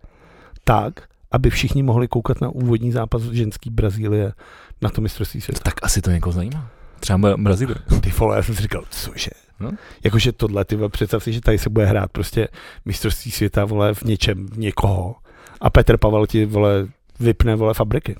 tak, 0.64 0.94
aby 1.32 1.50
všichni 1.50 1.84
mohli 1.84 2.08
koukat 2.08 2.42
na 2.42 2.50
úvodní 2.50 2.92
zápas 2.92 3.24
ženský 3.24 3.70
Brazílie 3.70 4.34
na 4.82 4.90
to 4.90 5.02
mistrovství 5.02 5.42
světa. 5.42 5.62
Tak 5.64 5.74
asi 5.84 6.02
to 6.02 6.12
někoho 6.12 6.34
zajímá. 6.34 6.70
Třeba 7.00 7.20
Bra- 7.20 7.44
Brazílie. 7.44 7.76
Ty 8.02 8.10
vole, 8.10 8.36
já 8.36 8.44
jsem 8.44 8.56
si 8.56 8.62
říkal, 8.62 8.84
cože? 8.90 9.30
No. 9.60 9.72
Jakože 10.04 10.32
tohle, 10.32 10.66
ty 10.66 10.76
vole, 10.76 10.90
představ 10.90 11.24
si, 11.24 11.34
že 11.34 11.42
tady 11.42 11.58
se 11.58 11.70
bude 11.70 11.86
hrát 11.86 12.12
prostě 12.12 12.48
mistrovství 12.86 13.32
světa, 13.32 13.66
vole, 13.66 13.94
v 13.94 14.04
něčem, 14.04 14.48
v 14.48 14.58
někoho. 14.58 15.16
A 15.62 15.70
Petr 15.70 15.98
Pavel 15.98 16.28
ti, 16.28 16.46
vole, 16.46 16.88
vypne, 17.20 17.56
vole, 17.56 17.74
fabriky. 17.74 18.16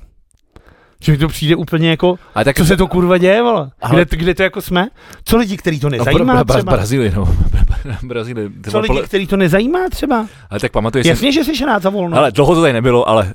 Že 1.06 1.12
mi 1.12 1.18
to 1.18 1.28
přijde 1.28 1.56
úplně 1.56 1.90
jako, 1.90 2.16
Ale 2.36 2.46
tak 2.46 2.56
co 2.58 2.66
se 2.66 2.78
to 2.78 2.88
kurva 2.88 3.18
děje, 3.18 3.42
vole? 3.42 3.70
Ale- 3.82 4.06
Kde, 4.06 4.18
kde 4.18 4.34
to 4.36 4.44
jako 4.44 4.62
jsme? 4.62 4.88
Co 5.26 5.38
lidi, 5.38 5.58
který 5.58 5.80
to 5.80 5.90
no, 5.90 5.98
nezajímá 5.98 6.34
bra, 6.34 6.44
bra, 6.44 6.56
třeba? 6.56 6.72
Brazílie, 6.72 7.12
no. 7.16 7.36
Brazílie. 8.04 8.50
ty 8.50 8.72
Co 8.72 8.80
lidi, 8.80 8.88
podle- 8.88 9.04
který 9.08 9.28
to 9.28 9.38
nezajímá 9.38 9.80
třeba? 9.92 10.28
Ale 10.50 10.60
tak 10.60 10.72
pamatuješ 10.72 11.06
si, 11.06 11.10
Jasně, 11.10 11.32
že 11.32 11.44
jsi 11.44 11.66
rád 11.66 11.82
za 11.84 11.90
volno. 11.90 12.18
ale 12.18 12.32
dlouho 12.32 12.56
to 12.56 12.62
tady 12.62 12.74
nebylo, 12.74 13.10
ale 13.10 13.34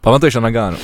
pamatuješ 0.00 0.34
na 0.34 0.40
Nagano. 0.40 0.76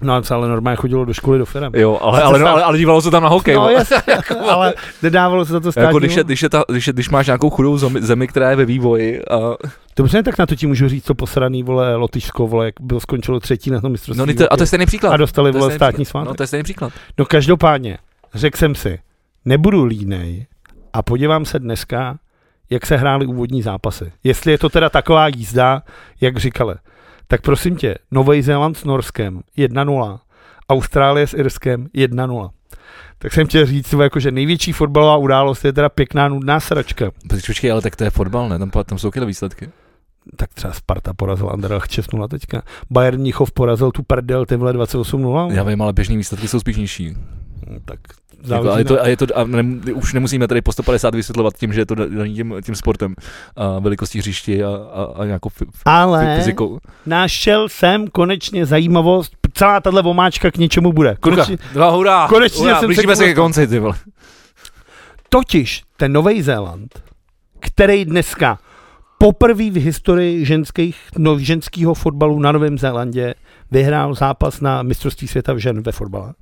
No, 0.00 0.22
ale 0.30 0.48
normálně 0.48 0.76
chodilo 0.76 1.04
do 1.04 1.14
školy 1.14 1.38
do 1.38 1.44
firm. 1.44 1.72
Jo, 1.74 1.98
ale, 2.02 2.22
ale, 2.22 2.38
no, 2.38 2.48
ale, 2.48 2.62
ale 2.62 2.78
dívalo 2.78 3.02
se 3.02 3.10
tam 3.10 3.22
na 3.22 3.28
hokej. 3.28 3.54
No, 3.54 3.60
vole. 3.60 3.72
jasně, 3.72 3.96
ale 4.50 4.74
nedávalo 5.02 5.44
se 5.44 5.52
za 5.52 5.60
to 5.60 5.72
státní. 5.72 5.86
jako 5.86 5.98
když, 5.98 6.16
je, 6.16 6.24
když, 6.24 6.42
je 6.42 6.48
ta, 6.48 6.64
když, 6.68 6.86
je, 6.86 6.92
když 6.92 7.10
máš 7.10 7.26
nějakou 7.26 7.50
chudou 7.50 7.78
zemi, 7.78 8.02
zemi, 8.02 8.28
která 8.28 8.50
je 8.50 8.56
ve 8.56 8.64
vývoji 8.64 9.22
a 9.24 9.36
Dobře, 9.96 10.22
tak 10.22 10.38
na 10.38 10.46
to 10.46 10.54
ti 10.56 10.66
můžu 10.66 10.88
říct, 10.88 11.04
co 11.04 11.14
posraný, 11.14 11.62
vole, 11.62 11.96
Lotyšsko, 11.96 12.46
vole, 12.46 12.64
jak 12.64 12.74
bylo 12.80 13.00
skončilo 13.00 13.40
třetí 13.40 13.70
na 13.70 13.80
tom 13.80 13.92
mistrovství. 13.92 14.34
No, 14.34 14.46
to, 14.46 14.52
a 14.52 14.56
to 14.56 14.62
je 14.62 14.66
stejný 14.66 14.86
příklad. 14.86 15.12
a 15.12 15.16
dostali, 15.16 15.52
To 15.52 15.58
vole, 15.58 15.74
státní 15.74 16.04
příklad. 16.04 16.10
svátek. 16.10 16.28
No, 16.28 16.34
to 16.34 16.42
je 16.42 16.46
stejný 16.46 16.62
příklad. 16.64 16.92
No 17.18 17.24
každopádně, 17.24 17.98
řekl 18.34 18.58
jsem 18.58 18.74
si, 18.74 18.98
nebudu 19.44 19.84
línej 19.84 20.46
a 20.92 21.02
podívám 21.02 21.44
se 21.44 21.58
dneska, 21.58 22.18
jak 22.70 22.86
se 22.86 22.96
hrály 22.96 23.26
úvodní 23.26 23.62
zápasy. 23.62 24.12
Jestli 24.24 24.52
je 24.52 24.58
to 24.58 24.68
teda 24.68 24.90
taková 24.90 25.28
jízda, 25.28 25.82
jak 26.20 26.36
říkali. 26.36 26.74
Tak 27.26 27.40
prosím 27.40 27.76
tě, 27.76 27.94
Nový 28.10 28.42
Zéland 28.42 28.76
s 28.76 28.84
Norskem 28.84 29.40
1-0, 29.58 30.18
Austrálie 30.68 31.26
s 31.26 31.34
Irskem 31.34 31.86
1-0. 31.86 32.50
Tak 33.18 33.32
jsem 33.32 33.46
chtěl 33.46 33.66
říct, 33.66 33.92
jako, 33.92 34.20
že 34.20 34.30
největší 34.30 34.72
fotbalová 34.72 35.16
událost 35.16 35.64
je 35.64 35.72
teda 35.72 35.88
pěkná 35.88 36.28
nudná 36.28 36.60
sračka. 36.60 37.10
Počkej, 37.46 37.72
ale 37.72 37.82
tak 37.82 37.96
to 37.96 38.04
je 38.04 38.10
fotbal, 38.10 38.48
ne? 38.48 38.58
Tam, 38.58 38.70
tam 38.70 38.98
jsou 38.98 39.10
tyhle 39.10 39.26
výsledky. 39.26 39.70
Tak 40.36 40.54
třeba 40.54 40.72
Sparta 40.72 41.14
porazil 41.14 41.50
Anderlecht 41.50 41.90
6-0 41.90 42.28
teďka. 42.28 42.62
Bayern 42.90 43.20
Mnichov 43.20 43.52
porazil 43.52 43.90
tu 43.90 44.02
prdel, 44.02 44.46
ty 44.46 44.56
vole 44.56 44.72
28-0. 44.72 45.52
Já 45.52 45.62
vím, 45.62 45.82
ale 45.82 45.92
běžný 45.92 46.16
výsledky 46.16 46.48
jsou 46.48 46.60
spíš 46.60 46.76
nižší. 46.76 47.16
No, 47.66 47.80
Tak 47.84 47.98
Jako, 48.44 48.70
ale 48.70 48.84
to, 48.84 49.02
a 49.02 49.06
je 49.08 49.16
to, 49.16 49.38
a 49.38 49.44
ne, 49.44 49.92
už 49.92 50.12
nemusíme 50.12 50.48
tady 50.48 50.62
po 50.62 50.72
150 50.72 51.14
vysvětlovat 51.14 51.54
tím, 51.56 51.72
že 51.72 51.80
je 51.80 51.86
to 51.86 51.94
daný 51.94 52.34
tím, 52.34 52.54
tím 52.64 52.74
sportem 52.74 53.14
a 53.56 53.78
velikostí 53.78 54.18
hřišti 54.18 54.64
a, 54.64 54.68
a, 54.68 55.04
a 55.04 55.24
nějakou 55.24 55.48
f, 55.48 55.62
Ale 55.84 56.36
fyzikou. 56.36 56.78
našel 57.06 57.68
jsem 57.68 58.08
konečně 58.08 58.66
zajímavost, 58.66 59.32
celá 59.54 59.80
tahle 59.80 60.02
vomáčka 60.02 60.50
k 60.50 60.56
něčemu 60.56 60.92
bude. 60.92 61.16
Konečně, 61.20 61.58
Hurá, 61.72 61.88
hurá, 61.90 62.28
konečně 62.28 62.60
hurá, 62.60 62.74
jsem 62.74 62.80
se 62.80 62.86
blížíme 62.86 63.12
k 63.12 63.16
se 63.16 63.24
ke 63.24 63.34
konci, 63.34 63.66
ty 63.66 63.78
vole. 63.78 63.94
totiž 65.28 65.82
ten 65.96 66.12
Nový 66.12 66.42
Zéland, 66.42 67.02
který 67.60 68.04
dneska 68.04 68.58
poprvé 69.18 69.70
v 69.70 69.76
historii 69.76 70.44
ženských, 70.44 70.96
no, 71.18 71.38
ženského 71.38 71.94
fotbalu 71.94 72.38
na 72.38 72.52
Novém 72.52 72.78
Zélandě 72.78 73.34
vyhrál 73.70 74.14
zápas 74.14 74.60
na 74.60 74.82
mistrovství 74.82 75.28
světa 75.28 75.52
v 75.52 75.58
žen 75.58 75.82
ve 75.82 75.92
fotbale. 75.92 76.34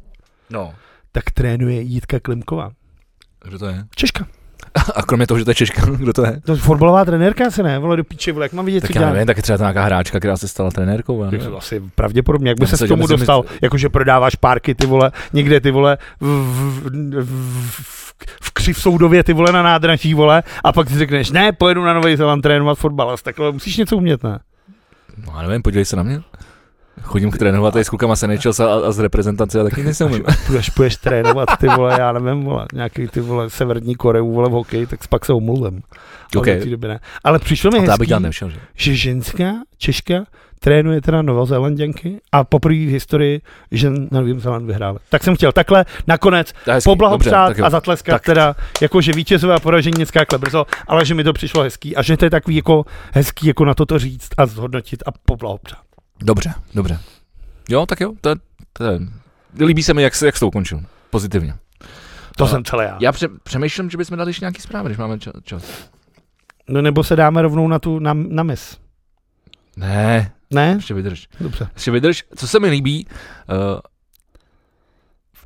No. 0.51 0.75
Tak 1.13 1.31
trénuje 1.31 1.81
Jitka 1.81 2.21
Klimková. 2.21 2.71
Kdo 3.45 3.59
to 3.59 3.67
je? 3.67 3.85
Češka. 3.95 4.27
A 4.97 5.03
kromě 5.03 5.27
toho, 5.27 5.39
že 5.39 5.45
to 5.45 5.51
je 5.51 5.55
Češka, 5.55 5.83
kdo 5.97 6.13
to 6.13 6.25
je? 6.27 6.41
To 6.45 6.53
je 6.53 6.59
fotbalová 6.59 7.05
trenérka 7.05 7.51
se 7.51 7.63
ne, 7.63 7.79
vole 7.79 7.97
do 7.97 8.05
píče, 8.05 8.33
vole, 8.33 8.45
jak 8.45 8.53
mám 8.53 8.65
vidět, 8.67 8.81
Tak 8.81 8.91
co 8.91 8.99
já 8.99 9.01
dělá? 9.01 9.13
nevím, 9.13 9.27
tak 9.27 9.37
je 9.37 9.43
třeba 9.43 9.57
to 9.59 9.63
nějaká 9.63 9.85
hráčka, 9.85 10.19
která 10.19 10.37
se 10.37 10.49
stala 10.49 10.71
trenérkou. 10.71 11.31
Tak 11.31 11.43
to 11.43 11.59
asi 11.59 11.83
pravděpodobně, 11.95 12.51
jak 12.51 12.59
by 12.61 12.67
se 12.67 12.73
myslím, 12.73 12.87
k 12.87 12.89
tomu 12.89 13.03
myslím, 13.03 13.19
dostal, 13.19 13.45
že- 13.53 13.59
jakože 13.63 13.89
prodáváš 13.89 14.35
párky, 14.35 14.75
ty 14.75 14.87
vole, 14.87 15.13
někde 15.33 15.61
ty 15.61 15.71
vole, 15.71 15.99
v, 16.21 16.27
v, 16.27 17.25
v, 17.25 17.31
v, 17.71 18.15
v 18.43 18.51
křiv 18.53 18.79
soudově, 18.79 19.25
ty 19.25 19.33
vole, 19.33 19.53
na 19.53 19.63
nádraží, 19.63 20.15
vole, 20.15 20.43
a 20.65 20.73
pak 20.73 20.91
si 20.91 20.99
řekneš, 20.99 21.31
ne, 21.31 21.53
pojedu 21.53 21.85
na 21.85 21.95
Nový 21.95 22.17
Zéland 22.17 22.43
trénovat 22.43 22.79
fotbal, 22.79 23.17
takhle 23.23 23.53
musíš 23.53 23.77
něco 23.77 23.97
umět, 23.97 24.23
ne? 24.23 24.39
No, 25.27 25.33
já 25.37 25.43
nevím, 25.49 25.63
podívej 25.63 25.85
se 25.85 25.97
na 25.97 26.03
mě. 26.03 26.21
Chodím 27.03 27.31
trénovat 27.31 27.73
tady 27.73 27.85
s 27.85 27.89
klukama 27.89 28.17
z 28.17 28.23
NHL 28.23 28.63
a, 28.63 28.89
a 28.89 28.93
z 28.93 28.99
reprezentace 28.99 29.61
a 29.61 29.65
taky 29.65 29.83
nejsem 29.83 30.07
umím. 30.07 30.25
Půjdeš, 30.47 30.71
půjdeš 30.71 30.97
trénovat, 30.97 31.49
ty 31.61 31.69
vole, 31.69 31.97
já 32.01 32.13
nevím, 32.13 32.45
vole, 32.45 32.67
nějaký 32.73 33.09
ty 33.09 33.21
vole, 33.21 33.51
severní 33.51 33.95
Koreu, 33.95 34.33
vole, 34.33 34.49
v 34.49 34.53
hokeji, 34.53 34.87
tak 34.87 35.07
pak 35.07 35.25
se 35.25 35.33
omluvím. 35.33 35.83
OK. 36.37 36.49
Ale, 36.49 36.67
době 36.67 36.89
ne. 36.89 37.01
Ale 37.25 37.39
přišlo 37.39 37.71
mi 37.71 37.81
bych 37.81 37.89
hezký, 37.89 38.07
dělat 38.07 38.23
nevšel, 38.23 38.51
že? 38.51 38.59
že 38.75 38.95
ženská 38.95 39.53
Češka 39.79 40.25
trénuje 40.61 41.01
teda 41.01 41.23
Novozélanděnky 41.23 42.21
a 42.33 42.45
poprvé 42.45 42.75
v 42.75 42.89
historii 42.89 43.41
žen 43.71 44.09
na 44.11 44.21
Novém 44.21 44.41
Zélandu 44.41 44.67
vyhráli. 44.67 44.99
Tak 45.09 45.25
jsem 45.25 45.37
chtěl 45.37 45.53
takhle 45.53 45.85
nakonec 46.07 46.53
hezký. 46.67 46.91
poblahopřát 46.91 47.49
Dobře, 47.49 47.63
a 47.63 47.71
zatleskat 47.71 48.13
Tak. 48.13 48.25
teda, 48.25 48.57
jako 48.83 49.01
že 49.01 49.13
vítězové 49.13 49.55
a 49.55 49.61
poražení 49.61 49.99
neskákle 49.99 50.39
brzo, 50.39 50.67
ale 50.87 51.05
že 51.05 51.15
mi 51.15 51.25
to 51.25 51.33
přišlo 51.33 51.63
hezký 51.63 51.97
a 51.97 52.03
že 52.03 52.17
to 52.17 52.25
je 52.25 52.31
takový 52.31 52.57
jako 52.57 52.85
hezký 53.13 53.47
jako 53.47 53.65
na 53.65 53.75
toto 53.75 53.99
říct 53.99 54.29
a 54.39 54.47
zhodnotit 54.47 55.03
a 55.07 55.11
poblahopřát. 55.25 55.92
Dobře, 56.23 56.55
dobře. 56.75 56.99
Jo, 57.69 57.87
tak 57.87 58.01
jo, 58.01 58.13
to, 58.21 58.29
je- 58.29 58.37
to 58.73 58.85
je, 58.85 59.01
líbí 59.59 59.83
se 59.83 59.95
mi, 59.95 60.03
jak, 60.03 60.15
se- 60.15 60.27
jak 60.27 60.37
jsi 60.37 60.41
to 60.41 60.47
ukončil. 60.49 60.81
Pozitivně. 61.11 61.55
To 62.37 62.45
A- 62.45 62.49
jsem 62.49 62.65
celé 62.65 62.85
já. 62.85 62.99
Já 63.01 63.13
pře- 63.13 63.29
přemýšlím, 63.43 63.91
že 63.91 63.97
bychom 63.99 64.19
dali 64.19 64.31
ještě 64.31 64.45
nějaký 64.45 64.61
zprávy, 64.63 64.89
když 64.89 64.99
máme 64.99 65.19
čas. 65.19 65.33
čas. 65.45 65.65
No 66.69 66.83
nebo 66.83 67.05
se 67.05 67.17
dáme 67.17 67.43
rovnou 67.43 67.69
na 67.69 67.79
tu, 67.79 67.99
na, 67.99 68.13
na 68.15 68.43
mis. 68.43 68.79
Ne, 69.77 70.33
Ne? 70.51 70.73
ještě 70.77 70.95
vydrž. 70.95 71.29
Dobře. 71.41 71.69
Ještě 71.75 71.91
vydrž. 71.91 72.25
Co 72.37 72.49
se 72.49 72.61
mi 72.61 72.69
líbí, 72.69 73.07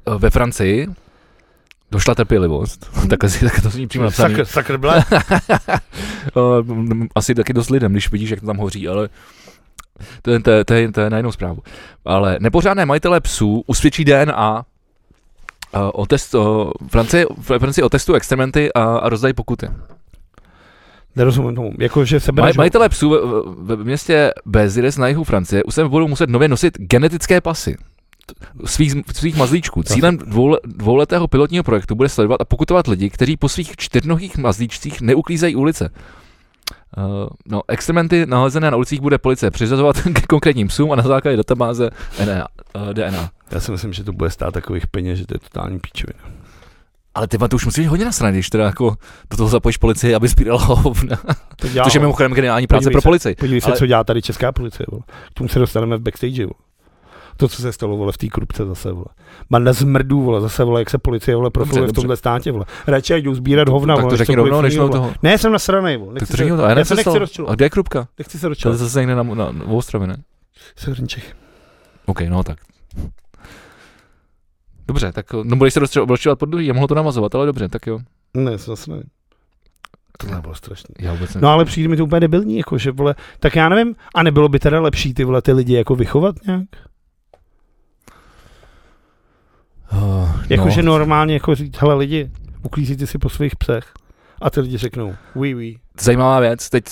uh, 0.06 0.18
ve 0.18 0.30
Francii 0.30 0.88
došla 1.90 2.14
trpělivost. 2.14 2.90
takhle, 3.10 3.30
si, 3.30 3.40
takhle 3.44 3.62
to 3.62 3.70
zní 3.70 3.86
přímo 3.86 4.04
napsaný. 4.04 4.34
Sakr, 4.34 4.44
sakr. 4.44 4.80
Uh, 6.36 7.06
asi 7.14 7.34
taky 7.34 7.52
dost 7.52 7.70
lidem, 7.70 7.92
když 7.92 8.10
vidíš, 8.10 8.30
jak 8.30 8.40
to 8.40 8.46
tam 8.46 8.56
hoří, 8.56 8.88
ale 8.88 9.08
to, 10.22 10.30
je- 10.30 10.40
to, 10.40 10.50
je- 10.50 10.64
to, 10.64 10.74
je, 10.74 10.92
to 10.92 11.00
je 11.00 11.10
na 11.10 11.16
jinou 11.16 11.32
zprávu. 11.32 11.62
Ale 12.04 12.36
nepořádné 12.40 12.86
majitelé 12.86 13.20
psů 13.20 13.64
usvědčí 13.66 14.04
DNA 14.04 14.56
uh, 14.58 15.80
o 15.92 16.06
test, 16.06 16.34
uh, 16.34 16.70
Francie, 16.88 17.26
v 17.40 17.58
Francii 17.58 17.84
otestují 17.84 18.16
experimenty 18.16 18.72
a, 18.72 18.82
a 18.84 19.08
rozdají 19.08 19.34
pokuty. 19.34 19.68
Nerozumím 21.16 21.54
tomu. 21.54 21.72
Jako, 21.78 22.04
že 22.04 22.20
se 22.20 22.32
Maj, 22.32 22.42
bereš... 22.42 22.56
majitelé 22.56 22.88
psů 22.88 23.10
ve, 23.10 23.76
ve 23.76 23.84
městě 23.84 24.32
Bézires 24.46 24.96
na 24.96 25.08
jihu 25.08 25.24
Francie 25.24 25.64
už 25.64 25.74
se 25.74 25.84
budou 25.88 26.08
muset 26.08 26.30
nově 26.30 26.48
nosit 26.48 26.78
genetické 26.78 27.40
pasy 27.40 27.76
svých, 28.64 28.94
svých 29.14 29.36
mazlíčků. 29.36 29.82
Cílem 29.82 30.16
dvoule, 30.16 30.58
dvouletého 30.64 31.28
pilotního 31.28 31.64
projektu 31.64 31.94
bude 31.94 32.08
sledovat 32.08 32.40
a 32.40 32.44
pokutovat 32.44 32.86
lidi, 32.86 33.10
kteří 33.10 33.36
po 33.36 33.48
svých 33.48 33.76
čtyřnohých 33.76 34.36
mazlíčcích 34.38 35.00
neuklízejí 35.00 35.56
ulice. 35.56 35.90
Uh, 36.96 37.28
no, 37.46 37.62
experimenty 37.68 38.26
nalezené 38.26 38.70
na 38.70 38.76
ulicích 38.76 39.00
bude 39.00 39.18
policie 39.18 39.50
přiřazovat 39.50 39.96
k 40.14 40.26
konkrétním 40.26 40.68
psům 40.68 40.92
a 40.92 40.96
na 40.96 41.02
základě 41.02 41.36
databáze 41.36 41.90
DNA, 42.24 42.46
DNA. 42.92 43.30
Já 43.50 43.60
si 43.60 43.70
myslím, 43.70 43.92
že 43.92 44.04
to 44.04 44.12
bude 44.12 44.30
stát 44.30 44.54
takových 44.54 44.86
peněz, 44.86 45.18
že 45.18 45.26
to 45.26 45.34
je 45.34 45.38
totální 45.38 45.78
píčovina. 45.78 46.18
Ale 47.14 47.28
ty 47.28 47.38
to 47.38 47.56
už 47.56 47.64
musíš 47.64 47.88
hodně 47.88 48.04
nasrat, 48.04 48.34
když 48.34 48.50
teda 48.50 48.64
jako 48.64 48.96
do 49.30 49.36
toho 49.36 49.48
zapojíš 49.48 49.76
policii, 49.76 50.14
aby 50.14 50.28
sbírala 50.28 50.64
hovna. 50.64 51.16
To 51.56 51.68
Což 51.84 51.94
je 51.94 52.00
mimochodem 52.00 52.32
geniální 52.32 52.66
práce 52.66 52.84
Podívej 52.84 52.92
pro 52.92 53.02
policii. 53.02 53.34
Podívej 53.34 53.60
se, 53.60 53.66
ale- 53.66 53.78
co 53.78 53.86
dělá 53.86 54.04
tady 54.04 54.22
česká 54.22 54.52
policie. 54.52 54.86
Vole. 54.90 55.02
K 55.30 55.34
tomu 55.34 55.48
se 55.48 55.58
dostaneme 55.58 55.96
v 55.96 56.00
backstage. 56.00 56.46
Vole. 56.46 56.65
To, 57.36 57.48
co 57.48 57.62
se 57.62 57.72
stalo 57.72 57.96
vole, 57.96 58.12
v 58.12 58.18
té 58.18 58.28
korupce 58.28 58.64
zase. 58.66 58.92
Vole. 58.92 59.06
Banda 59.50 59.72
zmrdů, 59.72 60.20
vole, 60.22 60.40
zase, 60.40 60.64
vole, 60.64 60.80
jak 60.80 60.90
se 60.90 60.98
policie 60.98 61.36
vole, 61.36 61.50
profiluje 61.50 61.82
v 61.82 61.86
dobře. 61.86 62.00
tomhle 62.00 62.16
státě. 62.16 62.52
Vole. 62.52 62.64
Radši 62.86 63.14
jdou 63.14 63.34
sbírat 63.34 63.68
hovna. 63.68 63.94
tak 63.94 64.02
vole, 64.02 64.10
to 64.10 64.14
než 64.14 64.18
řekni 64.18 64.34
rovnou, 64.34 64.60
než 64.60 64.76
vole. 64.76 64.90
toho. 64.90 65.12
Ne, 65.22 65.38
jsem 65.38 65.52
nasranej. 65.52 65.96
Vole. 65.96 66.14
Tak 66.20 66.28
to 66.28 66.36
řekni 66.36 66.56
to, 66.56 66.62
já 66.62 66.74
ne, 66.74 66.84
se 66.84 66.94
nechci 66.94 67.18
rozčilovat. 67.18 67.52
A 67.52 67.54
kde 67.56 67.64
je 67.64 67.70
Krupka? 67.70 68.08
Nechci 68.18 68.38
se 68.38 68.42
To 68.42 68.48
rozčilovat. 68.48 68.78
zase 68.80 69.00
někde 69.00 69.14
na, 69.14 69.22
na, 69.22 69.52
na 69.52 69.64
Ostrově, 69.64 70.08
ne? 70.08 70.16
Severní 70.76 71.08
Čechy. 71.08 71.32
OK, 72.06 72.20
no 72.20 72.42
tak. 72.42 72.58
Dobře, 74.88 75.12
tak 75.12 75.32
no 75.32 75.56
budeš 75.56 75.74
se 75.74 75.80
rozčil- 75.80 76.06
rozčilovat 76.08 76.38
pod 76.38 76.46
druhý, 76.46 76.66
já 76.66 76.74
mohlo 76.74 76.88
to 76.88 76.94
namazovat, 76.94 77.34
ale 77.34 77.46
dobře, 77.46 77.68
tak 77.68 77.86
jo. 77.86 77.98
Ne, 78.34 78.58
zase 78.58 78.90
ne. 78.90 79.02
To 80.18 80.26
nebylo. 80.26 80.54
Já 81.00 81.12
vůbec 81.12 81.34
ne. 81.34 81.40
No 81.40 81.48
ale 81.48 81.64
přijde 81.64 81.88
mi 81.88 81.96
to 81.96 82.04
úplně 82.04 82.20
debilní, 82.20 82.56
jako, 82.56 82.78
že 82.78 82.90
vole, 82.90 83.14
tak 83.40 83.56
já 83.56 83.68
nevím, 83.68 83.94
a 84.14 84.22
nebylo 84.22 84.48
by 84.48 84.58
teda 84.58 84.80
lepší 84.80 85.14
ty 85.14 85.24
vole 85.24 85.42
ty 85.42 85.52
lidi 85.52 85.74
jako 85.74 85.94
vychovat 85.96 86.36
nějak? 86.46 86.62
Uh, 89.92 90.35
Jakože 90.48 90.82
no. 90.82 90.98
normálně 90.98 91.34
jako 91.34 91.54
říct, 91.54 91.76
hele 91.76 91.94
lidi, 91.94 92.30
uklízíte 92.62 93.06
si 93.06 93.18
po 93.18 93.28
svých 93.28 93.56
psech. 93.56 93.92
A 94.40 94.50
ty 94.50 94.60
lidi 94.60 94.76
řeknou, 94.76 95.14
oui, 95.34 95.54
oui. 95.54 95.76
Zajímavá 96.00 96.40
věc, 96.40 96.70
teď 96.70 96.84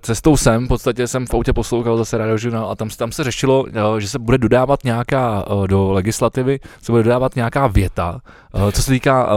cestou 0.00 0.36
sem, 0.36 0.64
v 0.64 0.68
podstatě 0.68 1.06
jsem 1.06 1.26
v 1.26 1.34
autě 1.34 1.52
poslouchal 1.52 1.96
zase 1.96 2.18
radiožurnál 2.18 2.70
a 2.70 2.74
tam, 2.74 2.88
tam 2.88 3.12
se 3.12 3.24
řešilo, 3.24 3.66
eh, 3.68 4.00
že 4.00 4.08
se 4.08 4.18
bude 4.18 4.38
dodávat 4.38 4.84
nějaká, 4.84 5.44
eh, 5.46 5.68
do 5.68 5.92
legislativy, 5.92 6.60
se 6.82 6.92
bude 6.92 7.02
dodávat 7.02 7.36
nějaká 7.36 7.66
věta, 7.66 8.20
eh, 8.54 8.72
co 8.72 8.82
se 8.82 8.90
týká 8.90 9.30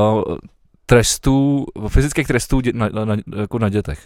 trestů, 0.86 1.66
fyzických 1.88 2.28
trestů 2.28 2.62
na, 2.74 2.90
na, 3.06 3.18
jako 3.36 3.60
na 3.60 3.70
dětech. 3.70 4.00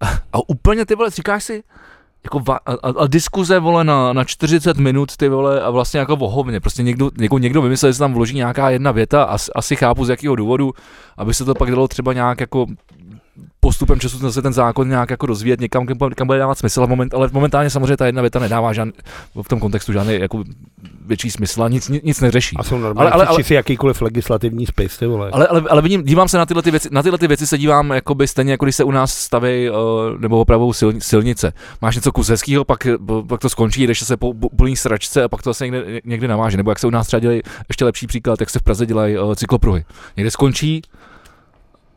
A, 0.00 0.06
a 0.32 0.48
úplně 0.48 0.86
ty 0.86 0.94
vole, 0.94 1.10
říkáš 1.10 1.44
si, 1.44 1.62
jako 2.24 2.40
va, 2.40 2.58
a, 2.66 2.72
a, 2.72 2.88
a, 2.98 3.06
diskuze, 3.06 3.58
vole, 3.58 3.84
na, 3.84 4.12
na 4.12 4.24
40 4.24 4.76
minut, 4.76 5.16
ty 5.16 5.28
vole, 5.28 5.62
a 5.62 5.70
vlastně 5.70 6.00
jako 6.00 6.16
vohovně, 6.16 6.60
prostě 6.60 6.82
někdo, 6.82 7.10
jako 7.20 7.38
někdo 7.38 7.62
vymyslel, 7.62 7.90
že 7.90 7.94
se 7.94 7.98
tam 7.98 8.14
vloží 8.14 8.36
nějaká 8.36 8.70
jedna 8.70 8.92
věta, 8.92 9.24
as, 9.24 9.50
asi 9.54 9.76
chápu 9.76 10.04
z 10.04 10.08
jakého 10.08 10.36
důvodu, 10.36 10.72
aby 11.16 11.34
se 11.34 11.44
to 11.44 11.54
pak 11.54 11.70
dalo 11.70 11.88
třeba 11.88 12.12
nějak 12.12 12.40
jako 12.40 12.66
postupem 13.60 14.00
času 14.00 14.18
zase 14.18 14.42
ten 14.42 14.52
zákon 14.52 14.88
nějak 14.88 15.10
jako 15.10 15.26
rozvíjet 15.26 15.60
někam, 15.60 15.86
kam, 15.86 16.10
kam 16.10 16.26
bude 16.26 16.38
dávat 16.38 16.58
smysl, 16.58 16.80
ale, 16.80 16.88
moment, 16.88 17.14
ale 17.14 17.28
momentálně 17.32 17.70
samozřejmě 17.70 17.96
ta 17.96 18.06
jedna 18.06 18.22
věta 18.22 18.38
nedává 18.38 18.72
žádný, 18.72 18.92
v 19.42 19.48
tom 19.48 19.60
kontextu 19.60 19.92
žádný 19.92 20.14
jako 20.14 20.44
větší 21.06 21.30
smysl 21.30 21.62
a 21.62 21.68
nic, 21.68 21.88
nic, 21.88 22.02
nic 22.02 22.20
neřeší. 22.20 22.56
A 22.56 22.62
jsou 22.62 22.78
normálně, 22.78 23.10
Ale- 23.10 23.26
ale- 23.26 23.44
si 23.44 23.54
jakýkoliv 23.54 24.02
legislativní 24.02 24.66
spis, 24.66 24.98
ty 24.98 25.06
vole. 25.06 25.30
Ale, 25.32 25.46
ale, 25.46 25.62
ale 25.70 25.82
vidím, 25.82 26.02
dívám 26.02 26.28
se 26.28 26.38
na 26.38 26.46
tyhle, 26.46 26.62
ty 26.62 26.70
věci, 26.70 26.88
na 26.92 27.02
tyhle 27.02 27.18
ty 27.18 27.26
věci 27.26 27.46
se 27.46 27.58
dívám 27.58 27.90
jakoby 27.90 28.28
stejně, 28.28 28.52
jako 28.52 28.64
když 28.64 28.76
se 28.76 28.84
u 28.84 28.90
nás 28.90 29.12
staví 29.14 29.70
uh, 29.70 29.76
nebo 30.18 30.40
opravou 30.40 30.72
sil, 30.78 30.90
silnice. 30.98 31.52
Máš 31.82 31.96
něco 31.96 32.12
kus 32.12 32.28
hezkýho, 32.28 32.64
pak, 32.64 32.86
pak 33.28 33.40
to 33.40 33.48
skončí, 33.48 33.86
jdeš 33.86 34.00
se 34.00 34.16
po 34.16 34.34
plný 34.34 34.76
sračce 34.76 35.22
a 35.22 35.28
pak 35.28 35.42
to 35.42 35.50
zase 35.50 35.64
někde, 35.64 36.00
někde 36.04 36.28
naváže. 36.28 36.56
Nebo 36.56 36.70
jak 36.70 36.78
se 36.78 36.86
u 36.86 36.90
nás 36.90 37.06
třeba 37.06 37.20
dělají, 37.20 37.40
ještě 37.68 37.84
lepší 37.84 38.06
příklad, 38.06 38.40
jak 38.40 38.50
se 38.50 38.58
v 38.58 38.62
Praze 38.62 38.86
dělají 38.86 39.18
uh, 39.18 39.34
cyklopruhy. 39.34 39.84
Někde 40.16 40.30
skončí 40.30 40.82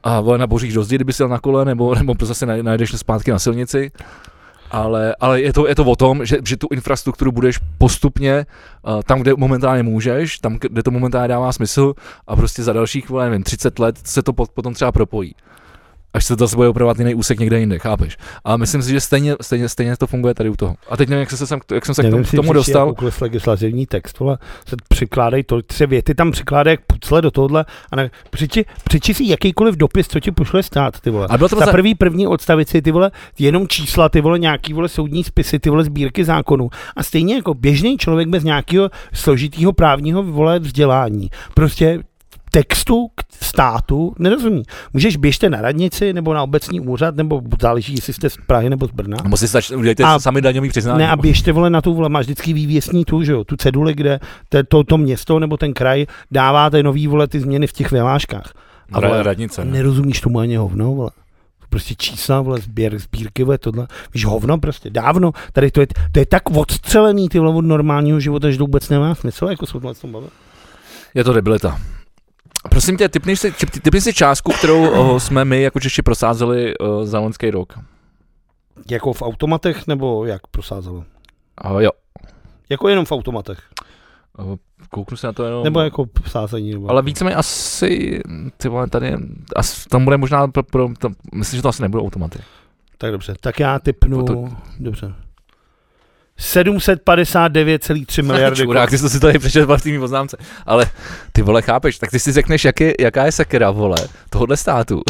a 0.03 0.21
vole, 0.21 0.37
naboříš 0.37 0.73
do 0.73 0.83
zdi, 0.83 0.95
kdyby 0.95 1.13
jel 1.19 1.29
na 1.29 1.39
kole, 1.39 1.65
nebo, 1.65 1.95
nebo 1.95 2.15
zase 2.21 2.45
naj- 2.45 2.63
najdeš 2.63 2.91
zpátky 2.99 3.31
na 3.31 3.39
silnici. 3.39 3.91
Ale, 4.71 5.15
ale 5.19 5.41
je, 5.41 5.53
to, 5.53 5.67
je 5.67 5.75
to 5.75 5.83
o 5.83 5.95
tom, 5.95 6.25
že, 6.25 6.37
že 6.45 6.57
tu 6.57 6.67
infrastrukturu 6.71 7.31
budeš 7.31 7.59
postupně 7.77 8.45
uh, 8.81 9.01
tam, 9.01 9.19
kde 9.19 9.33
momentálně 9.37 9.83
můžeš, 9.83 10.39
tam, 10.39 10.57
kde 10.61 10.83
to 10.83 10.91
momentálně 10.91 11.27
dává 11.27 11.51
smysl 11.51 11.93
a 12.27 12.35
prostě 12.35 12.63
za 12.63 12.73
dalších, 12.73 13.09
vole, 13.09 13.25
nevím, 13.25 13.43
30 13.43 13.79
let 13.79 13.99
se 14.03 14.23
to 14.23 14.33
pot, 14.33 14.51
potom 14.51 14.73
třeba 14.73 14.91
propojí. 14.91 15.35
Až 16.13 16.26
se 16.26 16.36
to 16.36 16.43
zase 16.43 16.56
bude 16.56 16.67
opravovat 16.67 17.00
jiný 17.00 17.15
úsek 17.15 17.39
někde 17.39 17.60
jinde, 17.60 17.80
chápeš? 17.80 18.17
A 18.45 18.58
myslím 18.58 18.82
si, 18.82 18.91
že 18.91 19.02
stejně, 19.02 19.36
stejně, 19.41 19.69
stejně 19.69 19.97
to 19.97 20.08
funguje 20.08 20.34
tady 20.34 20.50
u 20.50 20.56
toho. 20.56 20.76
A 20.89 20.97
teď 20.97 21.10
nevím, 21.10 21.19
jak, 21.19 21.32
se 21.32 21.47
sem, 21.47 21.60
jak 21.74 21.86
jsem 21.86 21.95
se 21.95 22.04
k 22.04 22.10
tomu, 22.10 22.24
k 22.24 22.32
tomu 22.32 22.54
dostal. 22.54 22.88
Jakoukoliv 22.88 23.21
legislativní 23.21 23.86
text, 23.86 24.19
vole, 24.19 24.38
se 24.67 24.76
přikládají 24.89 25.43
to, 25.43 25.62
tři 25.62 25.86
věty 25.86 26.15
tam 26.15 26.32
přikládají 26.32 26.74
jak 26.74 26.82
pucle 26.82 27.21
do 27.21 27.32
tohohle 27.32 27.65
a 27.91 27.95
ne, 27.95 28.12
přiči, 28.30 28.65
přiči 28.84 29.13
si 29.13 29.30
jakýkoliv 29.30 29.76
dopis, 29.76 30.08
co 30.08 30.19
ti 30.19 30.32
pošle 30.32 30.63
stát, 30.63 31.00
ty 31.00 31.10
vole. 31.10 31.27
A 31.29 31.38
bylo 31.38 31.50
to 31.50 31.56
Ta 31.56 31.65
za... 31.65 31.71
první 31.71 31.96
první 31.96 32.27
odstavici, 32.27 32.81
ty 32.81 32.92
vole, 32.92 33.12
jenom 33.40 33.67
čísla, 33.67 34.10
ty 34.10 34.21
vole, 34.21 34.40
nějaký 34.40 34.73
vole 34.73 34.90
soudní 34.90 35.23
spisy, 35.23 35.60
ty 35.60 35.69
vole 35.69 35.83
sbírky 35.83 36.23
zákonů. 36.23 36.69
A 36.96 37.04
stejně 37.04 37.35
jako 37.35 37.54
běžný 37.54 37.98
člověk 37.98 38.29
bez 38.29 38.44
nějakého 38.44 38.90
složitého 39.13 39.73
právního 39.73 40.23
vole 40.23 40.60
vzdělání. 40.60 41.29
Prostě 41.54 42.00
textu 42.52 43.08
k 43.15 43.23
státu 43.43 44.15
nerozumí. 44.19 44.63
Můžeš 44.93 45.17
běžte 45.17 45.49
na 45.49 45.62
radnici 45.62 46.13
nebo 46.13 46.33
na 46.33 46.43
obecní 46.43 46.79
úřad, 46.79 47.15
nebo 47.15 47.41
záleží, 47.62 47.95
jestli 47.95 48.13
jste 48.13 48.29
z 48.29 48.37
Prahy 48.47 48.69
nebo 48.69 48.87
z 48.87 48.91
Brna. 48.91 49.17
Nebo 49.23 49.37
si 49.37 49.47
stač, 49.47 49.71
udělejte 49.71 50.04
A- 50.04 50.19
sami 50.19 50.41
daňový 50.41 50.69
přiznání. 50.69 50.99
Ne, 50.99 51.10
a 51.10 51.15
běžte 51.15 51.52
vole 51.52 51.69
na 51.69 51.81
tu 51.81 51.93
vole, 51.93 52.10
máš 52.10 52.25
vždycky 52.25 52.54
vývěsní 52.54 53.06
tu, 53.06 53.23
že 53.23 53.31
jo, 53.31 53.43
tu 53.43 53.56
ceduli, 53.58 53.93
kde 53.93 54.19
te, 54.49 54.63
to, 54.63 54.83
to 54.83 54.97
město 54.97 55.39
nebo 55.39 55.58
ten 55.58 55.73
kraj 55.73 56.06
dává 56.31 56.69
ty 56.69 56.83
nový 56.83 57.08
vole 57.08 57.27
ty 57.27 57.39
změny 57.39 57.67
v 57.67 57.73
těch 57.73 57.91
vyhláškách. 57.91 58.54
A 58.91 58.99
vole, 58.99 59.23
radnice. 59.23 59.65
Ne? 59.65 59.71
nerozumíš 59.71 60.21
tomu 60.21 60.39
ani 60.39 60.56
hovno, 60.56 60.95
vole. 60.95 61.12
prostě 61.69 61.95
čísla, 61.95 62.41
vole, 62.41 62.60
sběr, 62.60 62.99
sbírky, 62.99 63.43
vole, 63.43 63.58
tohle, 63.58 63.87
víš, 64.13 64.25
hovno 64.25 64.58
prostě, 64.58 64.89
dávno, 64.89 65.31
tady 65.54 65.71
to 65.71 65.79
je, 65.81 65.87
to 66.12 66.19
je 66.19 66.25
tak 66.25 66.49
odstřelený, 66.49 67.29
ty 67.29 67.39
vole, 67.39 67.56
od 67.56 67.65
normálního 67.65 68.19
života, 68.19 68.52
že 68.52 68.58
to 68.58 68.63
vůbec 68.63 68.89
nemá 68.89 69.15
smysl, 69.15 69.45
jako 69.45 69.65
se 69.65 69.77
o 69.77 69.93
tom 69.93 70.12
bavit. 70.12 70.29
Je 71.15 71.23
to 71.23 71.33
debilita. 71.33 71.79
Prosím 72.69 72.97
tě, 72.97 73.09
typni 73.09 73.35
si, 73.35 73.51
typ- 73.51 73.81
typni 73.81 74.01
si 74.01 74.13
částku, 74.13 74.51
kterou 74.51 74.89
uh, 75.12 75.17
jsme 75.17 75.45
my 75.45 75.62
jako 75.62 75.79
Češi 75.79 76.01
prosázeli 76.01 76.77
uh, 76.77 77.03
za 77.05 77.19
loňský 77.19 77.51
rok. 77.51 77.79
Jako 78.91 79.13
v 79.13 79.21
automatech, 79.21 79.87
nebo 79.87 80.25
jak 80.25 80.47
prosázelo? 80.47 81.03
Uh, 81.71 81.79
jo. 81.81 81.91
Jako 82.69 82.89
jenom 82.89 83.05
v 83.05 83.12
automatech, 83.12 83.59
Uh, 84.39 84.55
kouknu 84.89 85.17
se 85.17 85.27
na 85.27 85.33
to 85.33 85.43
jenom. 85.45 85.63
nebo 85.63 85.79
jako 85.79 86.05
v 86.23 86.31
sázení, 86.31 86.71
nebo... 86.71 86.89
Ale 86.89 87.01
víceméně 87.01 87.35
asi, 87.35 88.21
ty 88.57 88.69
vole, 88.69 88.87
tady, 88.87 89.13
asi, 89.55 89.89
tam 89.89 90.03
bude 90.05 90.17
možná 90.17 90.47
pro, 90.47 90.63
pro 90.63 90.89
tam, 90.99 91.13
myslím, 91.35 91.57
že 91.57 91.62
to 91.62 91.69
asi 91.69 91.81
nebudou 91.81 92.03
automaty. 92.03 92.39
Tak 92.97 93.12
dobře, 93.12 93.35
tak 93.39 93.59
já 93.59 93.79
typnu, 93.79 94.23
To- 94.25 94.49
dobře. 94.79 95.13
759,3 96.42 98.23
miliardy 98.23 98.63
Čurák, 98.63 98.89
ty 98.89 98.98
jsi 98.98 99.04
to 99.04 99.10
si 99.10 99.19
tady 99.19 99.39
přečetl 99.39 99.77
v 99.77 99.81
té 99.81 100.00
poznámce. 100.00 100.37
Ale 100.65 100.85
ty 101.31 101.42
vole, 101.42 101.62
chápeš, 101.62 101.98
tak 102.00 102.12
ty 102.12 102.19
si 102.19 102.31
řekneš, 102.31 102.65
jak 102.65 102.79
je, 102.81 102.94
jaká 103.00 103.25
je 103.25 103.31
sekera, 103.31 103.71
vole, 103.71 103.98
tohohle 104.29 104.58
státu. 104.58 105.02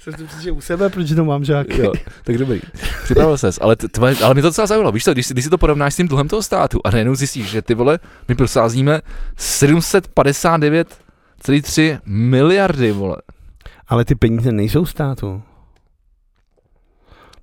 Jsem 0.00 0.14
si 0.40 0.50
u 0.50 0.60
sebe, 0.60 0.88
proč 0.88 1.08
to 1.16 1.24
mám 1.24 1.44
žák? 1.44 1.68
Jo, 1.78 1.92
tak 2.24 2.38
dobrý. 2.38 2.60
Připravil 3.04 3.38
ses, 3.38 3.58
ale, 3.62 3.76
tvoje, 3.76 4.16
ale 4.24 4.34
mě 4.34 4.42
to 4.42 4.48
docela 4.48 4.66
zaujalo. 4.66 4.92
Víš 4.92 5.04
co, 5.04 5.12
když, 5.12 5.26
si- 5.26 5.34
když 5.34 5.44
si 5.44 5.50
to 5.50 5.58
porovnáš 5.58 5.94
s 5.94 5.96
tím 5.96 6.08
dluhem 6.08 6.28
toho 6.28 6.42
státu 6.42 6.80
a 6.84 6.90
najednou 6.90 7.14
zjistíš, 7.14 7.50
že 7.50 7.62
ty 7.62 7.74
vole, 7.74 7.98
my 8.28 8.34
prosázíme 8.34 9.00
759,3 9.38 11.98
miliardy, 12.06 12.92
vole. 12.92 13.16
Ale 13.88 14.04
ty 14.04 14.14
peníze 14.14 14.52
nejsou 14.52 14.86
státu. 14.86 15.42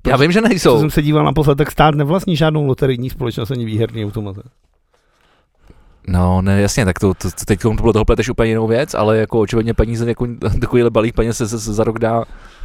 Já 0.08 0.18
vím, 0.18 0.32
že 0.32 0.42
Co 0.42 0.48
nejsou. 0.48 0.80
jsem 0.80 0.90
se 0.90 1.02
díval 1.02 1.26
naposled, 1.26 1.56
tak 1.58 1.72
stát 1.72 1.96
nevlastní 1.96 2.36
žádnou 2.36 2.66
loterijní 2.66 3.10
společnost 3.10 3.52
ani 3.52 3.66
výherní 3.66 4.06
automat. 4.06 4.36
No, 6.08 6.42
ne, 6.42 6.62
jasně, 6.62 6.86
tak 6.86 7.00
to, 7.00 7.14
to, 7.14 7.30
to 7.32 7.46
teď 7.46 7.60
to 7.62 7.74
bylo 7.74 7.94
toho 7.94 8.06
pleteš 8.06 8.30
úplně 8.30 8.50
jinou 8.50 8.68
věc, 8.68 8.94
ale 8.94 9.18
jako 9.18 9.40
očividně 9.40 9.74
peníze, 9.74 10.08
jako 10.08 10.28
takovýhle 10.62 10.90
balík 10.90 11.16
peněz 11.16 11.38
se, 11.38 11.48
se, 11.48 11.60
se 11.60 11.74
za 11.74 11.84
rok 11.84 12.00
dá. 12.00 12.24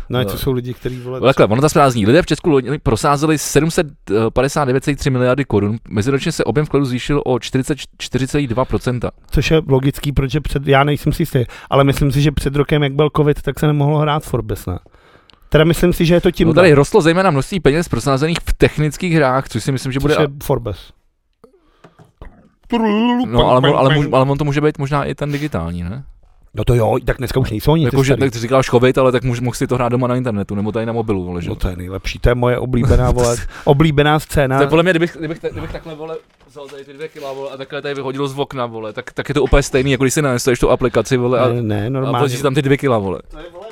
No, 0.09 0.19
No. 0.19 0.25
to 0.25 0.39
jsou 0.39 0.53
lidi, 0.53 0.75
kteří 0.75 1.01
vole... 1.01 1.21
Takhle, 1.21 1.47
ono 1.47 1.61
to 1.63 1.69
sprázní. 1.69 2.07
Lidé 2.07 2.23
v 2.23 2.27
Česku 2.27 2.51
loni 2.51 2.79
prosázeli 2.79 3.37
759,3 3.37 5.11
miliardy 5.11 5.45
korun, 5.45 5.77
meziročně 5.89 6.33
se 6.33 6.45
objem 6.45 6.67
vkladu 6.67 6.85
zvýšil 6.87 7.23
o 7.27 7.35
44,2%. 7.35 9.11
Což 9.31 9.51
je 9.51 9.63
logický, 9.69 10.13
protože 10.13 10.41
před, 10.41 10.67
já 10.69 10.85
nejsem 10.85 11.13
si 11.13 11.23
jistý, 11.23 11.45
ale 11.71 11.85
myslím 11.85 12.13
si, 12.13 12.21
že 12.23 12.33
před 12.33 12.57
rokem, 12.57 12.83
jak 12.83 12.93
byl 12.95 13.09
covid, 13.17 13.43
tak 13.43 13.61
se 13.61 13.67
nemohlo 13.67 13.99
hrát 13.99 14.23
Forbes, 14.25 14.67
ne? 14.67 14.79
Teda 15.49 15.65
myslím 15.65 15.93
si, 15.93 16.07
že 16.07 16.15
je 16.15 16.21
to 16.21 16.31
tím, 16.31 16.49
No 16.49 16.55
tady 16.55 16.73
rostlo 16.73 17.01
zejména 17.01 17.31
množství 17.31 17.61
peněz 17.61 17.89
prosázených 17.89 18.39
v 18.47 18.53
technických 18.55 19.13
hrách, 19.13 19.49
což 19.49 19.65
si 19.65 19.73
myslím, 19.73 19.93
že 19.93 20.01
bude... 20.01 20.15
což 20.15 20.23
je 20.23 20.29
Forbes. 20.43 20.79
No, 23.27 23.47
ale, 23.51 23.61
mo- 23.61 23.77
ale, 23.77 23.95
mu- 23.95 24.15
ale 24.17 24.31
on 24.31 24.39
to 24.39 24.45
může 24.45 24.61
být 24.61 24.79
možná 24.79 25.05
i 25.05 25.15
ten 25.15 25.33
digitální, 25.33 25.83
ne? 25.83 26.05
No 26.55 26.65
to 26.65 26.75
jo, 26.75 26.97
tak 27.05 27.17
dneska 27.19 27.41
už 27.41 27.51
nejsou 27.51 27.73
ani 27.73 27.85
Jako, 27.85 27.97
ty 27.97 28.05
že, 28.05 28.13
starý. 28.13 28.21
tak 28.21 28.33
ty 28.33 28.39
říkáš 28.39 28.67
covid, 28.67 28.99
ale 28.99 29.13
tak 29.13 29.25
můž, 29.25 29.41
mohl 29.41 29.55
si 29.55 29.67
to 29.67 29.75
hrát 29.75 29.89
doma 29.89 30.07
na 30.07 30.17
internetu, 30.17 30.55
nebo 30.55 30.73
tady 30.73 30.87
na 30.87 30.93
mobilu, 30.93 31.25
vole, 31.25 31.43
že? 31.43 31.49
No 31.49 31.55
to 31.55 31.69
je 31.69 31.77
nejlepší, 31.77 32.19
to 32.19 32.29
je 32.29 32.35
moje 32.35 32.59
oblíbená, 32.59 33.11
vole, 33.11 33.37
oblíbená 33.65 34.19
scéna. 34.21 34.57
To 34.57 34.63
je 34.63 34.69
podle 34.69 34.83
mě, 34.83 34.93
kdybych, 34.93 35.17
kdybych, 35.19 35.39
kdybych 35.53 35.73
takhle, 35.73 35.95
vole, 35.95 36.17
vzal 36.49 36.69
tady 36.69 36.85
ty 36.85 36.93
dvě 36.93 37.09
kila, 37.09 37.33
vole, 37.33 37.51
a 37.51 37.57
takhle 37.57 37.83
tady 37.83 37.95
vyhodil 37.95 38.29
z 38.29 38.39
okna, 38.39 38.67
vole, 38.67 38.93
tak, 38.93 39.13
tak 39.13 39.29
je 39.29 39.35
to 39.35 39.43
úplně 39.43 39.63
stejný, 39.63 39.91
jako 39.91 40.05
když 40.05 40.15
si 40.15 40.23
nainstaluješ 40.23 40.59
tu 40.59 40.71
aplikaci, 40.71 41.17
vole, 41.17 41.41
a, 41.41 41.49
ne, 41.49 41.63
ne, 41.63 41.87
a 41.87 41.91
normálně. 41.91 42.29
si 42.29 42.43
tam 42.43 42.55
ty 42.55 42.63
dvě 42.63 42.77
kila, 42.77 42.99
vole. 42.99 43.19
To 43.31 43.39
je, 43.39 43.45
vole, 43.53 43.67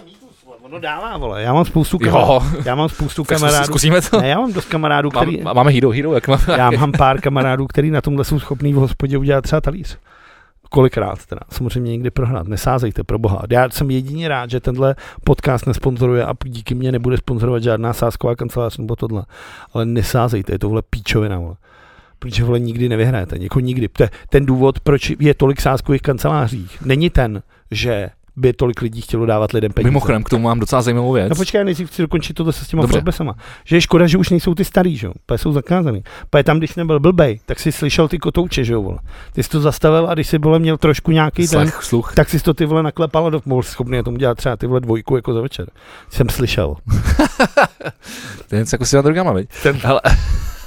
vole, 0.75 0.81
ono 0.81 0.81
dává, 0.81 1.17
vole. 1.17 1.43
Já 1.43 1.53
mám 1.53 1.65
spoustu 1.65 1.99
kamarádů. 1.99 2.45
Já 2.65 2.75
mám 2.75 2.89
spoustu 2.89 3.25
kamarádů. 3.25 3.65
zkusíme 3.65 4.01
to. 4.03 4.21
Ne, 4.21 4.29
já 4.29 4.39
mám 4.39 4.53
dost 4.53 4.69
kamarádů, 4.69 5.11
který... 5.11 5.43
Mám, 5.43 5.57
máme 5.57 5.71
hero, 5.71 5.91
hero, 5.91 6.15
jak 6.15 6.29
máme. 6.29 6.45
Já 6.49 6.71
mám 6.71 6.93
pár 6.93 7.21
kamarádů, 7.21 7.67
který 7.67 7.91
na 7.91 8.01
tomhle 8.01 8.25
jsou 8.25 8.41
schopní 8.41 8.73
v 8.73 8.77
hospodě 8.77 9.19
udělat 9.19 9.41
třeba 9.41 9.61
talíř. 9.61 9.99
Kolikrát 10.71 11.27
teda, 11.27 11.41
samozřejmě 11.51 11.91
někdy 11.91 12.11
prohrát. 12.11 12.49
Nesázejte, 12.49 13.05
pro 13.05 13.19
boha. 13.19 13.43
Já 13.51 13.71
jsem 13.71 13.91
jedině 13.91 14.29
rád, 14.29 14.51
že 14.51 14.61
tenhle 14.61 14.95
podcast 15.25 15.67
nesponzoruje 15.67 16.25
a 16.25 16.35
díky 16.45 16.75
mně 16.75 16.93
nebude 16.93 17.17
sponzorovat 17.17 17.63
žádná 17.63 17.93
sázková 17.93 18.37
kancelář 18.37 18.79
nebo 18.79 18.97
tohle. 18.97 19.25
Ale 19.73 19.87
nesázejte, 19.87 20.53
je 20.53 20.59
tohle 20.59 20.83
píčovina. 20.91 21.39
Vole. 21.39 21.55
Protože 22.19 22.45
vole 22.45 22.59
nikdy 22.59 22.89
nevyhrajete, 22.89 23.37
jako 23.41 23.61
nikdy. 23.61 23.89
To 23.89 24.07
ten 24.29 24.47
důvod, 24.47 24.81
proč 24.81 25.13
je 25.19 25.35
tolik 25.35 25.61
sázkových 25.61 26.03
kanceláří, 26.03 26.69
není 26.85 27.11
ten, 27.11 27.43
že 27.71 28.11
by 28.37 28.53
tolik 28.53 28.81
lidí 28.83 29.01
chtělo 29.01 29.27
dávat 29.27 29.53
lidem 29.53 29.73
peníze. 29.73 29.91
Mimochodem, 29.91 30.23
k 30.25 30.29
tomu 30.29 30.45
mám 30.45 30.61
docela 30.61 30.83
zajímavou 30.83 31.13
věc. 31.13 31.29
No 31.31 31.37
počkej, 31.37 31.65
nejdřív 31.65 31.91
chci 31.91 32.03
dokončit 32.03 32.35
tohle 32.35 32.53
se 32.53 32.65
s 32.65 32.69
těma 32.69 32.83
Dobře. 32.83 32.99
Forbesama. 32.99 33.35
Že 33.65 33.77
je 33.77 33.81
škoda, 33.81 34.07
že 34.07 34.19
už 34.19 34.31
nejsou 34.31 34.55
ty 34.55 34.65
starý, 34.65 34.97
že 34.97 35.07
jo? 35.07 35.13
Jsou 35.37 35.53
zakázaný. 35.53 36.03
Protože 36.31 36.45
tam, 36.45 36.59
když 36.59 36.75
nebyl 36.75 37.01
blbej, 37.01 37.41
tak 37.47 37.61
si 37.61 37.73
slyšel 37.73 38.09
ty 38.09 38.19
kotouče, 38.19 38.65
že 38.65 38.73
jo. 38.73 38.97
Ty 39.33 39.43
jsi 39.43 39.49
to 39.51 39.61
zastavil 39.61 40.07
a 40.11 40.15
když 40.15 40.27
si 40.29 40.39
vole 40.39 40.59
měl 40.59 40.77
trošku 40.77 41.11
nějaký 41.11 41.49
ten, 41.49 41.73
sluch. 41.81 42.13
tak 42.15 42.29
si 42.31 42.41
to 42.41 42.55
ty 42.55 42.65
vole 42.67 42.83
naklepal 42.83 43.27
a 43.27 43.31
do- 43.31 43.41
mohl 43.47 43.63
schopný 43.63 43.97
na 43.97 44.03
tom 44.03 44.15
dělat 44.17 44.39
třeba 44.39 44.57
ty 44.57 44.67
vole 44.67 44.81
dvojku 44.81 45.17
jako 45.17 45.33
za 45.35 45.41
večer. 45.41 45.67
Jsem 46.11 46.29
slyšel. 46.29 46.75
To 48.49 48.55
je 48.55 48.59
něco 48.59 48.75
jako 48.75 48.85
s 48.85 48.91
těma 48.91 49.03
drogama? 49.03 49.35
Ten, 49.63 49.79
Ale, 49.85 50.01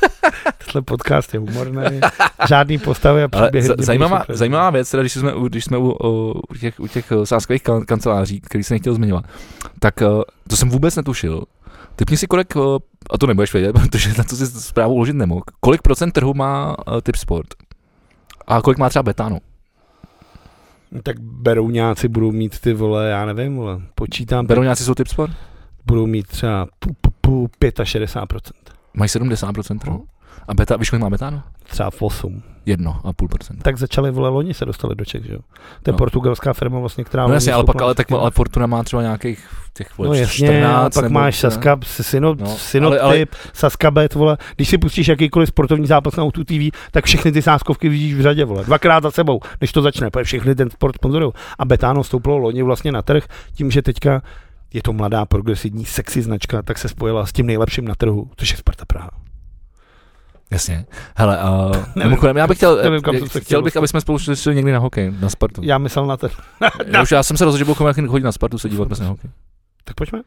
tenhle 0.66 0.82
podcast 0.82 1.34
je 1.34 1.40
humorný. 1.40 2.00
Žádný 2.48 2.78
postavy 2.78 3.24
a 3.24 3.28
ale 3.32 3.48
příběhy. 3.48 3.68
nejsou 3.68 3.84
zajímavá, 3.84 4.26
zajímavá 4.30 4.70
věc, 4.70 4.92
teda, 4.92 5.04
když 5.04 5.14
jsme, 5.14 5.34
u, 5.34 5.48
když 5.48 5.66
jsme 5.66 5.78
u, 5.78 5.92
u, 6.04 6.42
u 6.50 6.56
těch, 6.60 6.80
u 6.80 6.88
těch 6.88 7.12
sáskových 7.24 7.64
kan, 7.64 7.86
kanceláří, 7.86 8.42
který 8.42 8.64
jsem 8.64 8.76
nechtěl 8.76 8.94
zmiňovat, 8.94 9.26
tak 9.80 9.96
to 10.50 10.56
jsem 10.56 10.70
vůbec 10.70 10.96
netušil. 10.96 11.44
Typni 11.96 12.18
si 12.18 12.28
kolik, 12.28 12.58
a 13.10 13.18
to 13.18 13.28
nebudeš 13.28 13.54
vědět, 13.54 13.74
protože 13.82 14.14
na 14.18 14.24
to 14.24 14.36
si 14.36 14.46
zprávu 14.46 14.94
uložit 14.94 15.16
nemohl, 15.16 15.42
kolik 15.60 15.82
procent 15.82 16.12
trhu 16.12 16.34
má 16.34 16.76
uh, 16.88 17.02
typ 17.02 17.16
sport? 17.16 17.48
A 18.48 18.62
kolik 18.62 18.78
má 18.78 18.90
třeba 18.90 19.04
betano? 19.04 19.40
Tak 21.04 21.20
berouňáci 21.20 22.08
budou 22.08 22.32
mít 22.32 22.60
ty 22.60 22.74
vole, 22.74 23.10
já 23.10 23.26
nevím, 23.26 23.56
vole, 23.56 23.82
počítám, 23.96 24.46
Berou 24.46 24.64
nějaký 24.64 24.84
jsou 24.84 24.94
typ 24.94 25.08
sport? 25.08 25.32
budou 25.88 26.08
mít 26.08 26.28
třeba 26.28 26.68
pu, 26.80 26.94
pu, 27.02 27.12
pu, 27.22 27.48
65%. 27.60 28.52
Mají 28.98 29.10
70% 29.10 29.80
trhu. 29.80 30.06
A 30.48 30.54
beta, 30.54 30.78
víš, 30.78 30.90
kolik 30.90 31.04
má 31.04 31.10
betano? 31.10 31.42
Třeba 31.64 31.90
v 31.90 32.02
8. 32.02 32.44
Jedno 32.66 33.02
a 33.04 33.14
půl 33.14 33.28
procenta. 33.28 33.64
tak 33.64 33.78
začali 33.78 34.12
vole 34.12 34.30
loni 34.30 34.54
se 34.54 34.66
dostali 34.66 34.96
do 34.96 35.06
Čech, 35.06 35.26
že 35.26 35.34
jo. 35.34 35.40
To 35.84 35.90
je 35.90 35.92
No. 35.92 35.98
portugalská 35.98 36.54
firma 36.54 36.80
vlastně, 36.80 37.04
která... 37.04 37.28
No 37.28 37.34
jasně, 37.34 37.54
ale 37.54 37.64
pak, 37.64 37.82
ale, 37.82 37.96
tak, 37.96 38.12
ale 38.12 38.32
Fortuna 38.32 38.68
má 38.68 38.84
třeba 38.84 39.02
nějakých 39.02 39.48
těch 39.74 39.98
vole, 39.98 40.08
No 40.10 40.14
jasně, 40.16 40.48
14 40.48 40.98
a 40.98 41.02
pak 41.02 41.04
nebo 41.04 41.14
máš 41.14 41.44
ne? 41.44 41.52
Saska, 41.52 41.80
syno, 41.84 42.30
No, 42.36 42.46
no, 42.46 42.56
synotyp, 42.58 43.00
ale- 43.02 43.16
ale- 43.16 43.26
Saska 43.54 43.92
Bet, 43.92 44.14
vole. 44.14 44.38
Když 44.56 44.70
si 44.70 44.78
pustíš 44.78 45.08
jakýkoliv 45.08 45.50
sportovní 45.50 45.88
zápas 45.88 46.16
na 46.16 46.24
Outu 46.24 46.44
TV, 46.44 46.72
tak 46.92 47.06
všechny 47.06 47.32
ty 47.32 47.42
sáskovky 47.42 47.90
vidíš 47.90 48.14
v 48.14 48.22
řadě, 48.22 48.46
vole. 48.46 48.64
Dvakrát 48.64 49.04
za 49.04 49.12
sebou, 49.12 49.40
než 49.62 49.72
to 49.72 49.82
začne, 49.82 50.10
protože 50.10 50.24
všechny 50.24 50.56
ten 50.56 50.70
sport 50.70 50.96
sponzorují. 50.96 51.32
A 51.60 51.66
Betano 51.66 52.04
stouplo 52.04 52.38
loni 52.38 52.64
vlastně 52.64 52.92
na 52.92 53.02
trh 53.02 53.24
tím, 53.54 53.72
že 53.72 53.82
teďka 53.82 54.22
je 54.74 54.82
to 54.84 54.94
mladá 54.94 55.26
progresivní 55.26 55.86
sexy 55.86 56.22
značka, 56.22 56.62
tak 56.62 56.78
se 56.78 56.90
spojila 56.90 57.26
s 57.26 57.34
tím 57.34 57.46
nejlepším 57.46 57.86
na 57.86 57.96
trhu, 57.96 58.30
což 58.36 58.52
je 58.52 58.58
Sparta 58.58 58.86
Praha. 58.86 59.12
Jasně. 60.52 60.86
Hele, 61.16 61.40
uh, 61.44 61.72
Nevím. 61.96 62.10
mimochodem, 62.10 62.38
já 62.38 62.48
bych 62.48 62.58
chtěl, 62.58 62.76
Nevím, 62.84 63.02
kam 63.02 63.16
jsem 63.18 63.30
se 63.30 63.40
chtěl, 63.40 63.42
chtěl 63.42 63.62
bych, 63.62 63.78
aby 63.78 63.88
jsme 63.88 64.02
spolu 64.02 64.20
šli 64.20 64.56
někdy 64.56 64.72
na 64.72 64.80
hokej, 64.80 65.14
na 65.20 65.30
Spartu. 65.30 65.62
Já, 65.64 65.78
myslel 65.78 66.06
na 66.06 66.18
ten. 66.18 66.30
já, 66.86 67.02
už, 67.02 67.12
já 67.12 67.24
jsem 67.24 67.38
se 67.38 67.46
rozhodl, 67.46 67.60
že 67.60 67.66
budu 67.66 68.08
chodit 68.08 68.24
na 68.24 68.32
Spartu 68.32 68.58
se 68.58 68.70
dívat 68.70 69.00
na 69.00 69.08
hokej. 69.08 69.30
Tak 69.84 69.96
pojďme. 69.96 70.22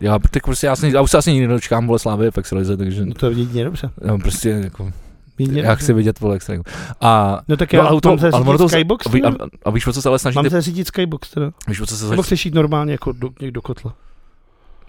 Já, 0.00 0.18
tak 0.18 0.42
prostě, 0.42 0.66
já, 0.66 0.76
se, 0.76 0.88
já 0.88 1.00
už 1.00 1.10
se 1.10 1.18
asi 1.18 1.32
nikdy 1.32 1.48
nedočkám, 1.48 1.86
vole, 1.86 1.98
Slávy 1.98 2.30
v 2.30 2.38
Extralize, 2.38 2.76
takže 2.76 3.06
No 3.06 3.14
to 3.14 3.30
je 3.30 3.38
jedině 3.38 3.64
dobře. 3.64 3.90
já 4.04 4.18
prostě 4.18 4.48
jako, 4.48 4.92
Jedině 5.40 5.62
já 5.62 5.74
chci 5.74 5.92
vidět, 5.92 6.20
vole, 6.20 6.36
Extraligu. 6.36 6.64
A, 7.00 7.40
No 7.48 7.56
tak 7.56 7.72
no, 7.72 7.76
já 7.76 7.82
ale 7.82 7.90
mám 7.92 8.00
to, 8.00 8.18
se 8.18 8.30
ale 8.30 8.58
to, 8.58 8.68
Skybox, 8.68 9.06
a, 9.06 9.28
a, 9.28 9.32
a, 9.64 9.70
víš, 9.70 9.86
o 9.86 9.92
co 9.92 10.02
se 10.02 10.08
ale 10.08 10.18
snažíte, 10.18 10.42
Mám 10.42 10.50
se 10.50 10.62
řídit 10.62 10.86
Skybox 10.86 11.30
teda. 11.30 11.50
víš, 11.68 11.80
o 11.80 11.86
co 11.86 11.96
se 11.96 12.04
Nebo 12.04 12.14
snažíte, 12.14 12.26
chceš 12.26 12.44
jít 12.44 12.54
normálně 12.54 12.92
jako 12.92 13.12
do, 13.12 13.30
někdo 13.40 13.54
do 13.54 13.62
kotla? 13.62 13.94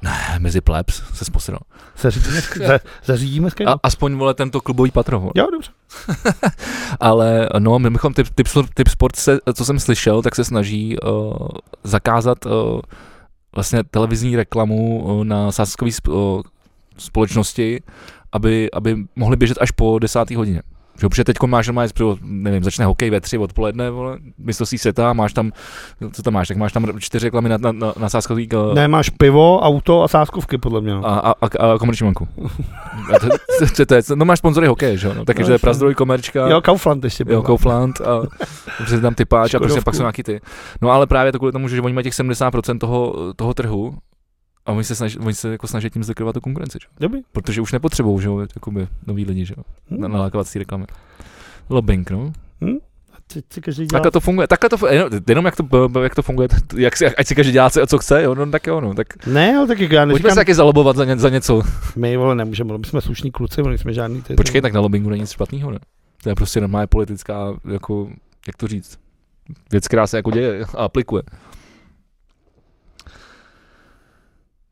ne, 0.01 0.39
mezi 0.39 0.61
plebs 0.61 1.03
se 1.13 1.25
sposral. 1.25 1.59
Zařídíme, 1.97 2.41
za, 2.41 2.79
zařídíme 3.05 3.49
A, 3.67 3.75
aspoň, 3.83 4.15
vole, 4.15 4.33
tento 4.33 4.61
klubový 4.61 4.91
patro, 4.91 5.19
vole. 5.19 5.31
Jo, 5.35 5.47
dobře. 5.51 5.71
Ale 6.99 7.49
no, 7.59 7.79
mimochodem 7.79 8.13
typ, 8.13 8.29
typ, 8.35 8.47
typ 8.73 8.87
sport, 8.87 9.15
se, 9.15 9.39
co 9.53 9.65
jsem 9.65 9.79
slyšel, 9.79 10.21
tak 10.21 10.35
se 10.35 10.43
snaží 10.43 10.99
uh, 10.99 11.33
zakázat 11.83 12.45
uh, 12.45 12.51
vlastně 13.55 13.83
televizní 13.83 14.35
reklamu 14.35 15.03
uh, 15.03 15.23
na 15.23 15.51
sázkové 15.51 15.91
sp, 15.97 16.07
uh, 16.07 16.41
společnosti, 16.97 17.81
aby, 18.31 18.71
aby 18.71 18.97
mohly 19.15 19.37
běžet 19.37 19.57
až 19.61 19.71
po 19.71 19.99
desáté 19.99 20.37
hodině. 20.37 20.61
Že, 21.01 21.09
protože 21.09 21.23
teď 21.23 21.37
máš 21.45 21.67
normálně, 21.67 21.91
nevím, 22.21 22.63
začne 22.63 22.85
hokej 22.85 23.09
ve 23.09 23.21
tři 23.21 23.37
odpoledne, 23.37 23.89
vole, 23.89 24.17
mistrovství 24.37 24.77
světa, 24.77 25.13
máš 25.13 25.33
tam, 25.33 25.51
co 26.11 26.23
tam 26.23 26.33
máš, 26.33 26.47
tak 26.47 26.57
máš 26.57 26.73
tam 26.73 26.99
čtyři 26.99 27.27
reklamy 27.27 27.49
na, 27.49 27.57
na, 27.57 27.71
na, 27.71 27.93
na 27.99 28.09
sázkový 28.09 28.49
uh, 28.49 28.73
Ne, 28.73 28.87
máš 28.87 29.09
pivo, 29.09 29.59
auto 29.59 30.03
a 30.03 30.07
sáskovky, 30.07 30.57
podle 30.57 30.81
mě. 30.81 30.93
No. 30.93 31.05
a, 31.05 31.19
a, 31.19 31.31
a, 31.59 31.73
a 31.73 31.77
komerční 31.77 32.05
banku. 32.05 32.27
A 33.15 33.19
to, 33.19 33.27
to, 33.59 33.85
to, 33.85 34.01
to, 34.03 34.15
no 34.15 34.25
máš 34.25 34.39
sponzory 34.39 34.67
hokeje, 34.67 34.97
že 34.97 35.07
jo, 35.07 35.13
no, 35.13 35.25
takže 35.25 35.41
No, 35.41 35.45
to 35.45 35.51
je 35.51 35.53
jasně. 35.53 35.61
Prazdroj, 35.61 35.95
Komerčka. 35.95 36.47
Jo, 36.47 36.61
Kaufland 36.61 37.03
ještě 37.03 37.25
byl. 37.25 37.33
Jo, 37.33 37.41
Kaufland 37.41 38.01
a 38.01 38.21
protože 38.77 39.01
tam 39.01 39.15
typáč 39.15 39.53
a 39.53 39.59
prostě 39.59 39.81
pak 39.81 39.95
jsou 39.95 40.01
nějaký 40.01 40.23
ty. 40.23 40.41
No 40.81 40.91
ale 40.91 41.07
právě 41.07 41.31
to 41.31 41.37
kvůli 41.37 41.51
tomu, 41.51 41.67
že 41.67 41.81
oni 41.81 41.93
mají 41.93 42.03
těch 42.03 42.13
70% 42.13 42.77
toho, 42.77 43.33
toho 43.35 43.53
trhu, 43.53 43.97
A 44.65 44.71
oni 44.71 44.83
se 44.83 44.95
snaží, 44.95 45.17
oni 45.19 45.33
se 45.33 45.51
jako 45.51 45.67
snaží 45.67 45.89
tím 45.89 46.03
zakryvat 46.03 46.33
tu 46.33 46.41
konkurenci, 46.41 46.77
že? 46.81 46.87
Dobrý. 46.99 47.19
protože 47.31 47.61
už 47.61 47.71
nepotřebují, 47.71 48.21
že 48.21 48.27
jo, 48.27 48.39
jakoby 48.39 48.87
nový 49.07 49.25
lidi, 49.25 49.45
že 49.45 49.53
jo, 49.57 49.63
Hm. 49.91 50.01
na 50.01 50.07
nalákávací 50.07 50.59
reklamy. 50.59 50.85
Lobbying, 51.69 52.11
no. 52.11 52.31
Si 53.53 53.61
každý 53.61 53.85
dělá 53.85 53.99
Takhle 53.99 54.11
to 54.11 54.19
funguje, 54.19 54.47
takhle 54.47 54.69
to, 54.69 54.87
jenom, 54.87 55.09
jenom 55.27 55.45
jak 55.45 55.55
to, 55.55 55.89
jak 56.03 56.15
to 56.15 56.21
funguje, 56.21 56.47
jak 56.77 56.97
si, 56.97 57.05
ať 57.15 57.27
si 57.27 57.35
každý 57.35 57.51
dělá, 57.51 57.69
co 57.69 57.87
co 57.87 57.97
chce, 57.97 58.23
jo, 58.23 58.35
no 58.35 58.51
tak 58.51 58.67
jo, 58.67 58.81
no, 58.81 58.93
tak 58.93 59.27
Ne, 59.27 59.57
ale 59.57 59.67
tak 59.67 59.79
jak 59.79 59.91
já 59.91 60.01
pojďme 60.01 60.13
neříkám, 60.13 60.31
se 60.31 60.35
taky 60.35 60.53
zalobovat 60.53 60.95
za, 60.95 61.05
ně, 61.05 61.17
za 61.17 61.29
něco. 61.29 61.61
my 61.95 62.17
vole 62.17 62.35
nemůžeme, 62.35 62.77
my 62.77 62.85
jsme 62.85 63.01
slušní 63.01 63.31
kluci, 63.31 63.63
my 63.63 63.77
jsme 63.77 63.93
žádný 63.93 64.21
ty. 64.21 64.35
Počkej, 64.35 64.61
tak 64.61 64.73
na 64.73 64.79
lobbingu 64.79 65.09
není 65.09 65.21
nic 65.21 65.31
špatného, 65.31 65.71
ne? 65.71 65.79
To 66.23 66.29
je 66.29 66.35
prostě 66.35 66.61
normálně 66.61 66.87
politická, 66.87 67.53
jako, 67.71 68.09
jak 68.47 68.57
to 68.57 68.67
říct, 68.67 68.99
věc, 69.71 69.87
která 69.87 70.07
se 70.07 70.17
jako 70.17 70.31
děje 70.31 70.65
a 70.77 70.83
aplikuje. 70.83 71.23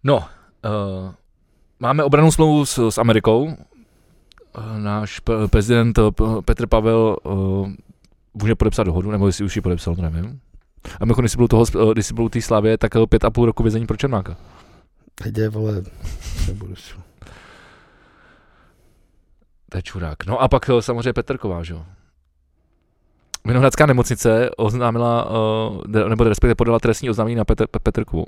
No, 0.04 0.18
uh, 0.18 0.24
máme 1.80 2.04
obranou 2.04 2.32
smlouvu 2.32 2.66
s, 2.66 2.89
s 2.89 2.97
Amerikou. 2.97 3.43
Uh, 3.43 3.54
náš 4.78 5.22
prezident 5.52 6.00
P- 6.12 6.41
Petr 6.45 6.68
Pavel 6.68 7.18
uh, 7.24 7.70
může 8.34 8.56
podepsat 8.56 8.84
dohodu, 8.84 9.12
nebo 9.12 9.28
jestli 9.28 9.45
už 9.45 9.56
ji 9.56 9.62
podepsal, 9.62 9.95
to 9.95 10.02
nevím. 10.02 10.39
A 11.00 11.06
mimochodem, 11.06 11.24
když 11.24 11.32
jsi 11.32 11.38
byl 11.38 11.47
toho, 11.47 11.93
když 11.93 12.06
jsi 12.06 12.14
byl 12.14 12.24
u 12.24 12.30
té 12.30 12.41
Slavě, 12.41 12.78
tak 12.78 12.91
pět 13.10 13.26
a 13.26 13.30
půl 13.30 13.45
roku 13.45 13.64
vězení 13.64 13.86
pro 13.86 13.97
Čermáka. 13.97 14.38
Teď 15.16 15.38
je, 15.38 15.50
vole, 15.50 15.84
nebudu 16.47 16.76
si. 16.76 16.93
To 19.72 19.78
je 19.78 19.82
čurák. 19.82 20.26
No 20.26 20.41
a 20.41 20.47
pak 20.47 20.70
eh, 20.70 20.82
samozřejmě 20.82 21.14
Petrková, 21.14 21.64
že 21.64 21.74
jo. 21.74 21.86
Vinohradská 23.45 23.86
nemocnice 23.86 24.50
oznámila, 24.58 25.32
nebo 26.10 26.24
respektive 26.24 26.56
podala 26.56 26.80
trestní 26.80 27.10
oznámení 27.10 27.36
na 27.36 27.45
Petr, 27.45 27.64
Pe- 27.66 27.80
Petrkovou. 27.84 28.26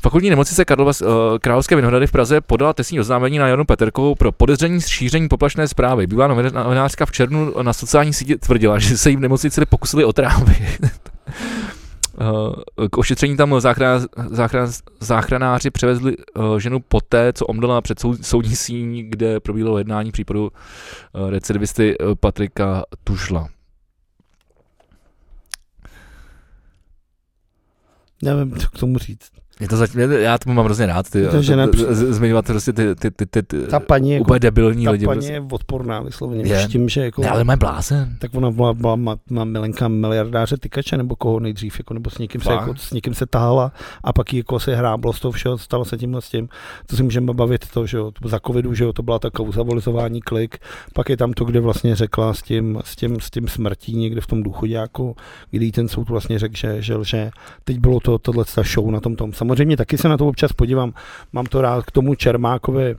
Fakultní 0.00 0.30
nemocnice 0.30 0.64
Karlova 0.64 0.92
uh, 1.02 1.08
Královské 1.40 1.76
Vinohrady 1.76 2.06
v 2.06 2.12
Praze 2.12 2.40
podala 2.40 2.72
trestní 2.72 3.00
oznámení 3.00 3.38
na 3.38 3.48
Janu 3.48 3.64
Petrkovou 3.64 4.14
pro 4.14 4.32
podezření 4.32 4.80
z 4.80 4.86
šíření 4.86 5.28
poplašné 5.28 5.68
zprávy. 5.68 6.06
Novin- 6.06 6.64
novinářka 6.64 7.06
v 7.06 7.12
červnu 7.12 7.62
na 7.62 7.72
sociální 7.72 8.12
síti 8.12 8.36
tvrdila, 8.36 8.78
že 8.78 8.98
se 8.98 9.10
jí 9.10 9.16
v 9.16 9.20
nemocnici 9.20 9.66
pokusili 9.66 10.04
o 10.04 10.12
trávy. 10.12 10.56
Eh, 12.20 12.88
K 12.88 12.98
ošetření 12.98 13.36
tam 13.36 13.60
záchran, 13.60 14.06
záchran, 14.30 14.68
záchranáři 15.00 15.70
převezli 15.70 16.16
uh, 16.16 16.58
ženu 16.58 16.80
poté, 16.80 17.32
co 17.32 17.46
omdlela 17.46 17.80
před 17.80 18.00
soud, 18.00 18.26
soudní 18.26 18.56
síň, 18.56 19.06
kde 19.08 19.40
probíhalo 19.40 19.78
jednání 19.78 20.12
případu 20.12 20.50
recidivisty 21.28 21.96
Patrika 22.20 22.82
Tušla. 23.04 23.48
Nevím, 28.22 28.56
co 28.56 28.68
k 28.68 28.78
tomu 28.78 28.98
říct. 28.98 29.30
Je 29.60 29.68
to 29.68 29.76
zatím, 29.76 30.00
já 30.00 30.38
tomu 30.38 30.54
mám 30.54 30.64
hrozně 30.64 30.86
rád, 30.86 31.10
ty, 31.10 31.26
to 31.26 31.42
z- 31.42 32.12
zmiňovat 32.14 32.46
prostě 32.46 32.72
ty, 32.72 32.94
ty, 32.94 33.10
ty, 33.10 33.26
ty, 33.26 33.42
ty 33.42 33.66
Ta 33.66 33.80
paní, 33.80 34.10
jako, 34.12 34.22
úplně 34.22 34.40
debilní 34.40 34.84
ta 34.84 34.90
lidi. 34.90 35.06
paní 35.06 35.16
Prostě. 35.18 35.32
je 35.32 35.42
odporná 35.52 36.00
vysloveně. 36.00 36.42
Je. 36.46 36.60
S 36.60 36.66
tím, 36.66 36.88
že 36.88 37.04
jako, 37.04 37.22
Ne, 37.22 37.28
ale 37.28 37.44
má 37.44 37.56
blázen. 37.56 38.16
tak 38.18 38.34
ona 38.34 38.50
byla, 38.50 38.74
byla 38.74 38.96
má, 38.96 39.16
má 39.30 39.44
milenka 39.44 39.88
miliardáře 39.88 40.56
tykače, 40.56 40.96
nebo 40.96 41.16
koho 41.16 41.40
nejdřív, 41.40 41.78
jako, 41.78 41.94
nebo 41.94 42.10
s 42.10 42.18
někým, 42.18 42.40
se, 42.40 42.44
Fakt? 42.48 42.60
jako, 42.60 42.76
s 42.76 42.92
někým 42.92 43.14
se 43.14 43.26
tahala 43.26 43.72
a 44.04 44.12
pak 44.12 44.32
jí 44.32 44.38
jako 44.38 44.60
se 44.60 44.76
hráblo 44.76 45.12
z 45.12 45.20
toho 45.20 45.32
všeho, 45.32 45.58
stalo 45.58 45.84
se 45.84 45.98
tímhle 45.98 46.22
s 46.22 46.28
tím. 46.28 46.48
To 46.86 46.96
si 46.96 47.02
můžeme 47.02 47.34
bavit 47.34 47.64
to, 47.70 47.86
že 47.86 47.96
jo, 47.96 48.10
to 48.22 48.28
za 48.28 48.38
covidu, 48.46 48.74
že 48.74 48.84
jo, 48.84 48.92
to 48.92 49.02
byla 49.02 49.18
ta 49.18 49.30
kauza 49.30 49.62
volizování 49.62 50.20
klik, 50.20 50.58
pak 50.94 51.08
je 51.08 51.16
tam 51.16 51.32
to, 51.32 51.44
kde 51.44 51.60
vlastně 51.60 51.96
řekla 51.96 52.34
s 52.34 52.42
tím, 52.42 52.78
s 52.84 52.96
tím, 52.96 53.20
s 53.20 53.30
tím 53.30 53.48
smrtí 53.48 53.96
někde 53.96 54.20
v 54.20 54.26
tom 54.26 54.42
důchodáku, 54.42 55.16
kdy 55.50 55.72
ten 55.72 55.88
soud 55.88 56.08
vlastně 56.08 56.38
řekl, 56.38 56.56
že, 56.56 56.82
že 56.82 56.96
lže. 56.96 57.30
Teď 57.64 57.78
bylo 57.78 58.00
to, 58.00 58.18
tohle 58.18 58.44
ta 58.54 58.62
show 58.62 58.90
na 58.90 59.00
tom 59.00 59.16
tom. 59.16 59.32
Samozřejmě 59.48 59.76
taky 59.76 59.98
se 59.98 60.08
na 60.08 60.16
to 60.16 60.26
občas 60.26 60.52
podívám, 60.52 60.92
mám 61.32 61.46
to 61.46 61.60
rád 61.60 61.84
k 61.84 61.90
tomu 61.90 62.14
Čermákovi, 62.14 62.96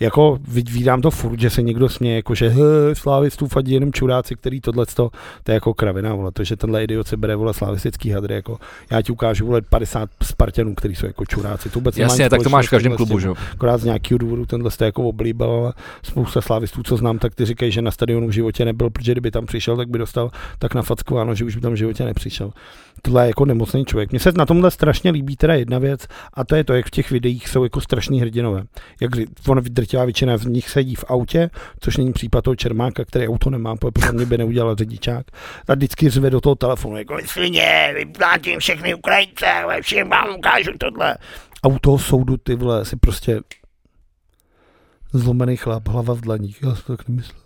jako 0.00 0.38
vid- 0.48 0.72
vídám 0.72 1.00
to 1.00 1.10
furt, 1.10 1.40
že 1.40 1.50
se 1.50 1.62
někdo 1.62 1.88
směje, 1.88 2.16
jako 2.16 2.34
že 2.34 2.48
he, 2.48 2.94
slávistů 2.94 3.46
fadí 3.46 3.72
jenom 3.72 3.92
čuráci, 3.92 4.34
který 4.36 4.60
tohle 4.60 4.86
to 4.86 5.10
je 5.48 5.54
jako 5.54 5.74
kravina, 5.74 6.14
vole, 6.14 6.32
to, 6.32 6.44
že 6.44 6.56
tenhle 6.56 6.84
idiot 6.84 7.08
se 7.08 7.16
bere, 7.16 7.36
vole, 7.36 7.54
slavistický 7.54 8.10
hadry, 8.10 8.34
jako 8.34 8.58
já 8.90 9.02
ti 9.02 9.12
ukážu, 9.12 9.46
vole, 9.46 9.62
50 9.62 10.10
Spartanů, 10.22 10.74
který 10.74 10.94
jsou 10.94 11.06
jako 11.06 11.26
čuráci, 11.26 11.70
to 11.70 11.78
vůbec 11.78 11.96
Jasně, 11.96 12.30
tak 12.30 12.42
to 12.42 12.48
máš 12.50 12.66
v 12.66 12.70
každém 12.70 12.96
klubu, 12.96 13.18
že 13.18 13.28
jo. 13.28 13.34
Akorát 13.52 13.78
z 13.78 13.84
nějakého 13.84 14.18
důvodu 14.18 14.46
tenhle 14.46 14.70
jste 14.70 14.84
jako 14.84 15.02
oblíbil, 15.08 15.50
ale 15.50 15.72
spousta 16.02 16.40
slávistů, 16.40 16.82
co 16.82 16.96
znám, 16.96 17.18
tak 17.18 17.34
ty 17.34 17.44
říkají, 17.44 17.72
že 17.72 17.82
na 17.82 17.90
stadionu 17.90 18.28
v 18.28 18.30
životě 18.30 18.64
nebyl, 18.64 18.90
protože 18.90 19.12
kdyby 19.12 19.30
tam 19.30 19.46
přišel, 19.46 19.76
tak 19.76 19.88
by 19.88 19.98
dostal 19.98 20.30
tak 20.58 20.74
nafackováno, 20.74 21.34
že 21.34 21.44
už 21.44 21.54
by 21.54 21.60
tam 21.60 21.72
v 21.72 21.76
životě 21.76 22.04
nepřišel. 22.04 22.50
Tohle 23.04 23.26
jako 23.26 23.44
nemocný 23.44 23.84
člověk. 23.84 24.10
Mně 24.10 24.20
se 24.20 24.32
na 24.32 24.46
tomhle 24.46 24.70
strašně 24.70 25.10
líbí 25.10 25.36
teda 25.36 25.54
jedna 25.54 25.78
věc, 25.78 26.06
a 26.34 26.44
to 26.44 26.56
je 26.56 26.64
to, 26.64 26.74
jak 26.74 26.86
v 26.86 26.90
těch 26.90 27.10
videích 27.10 27.48
jsou 27.48 27.64
jako 27.64 27.80
strašní 27.80 28.20
hrdinové. 28.20 28.62
Jak 29.00 29.10
on 29.48 29.60
drtivá 29.62 30.04
většina 30.04 30.36
z 30.36 30.46
nich 30.46 30.68
sedí 30.68 30.94
v 30.94 31.04
autě, 31.08 31.50
což 31.80 31.96
není 31.96 32.12
případ 32.12 32.44
toho 32.44 32.56
Čermáka, 32.56 33.04
který 33.04 33.28
auto 33.28 33.50
nemá, 33.50 33.76
protože 33.76 34.12
mě 34.12 34.26
by 34.26 34.38
neudělal 34.38 34.76
řidičák. 34.76 35.26
A 35.68 35.74
vždycky 35.74 36.10
řve 36.10 36.30
do 36.30 36.40
toho 36.40 36.54
telefonu, 36.54 36.96
jako 36.96 37.16
svině, 37.26 37.92
vyplátím 37.96 38.58
všechny 38.58 38.94
Ukrajince, 38.94 39.46
všem 39.80 40.08
vám 40.08 40.36
ukážu 40.38 40.70
tohle. 40.78 41.16
A 41.62 41.68
u 41.68 41.78
toho 41.78 41.98
soudu 41.98 42.36
ty 42.36 42.54
vole 42.54 42.84
si 42.84 42.96
prostě 42.96 43.40
zlomený 45.12 45.56
chlap, 45.56 45.88
hlava 45.88 46.14
v 46.14 46.20
dlaních, 46.20 46.62
já 46.62 46.74
si 46.74 46.82
to 46.82 46.96
tak 46.96 47.08
nemyslel. 47.08 47.43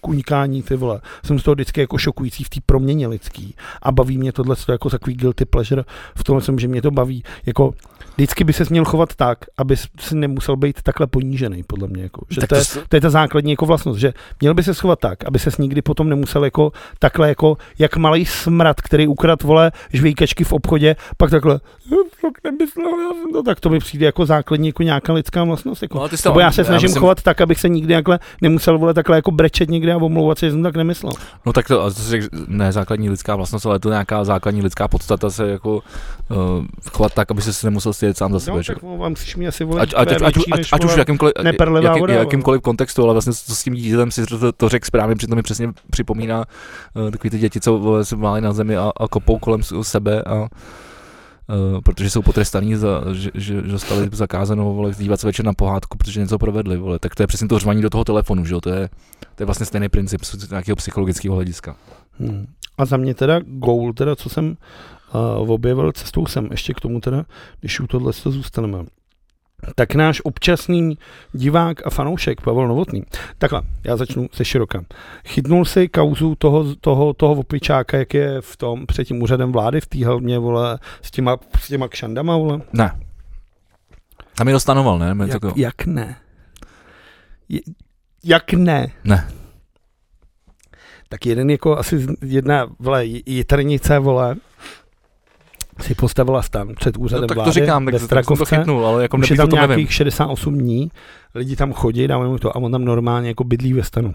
Kuňkání, 0.00 0.62
ty 0.62 0.76
vole. 0.76 1.00
Jsem 1.24 1.38
z 1.38 1.42
toho 1.42 1.54
vždycky 1.54 1.80
jako 1.80 1.98
šokující 1.98 2.44
v 2.44 2.48
té 2.48 2.60
proměně 2.66 3.06
lidský. 3.06 3.54
A 3.82 3.92
baví 3.92 4.18
mě 4.18 4.32
tohle 4.32 4.56
jako 4.68 4.90
takový 4.90 5.16
guilty 5.16 5.44
pleasure 5.44 5.84
v 6.16 6.24
tom, 6.24 6.58
že 6.58 6.68
mě 6.68 6.82
to 6.82 6.90
baví. 6.90 7.22
Jako 7.46 7.72
vždycky 8.14 8.44
by 8.44 8.52
se 8.52 8.64
měl 8.70 8.84
chovat 8.84 9.14
tak, 9.16 9.38
aby 9.58 9.76
si 9.76 9.86
nemusel 10.12 10.56
být 10.56 10.82
takhle 10.82 11.06
ponížený, 11.06 11.62
podle 11.62 11.88
mě. 11.88 12.02
Jako. 12.02 12.26
Že 12.30 12.40
Tak 12.40 12.48
to, 12.48 12.54
je, 12.54 12.62
to 12.88 12.96
je 12.96 13.00
ta 13.00 13.10
základní 13.10 13.50
jako 13.50 13.66
vlastnost, 13.66 14.00
že 14.00 14.12
měl 14.40 14.54
by 14.54 14.62
se 14.62 14.74
schovat 14.74 14.98
tak, 14.98 15.24
aby 15.24 15.38
se 15.38 15.50
nikdy 15.58 15.82
potom 15.82 16.08
nemusel 16.08 16.44
jako 16.44 16.72
takhle 16.98 17.28
jako, 17.28 17.56
jak 17.78 17.96
malý 17.96 18.26
smrad, 18.26 18.80
který 18.80 19.06
ukrad 19.06 19.42
vole 19.42 19.72
žvejkačky 19.92 20.44
v 20.44 20.52
obchodě, 20.52 20.96
pak 21.16 21.30
takhle, 21.30 21.60
"No, 21.90 21.96
tak 22.22 22.32
nemyslel, 22.44 23.00
já 23.00 23.10
jsem 23.22 23.32
to, 23.32 23.42
tak 23.42 23.60
to 23.60 23.70
mi 23.70 23.78
přijde 23.78 24.06
jako 24.06 24.26
základní 24.26 24.66
jako 24.66 24.82
nějaká 24.82 25.12
lidská 25.12 25.44
vlastnost. 25.44 25.82
Jako. 25.82 25.98
No, 25.98 26.08
to- 26.32 26.40
já 26.40 26.52
se 26.52 26.64
snažím 26.64 26.86
myslím- 26.86 27.00
chovat 27.00 27.22
tak, 27.22 27.40
abych 27.40 27.60
se 27.60 27.68
nikdy 27.68 27.94
takhle 27.94 28.18
nemusel 28.40 28.78
vole 28.78 28.94
takhle 28.94 29.16
jako 29.16 29.31
brečet 29.32 29.70
někde 29.70 29.92
a 29.92 29.96
omlouvat 29.96 30.38
se, 30.38 30.46
že 30.46 30.52
jsem 30.52 30.62
tak 30.62 30.76
nemyslel. 30.76 31.12
No 31.46 31.52
tak 31.52 31.68
to, 31.68 31.76
to 31.84 31.90
si 31.90 32.10
řekl, 32.10 32.26
ne 32.46 32.72
základní 32.72 33.10
lidská 33.10 33.36
vlastnost, 33.36 33.66
ale 33.66 33.78
to 33.78 33.88
je 33.88 33.92
nějaká 33.92 34.24
základní 34.24 34.62
lidská 34.62 34.88
podstata 34.88 35.30
se 35.30 35.50
jako 35.50 35.74
uh, 35.76 36.36
chovat 36.92 37.14
tak, 37.14 37.30
aby 37.30 37.42
se 37.42 37.66
nemusel 37.66 37.92
stydět 37.92 38.16
sám 38.16 38.32
za 38.32 38.40
sebe. 38.40 38.56
No, 38.56 38.62
tak 38.64 38.82
vám 38.82 39.16
si 39.16 39.38
mě 39.38 39.48
asi 39.48 39.64
Ať, 39.64 39.94
ať, 39.96 40.12
ať, 40.12 40.22
ať, 40.52 40.68
ať, 40.72 40.84
už 40.84 40.94
v 40.94 40.98
jakýmkoliv, 40.98 41.34
jaký, 41.82 42.00
voda, 42.00 42.14
jakýmkoliv 42.14 42.62
kontextu, 42.62 43.02
ale 43.02 43.12
vlastně 43.12 43.32
co 43.32 43.54
s 43.54 43.62
tím 43.62 43.74
dítětem 43.74 44.10
si 44.10 44.26
to, 44.26 44.52
to 44.52 44.68
řekl 44.68 44.86
správně, 44.86 45.16
přitom 45.16 45.36
mi 45.36 45.42
přesně 45.42 45.68
připomíná 45.90 46.44
uh, 46.94 47.10
takový 47.10 47.30
ty 47.30 47.38
děti, 47.38 47.60
co 47.60 47.98
se 48.02 48.16
máli 48.16 48.40
na 48.40 48.52
zemi 48.52 48.76
a, 48.76 48.92
a 48.96 49.08
kopou 49.08 49.38
kolem 49.38 49.62
sebe 49.82 50.22
a 50.22 50.48
Uh, 51.52 51.80
protože 51.80 52.10
jsou 52.10 52.22
potrestaní 52.22 52.74
za, 52.74 53.02
že, 53.12 53.30
že, 53.34 53.62
dostali 53.62 54.08
zakázanou 54.12 54.74
vole, 54.74 54.92
dívat 54.98 55.20
se 55.20 55.26
večer 55.26 55.44
na 55.44 55.52
pohádku, 55.52 55.98
protože 55.98 56.20
něco 56.20 56.38
provedli, 56.38 56.76
vole. 56.76 56.98
tak 56.98 57.14
to 57.14 57.22
je 57.22 57.26
přesně 57.26 57.48
to 57.48 57.58
řvaní 57.58 57.82
do 57.82 57.90
toho 57.90 58.04
telefonu, 58.04 58.44
že 58.44 58.54
jo? 58.54 58.60
To 58.60 58.70
je, 58.70 58.88
to 59.34 59.42
je 59.42 59.46
vlastně 59.46 59.66
stejný 59.66 59.88
princip 59.88 60.24
z 60.24 60.50
nějakého 60.50 60.76
psychologického 60.76 61.34
hlediska. 61.34 61.76
Hmm. 62.18 62.46
A 62.78 62.84
za 62.84 62.96
mě 62.96 63.14
teda 63.14 63.40
goal, 63.44 63.92
teda 63.92 64.16
co 64.16 64.28
jsem 64.28 64.56
uh, 65.14 65.50
objevil 65.50 65.92
cestou 65.92 66.26
sem, 66.26 66.48
ještě 66.50 66.74
k 66.74 66.80
tomu 66.80 67.00
teda, 67.00 67.24
když 67.60 67.80
u 67.80 67.86
tohle 67.86 68.12
to 68.22 68.30
zůstaneme. 68.30 68.78
Tak 69.74 69.94
náš 69.94 70.20
občasný 70.24 70.98
divák 71.32 71.86
a 71.86 71.90
fanoušek 71.90 72.40
Pavel 72.40 72.68
Novotný. 72.68 73.02
Takhle, 73.38 73.62
já 73.84 73.96
začnu 73.96 74.28
se 74.32 74.44
široka. 74.44 74.84
Chytnul 75.26 75.64
si 75.64 75.88
kauzu 75.88 76.34
toho, 76.34 76.76
toho, 76.76 77.14
toho 77.14 77.32
opičáka, 77.34 77.98
jak 77.98 78.14
je 78.14 78.40
v 78.40 78.56
tom 78.56 78.86
před 78.86 79.04
tím 79.04 79.22
úřadem 79.22 79.52
vlády, 79.52 79.80
v 79.80 79.86
té 79.86 80.04
helmě, 80.04 80.38
vole, 80.38 80.78
s 81.02 81.10
těma, 81.10 81.36
s 81.58 81.68
těma 81.68 81.88
kšandama, 81.88 82.36
vole. 82.36 82.60
Ne. 82.72 83.00
Tam 84.36 84.48
je 84.48 84.52
dostanoval, 84.54 84.98
ne? 84.98 85.16
Jak, 85.26 85.42
Jak, 85.44 85.56
jak 85.56 85.86
ne? 85.86 86.16
Je, 87.48 87.60
jak 88.24 88.52
ne? 88.52 88.92
Ne. 89.04 89.28
Tak 91.08 91.26
jeden 91.26 91.50
jako 91.50 91.78
asi 91.78 92.06
jedna, 92.22 92.66
vole, 92.78 93.06
jitrnice, 93.06 93.98
vole, 93.98 94.36
si 95.80 95.94
postavila 95.94 96.42
stan 96.42 96.74
před 96.74 96.96
úřadem 96.96 97.22
no, 97.22 97.28
tak 97.28 97.36
vlády 97.36 97.48
to 97.48 97.52
říkám, 97.52 97.86
ve 97.86 97.92
tak, 97.92 98.00
tak 98.00 98.00
jsem 98.00 98.08
to 98.08 98.24
Strakovce. 98.24 98.56
chytnul, 98.56 98.86
ale 98.86 99.02
jako 99.02 99.16
Už 99.16 99.30
je 99.30 99.36
to, 99.36 99.42
tam 99.42 99.50
to 99.50 99.56
nevím. 99.56 99.68
nějakých 99.68 99.92
68 99.92 100.58
dní, 100.58 100.90
lidi 101.34 101.56
tam 101.56 101.72
chodí, 101.72 102.06
dávají 102.08 102.30
mu 102.30 102.38
to 102.38 102.56
a 102.56 102.56
on 102.56 102.72
tam 102.72 102.84
normálně 102.84 103.28
jako 103.28 103.44
bydlí 103.44 103.72
ve 103.72 103.82
stanu. 103.82 104.14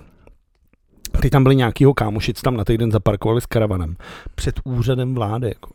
Teď 1.22 1.32
tam 1.32 1.44
byli 1.44 1.56
nějakýho 1.56 1.94
kámošic, 1.94 2.42
tam 2.42 2.58
na 2.58 2.64
týden 2.64 2.92
zaparkovali 2.92 3.42
s 3.42 3.46
karavanem. 3.46 3.96
Před 4.36 4.60
úřadem 4.64 5.16
vlády, 5.16 5.48
jako. 5.48 5.70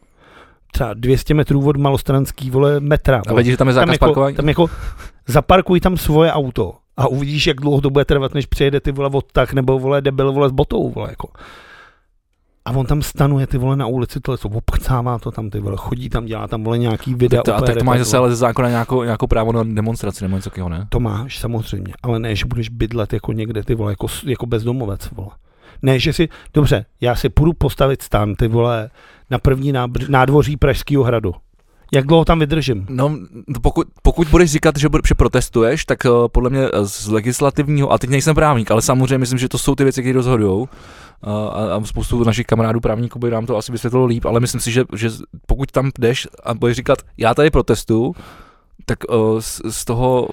Třeba 0.73 0.95
200 0.95 1.35
metrů 1.35 1.69
od 1.69 1.77
malostranský, 1.77 2.51
vole, 2.51 2.81
metra. 2.81 3.23
A 3.29 3.35
vidíš, 3.35 3.53
že 3.53 3.57
tam 3.57 3.69
je 3.69 3.75
zákaz 3.75 3.87
tam 3.87 3.93
jako, 3.93 4.05
parkování? 4.05 4.37
tam 4.37 4.49
jako 4.49 4.71
zaparkuj 5.27 5.81
tam 5.81 5.97
svoje 5.97 6.33
auto 6.33 6.75
a 6.97 7.07
uvidíš, 7.09 7.47
jak 7.47 7.57
dlouho 7.57 7.81
to 7.81 7.91
bude 7.91 8.05
trvat, 8.05 8.35
než 8.35 8.47
přijede 8.47 8.81
ty 8.81 8.93
vole 8.93 9.11
odtah 9.13 9.53
nebo 9.53 9.79
vole 9.79 10.01
debil 10.01 10.33
vole 10.33 10.49
s 10.49 10.53
botou, 10.53 10.91
vole, 10.91 11.11
jako. 11.11 11.29
A 12.65 12.71
on 12.71 12.87
tam 12.87 13.03
stanuje 13.03 13.47
ty 13.47 13.59
vole 13.59 13.77
na 13.77 13.87
ulici, 13.87 14.21
tohle 14.21 14.39
co 14.39 14.49
obchcává 14.49 15.19
to 15.19 15.31
tam 15.31 15.51
ty 15.51 15.61
vole, 15.61 15.77
chodí 15.79 16.09
tam, 16.09 16.27
dělá 16.27 16.49
tam 16.49 16.65
vole 16.65 16.79
nějaký 16.79 17.15
videa. 17.15 17.43
Tak 17.43 17.55
to, 17.55 17.65
a 17.65 17.67
tak 17.67 17.79
to 17.79 17.85
máš 17.85 17.99
zase 17.99 18.17
ale 18.17 18.31
ze 18.31 18.37
zákona 18.37 18.69
nějakou, 18.69 19.03
nějakou 19.03 19.27
právo 19.27 19.53
na 19.53 19.63
demonstraci 19.65 20.25
nebo 20.25 20.37
něco 20.37 20.51
takového, 20.51 20.69
ne? 20.69 20.87
To 20.89 21.01
máš 21.01 21.39
samozřejmě, 21.39 21.93
ale 22.03 22.19
ne, 22.19 22.37
že 22.37 22.45
budeš 22.45 22.69
bydlet 22.69 23.13
jako 23.13 23.33
někde 23.33 23.63
ty 23.63 23.75
vole, 23.75 23.93
jako, 23.93 24.07
jako 24.25 24.47
bezdomovec, 24.47 25.11
vole. 25.13 25.31
Ne, 25.83 25.99
že 25.99 26.13
si, 26.13 26.29
dobře, 26.55 26.85
já 27.01 27.15
si 27.15 27.29
půjdu 27.29 27.53
postavit 27.53 28.03
stan, 28.03 28.35
ty 28.35 28.49
vole, 28.49 28.91
na 29.31 29.39
první 29.39 29.73
nábr- 29.73 30.11
nádvoří 30.11 30.57
Pražského 30.57 31.05
hradu. 31.05 31.35
Jak 31.95 32.07
dlouho 32.07 32.25
tam 32.25 32.39
vydržím? 32.39 32.87
No, 32.89 33.19
pokud, 33.63 33.87
pokud 34.03 34.29
budeš 34.29 34.51
říkat, 34.51 34.77
že, 34.77 34.89
že 35.09 35.15
protestuješ, 35.15 35.85
tak 35.85 35.99
uh, 36.05 36.29
podle 36.29 36.51
mě 36.51 36.61
eh, 36.65 36.87
z 36.87 37.09
legislativního, 37.09 37.93
a 37.93 37.99
teď 37.99 38.11
nejsem 38.11 38.35
právník, 38.35 38.71
ale 38.71 38.83
samozřejmě 38.83 39.19
myslím, 39.19 39.39
že 39.39 39.49
to 39.49 39.59
jsou 39.59 39.75
ty 39.75 39.85
věci, 39.85 40.03
které 40.03 40.15
rozhodují. 40.15 40.69
A, 41.23 41.49
a, 41.77 41.85
spoustu 41.85 42.25
našich 42.25 42.47
kamarádů 42.47 42.81
právníků 42.81 43.19
by 43.19 43.31
nám 43.31 43.47
to 43.47 43.57
asi 43.57 43.73
vysvětlilo 43.73 44.07
líp, 44.07 44.25
ale 44.25 44.41
myslím 44.41 44.61
si, 44.61 44.73
že, 44.73 44.85
že 44.97 45.11
pokud 45.47 45.73
tam 45.73 45.91
jdeš 45.99 46.29
a 46.45 46.55
budeš 46.55 46.77
říkat, 46.77 46.99
já 47.19 47.35
tady 47.35 47.51
protestuju, 47.51 48.15
tak 48.85 48.99
uh, 49.11 49.41
z, 49.41 49.61
z 49.71 49.85
toho 49.85 50.29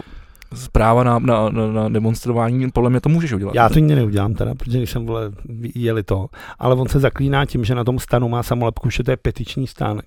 z 0.54 0.68
práva 0.68 1.04
na, 1.04 1.20
na, 1.20 1.50
na, 1.50 1.68
na 1.68 1.90
demonstrování, 1.90 2.72
podle 2.72 2.90
mě 2.90 3.02
to 3.02 3.10
můžeš 3.10 3.34
udělat. 3.34 3.56
Já 3.56 3.70
to 3.70 3.80
nikdy 3.80 3.96
neudělám 3.96 4.34
teda, 4.34 4.56
protože 4.56 4.78
když 4.78 4.92
jsem 4.92 5.06
vole, 5.06 5.32
jeli 5.76 6.04
to, 6.04 6.28
ale 6.60 6.76
on 6.76 6.88
se 6.88 7.00
zaklíná 7.00 7.46
tím, 7.46 7.66
že 7.66 7.76
na 7.76 7.84
tom 7.84 8.00
stanu 8.00 8.30
má 8.30 8.44
samolepku, 8.44 8.90
že 8.90 9.04
to 9.04 9.12
je 9.12 9.18
petiční 9.18 9.68
stánek. 9.68 10.06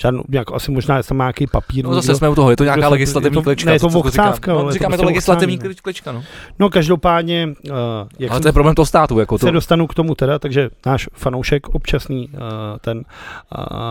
Žádnou, 0.00 0.22
jako 0.28 0.54
asi 0.54 0.70
možná 0.70 1.02
tam 1.02 1.16
má 1.16 1.24
nějaký 1.24 1.46
papír. 1.46 1.84
No 1.84 1.94
zase 1.94 2.14
jsme 2.14 2.28
u 2.28 2.34
toho, 2.34 2.50
je 2.50 2.56
to 2.56 2.64
nějaká 2.64 2.88
legislativní 2.88 3.36
je 3.36 3.42
to- 3.42 3.42
klička. 3.42 3.66
ne, 3.70 3.74
je 3.74 3.80
to 3.80 3.88
co- 3.88 4.02
co 4.02 4.10
říkám. 4.10 4.26
vochcávka, 4.26 4.52
no, 4.52 4.58
ale 4.58 4.64
je 4.64 4.68
to 4.68 4.72
říkáme 4.72 4.96
to 4.96 4.96
prostě 4.96 5.06
legislativní 5.06 5.56
vochcání, 5.56 5.74
klič- 5.74 5.80
klička, 5.82 6.12
no. 6.12 6.22
No 6.58 6.70
každopádně, 6.70 7.48
uh, 7.70 7.74
jak 8.18 8.30
Ale 8.30 8.40
to 8.40 8.48
je 8.48 8.52
problém 8.52 8.74
toho 8.74 8.86
státu, 8.86 9.18
jako 9.18 9.38
to. 9.38 9.46
se 9.46 9.52
dostanu 9.52 9.86
k 9.86 9.94
tomu 9.94 10.14
teda, 10.14 10.38
takže 10.38 10.70
náš 10.86 11.08
fanoušek 11.14 11.68
občasný, 11.68 12.28
uh, 12.28 12.38
ten 12.80 12.98
uh, 12.98 13.04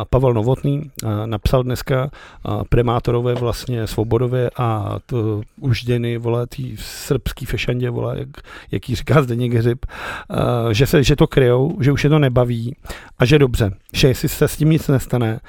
Pavel 0.09 0.33
Novotný, 0.33 0.81
uh, 1.03 1.09
napsal 1.25 1.63
dneska 1.63 2.03
uh, 2.47 2.61
primátorové 2.69 3.33
vlastně 3.33 3.87
Svobodově 3.87 4.49
a 4.57 4.95
to 5.05 5.41
už 5.61 5.83
děny, 5.83 6.17
vole, 6.17 6.47
tý 6.47 6.75
srbský 6.79 7.45
fešandě, 7.45 7.89
vole, 7.89 8.15
jak, 8.19 8.29
jak 8.71 8.89
jí 8.89 8.95
říká 8.95 9.21
Zdeněk 9.21 9.53
Hřib, 9.53 9.85
uh, 10.29 10.69
že, 10.71 10.85
se, 10.85 11.03
že 11.03 11.15
to 11.15 11.27
kryjou, 11.27 11.77
že 11.79 11.91
už 11.91 12.03
je 12.03 12.09
to 12.09 12.19
nebaví 12.19 12.75
a 13.19 13.25
že 13.25 13.39
dobře, 13.39 13.71
že 13.93 14.07
jestli 14.07 14.29
se 14.29 14.47
s 14.47 14.57
tím 14.57 14.69
nic 14.69 14.87
nestane, 14.87 15.39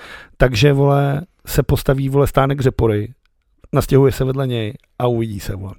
takže, 0.49 0.73
vole, 0.73 1.23
se 1.47 1.63
postaví, 1.63 2.09
vole, 2.09 2.27
stánek 2.27 2.61
Řepory, 2.61 3.13
nastěhuje 3.73 4.13
se 4.13 4.25
vedle 4.25 4.47
něj 4.47 4.75
a 4.99 5.07
uvidí 5.07 5.41
se, 5.41 5.57
vole. 5.57 5.75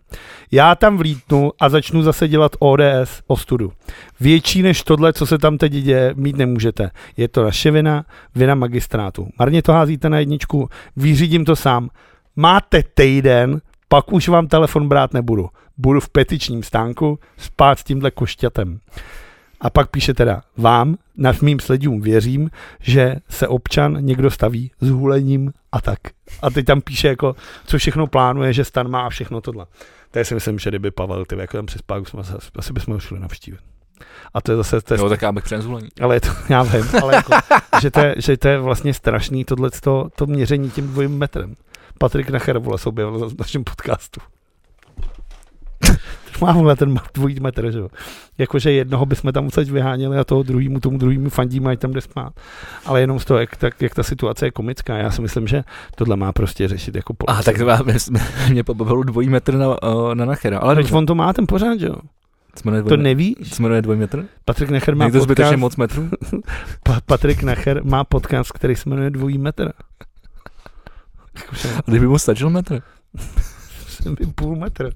Já 0.51 0.76
tam 0.76 0.97
vlítnu 0.97 1.51
a 1.59 1.70
začnu 1.70 2.01
zase 2.01 2.28
dělat 2.28 2.51
ODS 2.59 3.22
ostudu. 3.28 3.72
Větší 4.20 4.61
než 4.61 4.84
tohle, 4.84 5.13
co 5.13 5.26
se 5.26 5.38
tam 5.38 5.57
teď 5.57 5.72
děje, 5.72 6.13
mít 6.15 6.38
nemůžete. 6.38 6.91
Je 7.17 7.28
to 7.28 7.43
naše 7.43 7.72
vina, 7.72 8.05
vina 8.36 8.55
magistrátu. 8.55 9.28
Marně 9.39 9.61
to 9.61 9.74
házíte 9.74 10.09
na 10.09 10.20
jedničku, 10.20 10.70
vyřídím 10.95 11.45
to 11.45 11.55
sám. 11.55 11.89
Máte 12.36 12.84
týden, 12.93 13.61
pak 13.88 14.13
už 14.13 14.28
vám 14.28 14.47
telefon 14.47 14.88
brát 14.88 15.13
nebudu. 15.13 15.49
Budu 15.78 15.99
v 15.99 16.09
petičním 16.09 16.63
stánku 16.63 17.20
spát 17.38 17.80
s 17.80 17.84
tímhle 17.84 18.11
košťatem. 18.11 18.80
A 19.61 19.70
pak 19.70 19.89
píše 19.89 20.13
teda, 20.13 20.41
vám, 20.57 20.95
na 21.20 21.32
mým 21.41 21.59
sledům 21.59 22.01
věřím, 22.01 22.49
že 22.80 23.15
se 23.30 23.47
občan 23.47 23.97
někdo 24.05 24.32
staví 24.32 24.72
s 24.82 24.89
hulením 24.89 25.53
a 25.72 25.82
tak. 25.82 25.99
A 26.41 26.49
teď 26.49 26.65
tam 26.65 26.82
píše 26.82 27.07
jako, 27.07 27.36
co 27.65 27.78
všechno 27.78 28.07
plánuje, 28.07 28.53
že 28.53 28.65
stan 28.65 28.88
má 28.88 29.01
a 29.01 29.09
všechno 29.09 29.41
tohle. 29.41 29.65
To 30.11 30.26
si 30.26 30.34
myslím, 30.34 30.59
že 30.59 30.70
kdyby 30.70 30.91
Pavel, 30.91 31.26
ty 31.26 31.36
jako 31.39 31.57
tam 31.57 31.65
přespál, 31.65 32.05
jsme 32.05 32.22
asi 32.55 32.74
bychom 32.74 32.93
ho 32.93 32.99
šli 32.99 33.20
navštívit. 33.20 33.59
A 34.34 34.41
to 34.41 34.51
je 34.51 34.57
zase, 34.57 34.82
to 34.82 34.93
je, 34.93 34.99
Jo, 34.99 35.09
tak 35.09 35.22
já 35.22 35.32
bych 35.32 35.43
přenezvolení. 35.43 35.89
ale 36.01 36.15
je 36.15 36.22
to, 36.22 36.28
já 36.49 36.63
vím, 36.63 36.86
ale 37.03 37.15
jako, 37.15 37.34
že, 37.82 37.91
to 37.91 37.99
je, 37.99 38.15
že 38.17 38.38
to 38.38 38.47
je 38.47 38.59
vlastně 38.59 38.93
strašný 38.93 39.45
tohle 39.45 39.70
to, 39.72 40.09
to 40.15 40.26
měření 40.26 40.70
tím 40.72 40.88
dvojím 40.88 41.17
metrem. 41.17 41.55
Patrik 41.97 42.30
Nacher, 42.30 42.57
vole, 42.57 42.78
se 42.78 42.89
objevil 42.89 43.30
v 43.30 43.39
našem 43.39 43.63
podcastu. 43.63 44.22
Má 46.42 46.52
vole 46.52 46.76
ten 46.76 46.96
dvojí 47.14 47.40
metr, 47.40 47.72
že 47.72 47.80
jo. 47.80 47.90
Jakože 48.38 48.72
jednoho 48.72 49.06
bychom 49.06 49.34
tam 49.34 49.48
odsaď 49.48 49.70
vyháněli 49.70 50.18
a 50.18 50.24
toho 50.24 50.44
druhýmu, 50.44 50.80
tomu 50.80 50.98
druhýmu 50.98 51.30
fandíme, 51.30 51.72
ať 51.72 51.80
tam 51.80 51.92
jde 51.92 52.02
spát. 52.02 52.34
Ale 52.86 53.02
jenom 53.02 53.20
z 53.20 53.26
toho, 53.26 53.40
jak, 53.40 53.58
tak, 53.58 53.82
jak 53.82 53.96
ta 53.96 54.04
situace 54.04 54.46
je 54.48 54.52
komická. 54.52 54.98
Já 54.98 55.12
si 55.12 55.22
myslím, 55.22 55.48
že 55.48 55.64
tohle 55.96 56.16
má 56.16 56.32
prostě 56.32 56.68
řešit 56.68 56.96
jako 56.96 57.14
A 57.14 57.16
policie. 57.16 57.44
tak 57.44 57.58
to 57.58 57.66
má- 57.66 58.20
mě 58.50 58.64
pobavilo 58.64 59.04
dvojí 59.04 59.30
metr 59.30 59.56
na, 59.56 59.76
na 60.14 60.26
Nachera. 60.26 60.60
Ale 60.60 60.76
Teď 60.76 60.92
on 60.94 61.06
to 61.06 61.16
má 61.16 61.34
ten 61.34 61.48
pořád, 61.48 61.80
že 61.80 61.88
jo. 61.88 61.96
To 62.88 62.98
nevíš? 62.98 63.36
se 63.44 63.62
jmenuje 63.62 63.82
dvoj 63.82 63.96
metr? 63.96 64.26
Patrik 64.46 64.70
Nacher 64.70 64.96
má 64.96 65.06
Někdo 65.06 65.26
podcast, 65.26 65.56
moc 65.58 65.76
metrů? 65.76 66.10
pa, 66.84 67.02
Patrik 67.06 67.44
Nacher 67.44 67.84
má 67.84 68.04
podcast, 68.04 68.52
který 68.52 68.76
se 68.76 68.90
jmenuje 68.90 69.10
Dvojí 69.10 69.38
metr. 69.38 69.72
A 71.78 71.82
kdyby 71.86 72.08
mu 72.08 72.20
stačil 72.20 72.50
metr? 72.50 72.82
byl 74.04 74.32
půl 74.36 74.56
metr. 74.56 74.90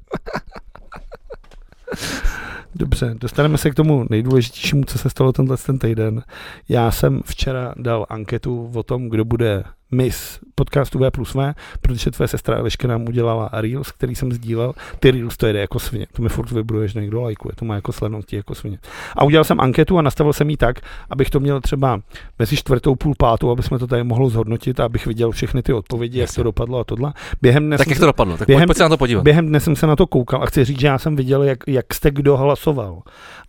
Dobře, 2.75 3.15
dostaneme 3.17 3.57
se 3.57 3.71
k 3.71 3.75
tomu 3.75 4.05
nejdůležitějšímu, 4.09 4.83
co 4.83 4.97
se 4.97 5.09
stalo 5.09 5.31
tenhle 5.31 5.57
ten 5.57 5.79
týden. 5.79 6.23
Já 6.69 6.91
jsem 6.91 7.21
včera 7.25 7.73
dal 7.77 8.05
anketu 8.09 8.71
o 8.73 8.83
tom, 8.83 9.09
kdo 9.09 9.25
bude 9.25 9.63
Miss 9.93 10.39
podcastu 10.55 10.99
V 10.99 11.11
plus 11.11 11.33
V, 11.33 11.53
protože 11.81 12.11
tvoje 12.11 12.27
sestra 12.27 12.57
Eliška 12.57 12.87
nám 12.87 13.07
udělala 13.07 13.49
Reels, 13.53 13.91
který 13.91 14.15
jsem 14.15 14.31
sdílel. 14.31 14.73
Ty 14.99 15.11
Reels 15.11 15.37
to 15.37 15.47
jede 15.47 15.59
jako 15.59 15.79
svině. 15.79 16.07
To 16.13 16.21
mi 16.21 16.29
furt 16.29 16.51
vybruje, 16.51 16.87
že 16.87 17.01
někdo 17.01 17.21
lajkuje. 17.21 17.51
To 17.55 17.65
má 17.65 17.75
jako 17.75 17.91
slednutí 17.91 18.35
jako 18.35 18.55
svině. 18.55 18.77
A 19.15 19.23
udělal 19.23 19.43
jsem 19.43 19.59
anketu 19.59 19.97
a 19.97 20.01
nastavil 20.01 20.33
jsem 20.33 20.49
ji 20.49 20.57
tak, 20.57 20.75
abych 21.09 21.29
to 21.29 21.39
měl 21.39 21.61
třeba 21.61 21.99
mezi 22.39 22.57
čtvrtou 22.57 22.95
půl 22.95 23.13
pátou, 23.17 23.51
aby 23.51 23.63
jsme 23.63 23.79
to 23.79 23.87
tady 23.87 24.03
mohlo 24.03 24.29
zhodnotit 24.29 24.79
a 24.79 24.85
abych 24.85 25.05
viděl 25.05 25.31
všechny 25.31 25.63
ty 25.63 25.73
odpovědi, 25.73 26.19
jak 26.19 26.29
to 26.29 26.31
Jasně. 26.31 26.43
dopadlo 26.43 26.79
a 26.79 26.83
tohle. 26.83 27.13
Během 27.41 27.65
dne 27.65 27.77
Tak 27.77 27.87
jak 27.87 27.99
to 27.99 28.05
dopadlo? 28.05 28.37
Tak 28.37 28.47
během- 28.47 28.67
pojď 28.67 28.77
se 28.77 28.83
na 28.83 28.89
to 28.89 28.97
podívat. 28.97 29.23
Během 29.23 29.47
dne 29.47 29.59
jsem 29.59 29.75
se 29.75 29.87
na 29.87 29.95
to 29.95 30.07
koukal 30.07 30.43
a 30.43 30.45
chci 30.45 30.65
říct, 30.65 30.79
že 30.79 30.87
já 30.87 30.97
jsem 30.97 31.15
viděl, 31.15 31.43
jak, 31.43 31.59
jak 31.67 31.93
jste 31.93 32.11
kdo 32.11 32.37
hlasoval. 32.37 33.01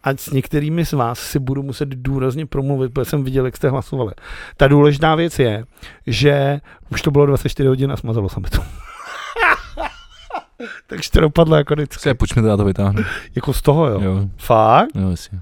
A 0.04 0.10
s 0.16 0.30
některými 0.30 0.86
z 0.86 0.92
vás 0.92 1.18
si 1.18 1.38
budu 1.38 1.62
muset 1.62 1.88
důrazně 1.88 2.46
promluvit, 2.46 2.92
protože 2.94 3.10
jsem 3.10 3.24
viděl, 3.24 3.44
jak 3.44 3.56
jste 3.56 3.68
hlasovali. 3.70 4.12
Ta 4.56 4.68
důležitá 4.68 5.14
věc 5.14 5.38
je, 5.38 5.64
že 6.06 6.33
už 6.88 7.02
to 7.02 7.10
bylo 7.10 7.26
24 7.26 7.68
hodin 7.68 7.92
a 7.92 7.96
smazalo 7.96 8.28
se 8.28 8.40
mi 8.40 8.50
to. 8.50 8.62
Takže 10.86 11.10
to 11.10 11.20
dopadlo 11.20 11.56
jako 11.56 11.74
vždycky. 11.74 12.00
Se, 12.00 12.14
pojď 12.14 12.36
mi 12.36 12.42
to 12.42 12.64
vytáhnout. 12.64 13.06
Jako 13.34 13.52
z 13.52 13.62
toho, 13.62 13.86
jo. 13.86 14.00
jo. 14.00 14.16
Jo, 14.16 14.28
Fakt? 14.36 14.88
jo, 14.94 15.10
jasně. 15.10 15.40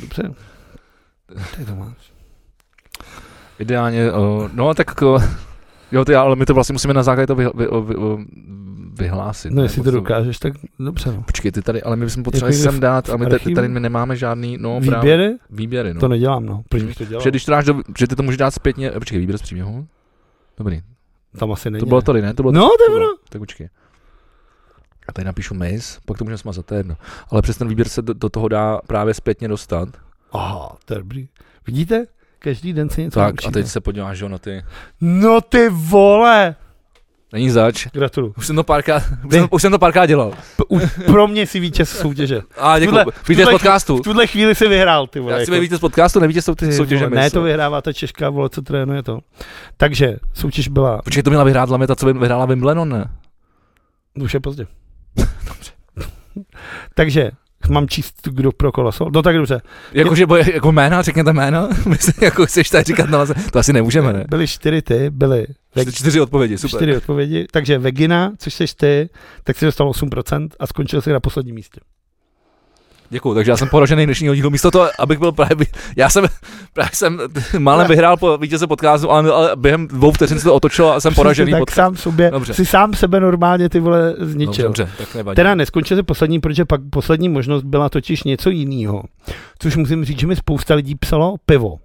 Dobře. 0.00 0.22
Tak 1.34 1.66
to 1.66 1.74
máš. 1.74 2.12
Ideálně, 3.58 4.06
no 4.52 4.74
tak, 4.74 5.02
uh, 5.02 5.24
jo, 5.92 6.04
ty, 6.04 6.14
ale 6.14 6.36
my 6.36 6.46
to 6.46 6.54
vlastně 6.54 6.72
musíme 6.72 6.94
na 6.94 7.02
základě 7.02 7.26
to 7.26 7.34
vy, 7.34 7.44
vy, 7.54 7.66
vy, 7.66 7.94
vy, 7.94 8.24
vyhlásit. 8.98 9.52
No 9.52 9.62
jestli 9.62 9.82
to 9.82 9.90
dokážeš, 9.90 10.38
tak 10.38 10.52
dobře. 10.78 11.12
No. 11.12 11.22
Počkej, 11.22 11.52
ty 11.52 11.62
tady, 11.62 11.82
ale 11.82 11.96
my 11.96 12.04
bychom 12.04 12.22
potřebovali 12.22 12.54
Jako 12.54 12.58
někde 12.62 12.72
sem 12.72 12.80
dát, 12.80 13.10
a 13.10 13.16
my 13.16 13.26
tady, 13.26 13.54
tady 13.54 13.68
my 13.68 13.80
nemáme 13.80 14.16
žádný, 14.16 14.58
no 14.60 14.80
právě, 14.80 15.00
Výběry? 15.00 15.36
výběry, 15.50 15.94
no. 15.94 16.00
To 16.00 16.08
nedělám, 16.08 16.46
no. 16.46 16.62
Proč 16.68 16.82
bych 16.82 16.96
to 16.96 17.04
dělal? 17.04 17.20
Protože 17.20 17.30
když 17.30 17.44
to 17.44 17.50
dáš 17.50 17.64
do, 17.64 17.80
že 17.98 18.06
ty 18.06 18.16
to 18.16 18.22
můžeš 18.22 18.38
dát 18.38 18.50
zpětně, 18.50 18.90
počkej, 18.90 19.18
výběr 19.18 19.38
z 19.38 19.42
příběhu? 19.42 19.86
Dobrý, 20.58 20.82
Tam 21.38 21.52
asi 21.52 21.70
není. 21.70 21.80
to 21.80 21.86
bylo 21.86 22.02
tady, 22.02 22.22
ne? 22.22 22.34
To 22.34 22.42
bylo 22.42 22.52
No, 22.52 22.68
to 22.68 22.92
je 22.92 22.98
bylo. 22.98 23.08
Tak 23.28 23.40
počkej. 23.40 23.68
A 25.08 25.12
tady 25.12 25.24
napíšu 25.24 25.54
miss, 25.54 25.98
pak 26.06 26.18
to 26.18 26.24
můžeme 26.24 26.38
smazat, 26.38 26.66
to 26.66 26.74
je 26.74 26.78
jedno. 26.78 26.96
Ale 27.30 27.42
přes 27.42 27.56
ten 27.56 27.68
výběr 27.68 27.88
se 27.88 28.02
do, 28.02 28.14
do 28.14 28.28
toho 28.28 28.48
dá 28.48 28.80
právě 28.86 29.14
zpětně 29.14 29.48
dostat. 29.48 29.88
Aha, 30.32 30.76
to 30.84 30.94
je 30.94 30.98
dobrý. 30.98 31.28
Vidíte? 31.66 32.06
Každý 32.38 32.72
den 32.72 32.88
se 32.90 33.00
něco 33.02 33.20
Tak 33.20 33.26
naučíte. 33.34 33.48
a 33.48 33.52
teď 33.52 33.66
se 33.66 33.80
podíváš, 33.80 34.20
jo, 34.20 34.28
na 34.28 34.38
ty. 34.38 34.64
No 35.00 35.40
ty 35.40 35.68
vole! 35.68 36.54
Není 37.32 37.50
zač. 37.50 37.86
Gratuluju. 37.92 38.34
Už 38.38 38.46
jsem 38.46 38.56
to 38.56 38.64
párkrát, 38.64 39.02
už, 39.26 39.32
jsem, 39.34 39.48
už 39.50 39.62
jsem 39.62 39.72
to 39.72 39.78
párkrát 39.78 40.06
dělal. 40.06 40.32
Pro 41.06 41.28
mě 41.28 41.46
si 41.46 41.60
vítěz 41.60 41.90
soutěže. 41.90 42.40
A 42.58 42.78
děkuji. 42.78 42.98
Víte 43.28 43.46
z 43.46 43.50
podcastu. 43.50 43.96
V 43.96 44.00
tuhle 44.00 44.26
chvíli 44.26 44.54
si 44.54 44.68
vyhrál, 44.68 45.06
ty 45.06 45.20
vole. 45.20 45.32
Já 45.32 45.38
chci 45.38 45.50
jako. 45.52 45.60
být 45.60 45.72
z 45.72 45.78
podcastu, 45.78 46.20
nevíte 46.20 46.42
s 46.42 46.54
Ty 46.54 46.66
tou 46.66 46.72
soutěže 46.72 47.06
vole, 47.06 47.20
Ne, 47.20 47.30
to 47.30 47.42
vyhrává 47.42 47.82
ta 47.82 47.92
Češka, 47.92 48.30
vole, 48.30 48.48
co 48.50 48.62
trénuje 48.62 49.02
to. 49.02 49.18
Takže 49.76 50.16
soutěž 50.34 50.68
byla, 50.68 51.02
Počkej, 51.02 51.22
to 51.22 51.30
měla 51.30 51.44
vyhrát 51.44 51.68
Lameta, 51.68 51.96
co 51.96 52.06
vy- 52.06 52.12
vyhrála 52.12 52.46
Wimbledon, 52.46 52.88
ne? 52.88 53.10
už 54.20 54.34
je 54.34 54.40
pozdě. 54.40 54.66
Takže 56.94 57.30
mám 57.70 57.88
číst, 57.88 58.14
kdo 58.24 58.52
pro 58.52 58.72
kolaso. 58.72 59.10
No 59.12 59.22
tak 59.22 59.36
dobře. 59.36 59.60
Jakože 59.92 60.26
boje, 60.26 60.54
jako 60.54 60.72
jména, 60.72 61.02
řekněte 61.02 61.32
jména. 61.32 61.68
My 61.86 61.96
se, 61.96 62.12
jako 62.20 62.46
chceš 62.46 62.70
tady 62.70 62.84
říkat 62.84 63.10
vás, 63.10 63.30
to 63.52 63.58
asi 63.58 63.72
nemůžeme, 63.72 64.12
ne? 64.12 64.24
Byly 64.28 64.46
čtyři 64.48 64.82
ty, 64.82 65.10
byly 65.10 65.46
Čtyři, 65.70 65.92
čtyři 65.92 66.20
odpovědi, 66.20 66.58
super. 66.58 66.78
čtyři 66.78 66.96
odpovědi. 66.96 67.46
Takže 67.50 67.78
Vegina, 67.78 68.32
což 68.38 68.54
jsi 68.54 68.64
ty, 68.76 69.08
tak 69.44 69.58
si 69.58 69.64
dostal 69.64 69.90
8% 69.90 70.48
a 70.60 70.66
skončil 70.66 71.02
si 71.02 71.12
na 71.12 71.20
posledním 71.20 71.54
místě. 71.54 71.80
Děkuju, 73.10 73.34
takže 73.34 73.50
já 73.50 73.56
jsem 73.56 73.68
poražený 73.68 74.04
dnešního 74.04 74.34
dílu. 74.34 74.50
Místo 74.50 74.70
toho, 74.70 74.88
abych 74.98 75.18
byl 75.18 75.32
právě, 75.32 75.66
já 75.96 76.10
jsem, 76.10 76.24
právě 76.72 76.90
jsem 76.94 77.18
málem 77.58 77.88
vyhrál 77.88 78.16
po 78.16 78.38
vítěze 78.38 78.66
podcastu, 78.66 79.10
ale, 79.10 79.32
ale 79.32 79.56
během 79.56 79.88
dvou 79.88 80.12
vteřin 80.12 80.38
se 80.38 80.44
to 80.44 80.54
otočilo 80.54 80.94
a 80.94 81.00
jsem 81.00 81.14
poražený. 81.14 81.52
tak 81.52 81.60
pod... 81.60 81.70
sám 81.70 81.96
sobě, 81.96 82.30
Dobře. 82.30 82.54
si 82.54 82.66
sám 82.66 82.94
sebe 82.94 83.20
normálně 83.20 83.68
ty 83.68 83.80
vole 83.80 84.14
Dobře, 84.18 84.32
zničil. 84.32 84.64
dobře, 84.64 84.90
tak 84.98 85.14
nevadí. 85.14 85.36
Teda 85.36 85.54
neskončil 85.54 85.96
se 85.96 86.02
poslední, 86.02 86.40
protože 86.40 86.64
pak 86.64 86.80
poslední 86.90 87.28
možnost 87.28 87.62
byla 87.62 87.88
totiž 87.88 88.24
něco 88.24 88.50
jiného. 88.50 89.02
Což 89.58 89.76
musím 89.76 90.04
říct, 90.04 90.20
že 90.20 90.26
mi 90.26 90.36
spousta 90.36 90.74
lidí 90.74 90.94
psalo 90.94 91.34
pivo. 91.46 91.78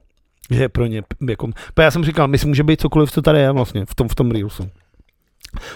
Že 0.49 0.61
je 0.61 0.69
pro 0.69 0.85
ně, 0.85 1.03
jako, 1.29 1.49
já 1.79 1.91
jsem 1.91 2.05
říkal, 2.05 2.27
my 2.27 2.37
si 2.37 2.47
může 2.47 2.63
být 2.63 2.81
cokoliv, 2.81 3.11
co 3.11 3.21
tady 3.21 3.39
je 3.39 3.51
vlastně 3.51 3.85
v 3.85 3.95
tom, 3.95 4.07
v 4.07 4.15
tom 4.15 4.31
Reelsu. 4.31 4.69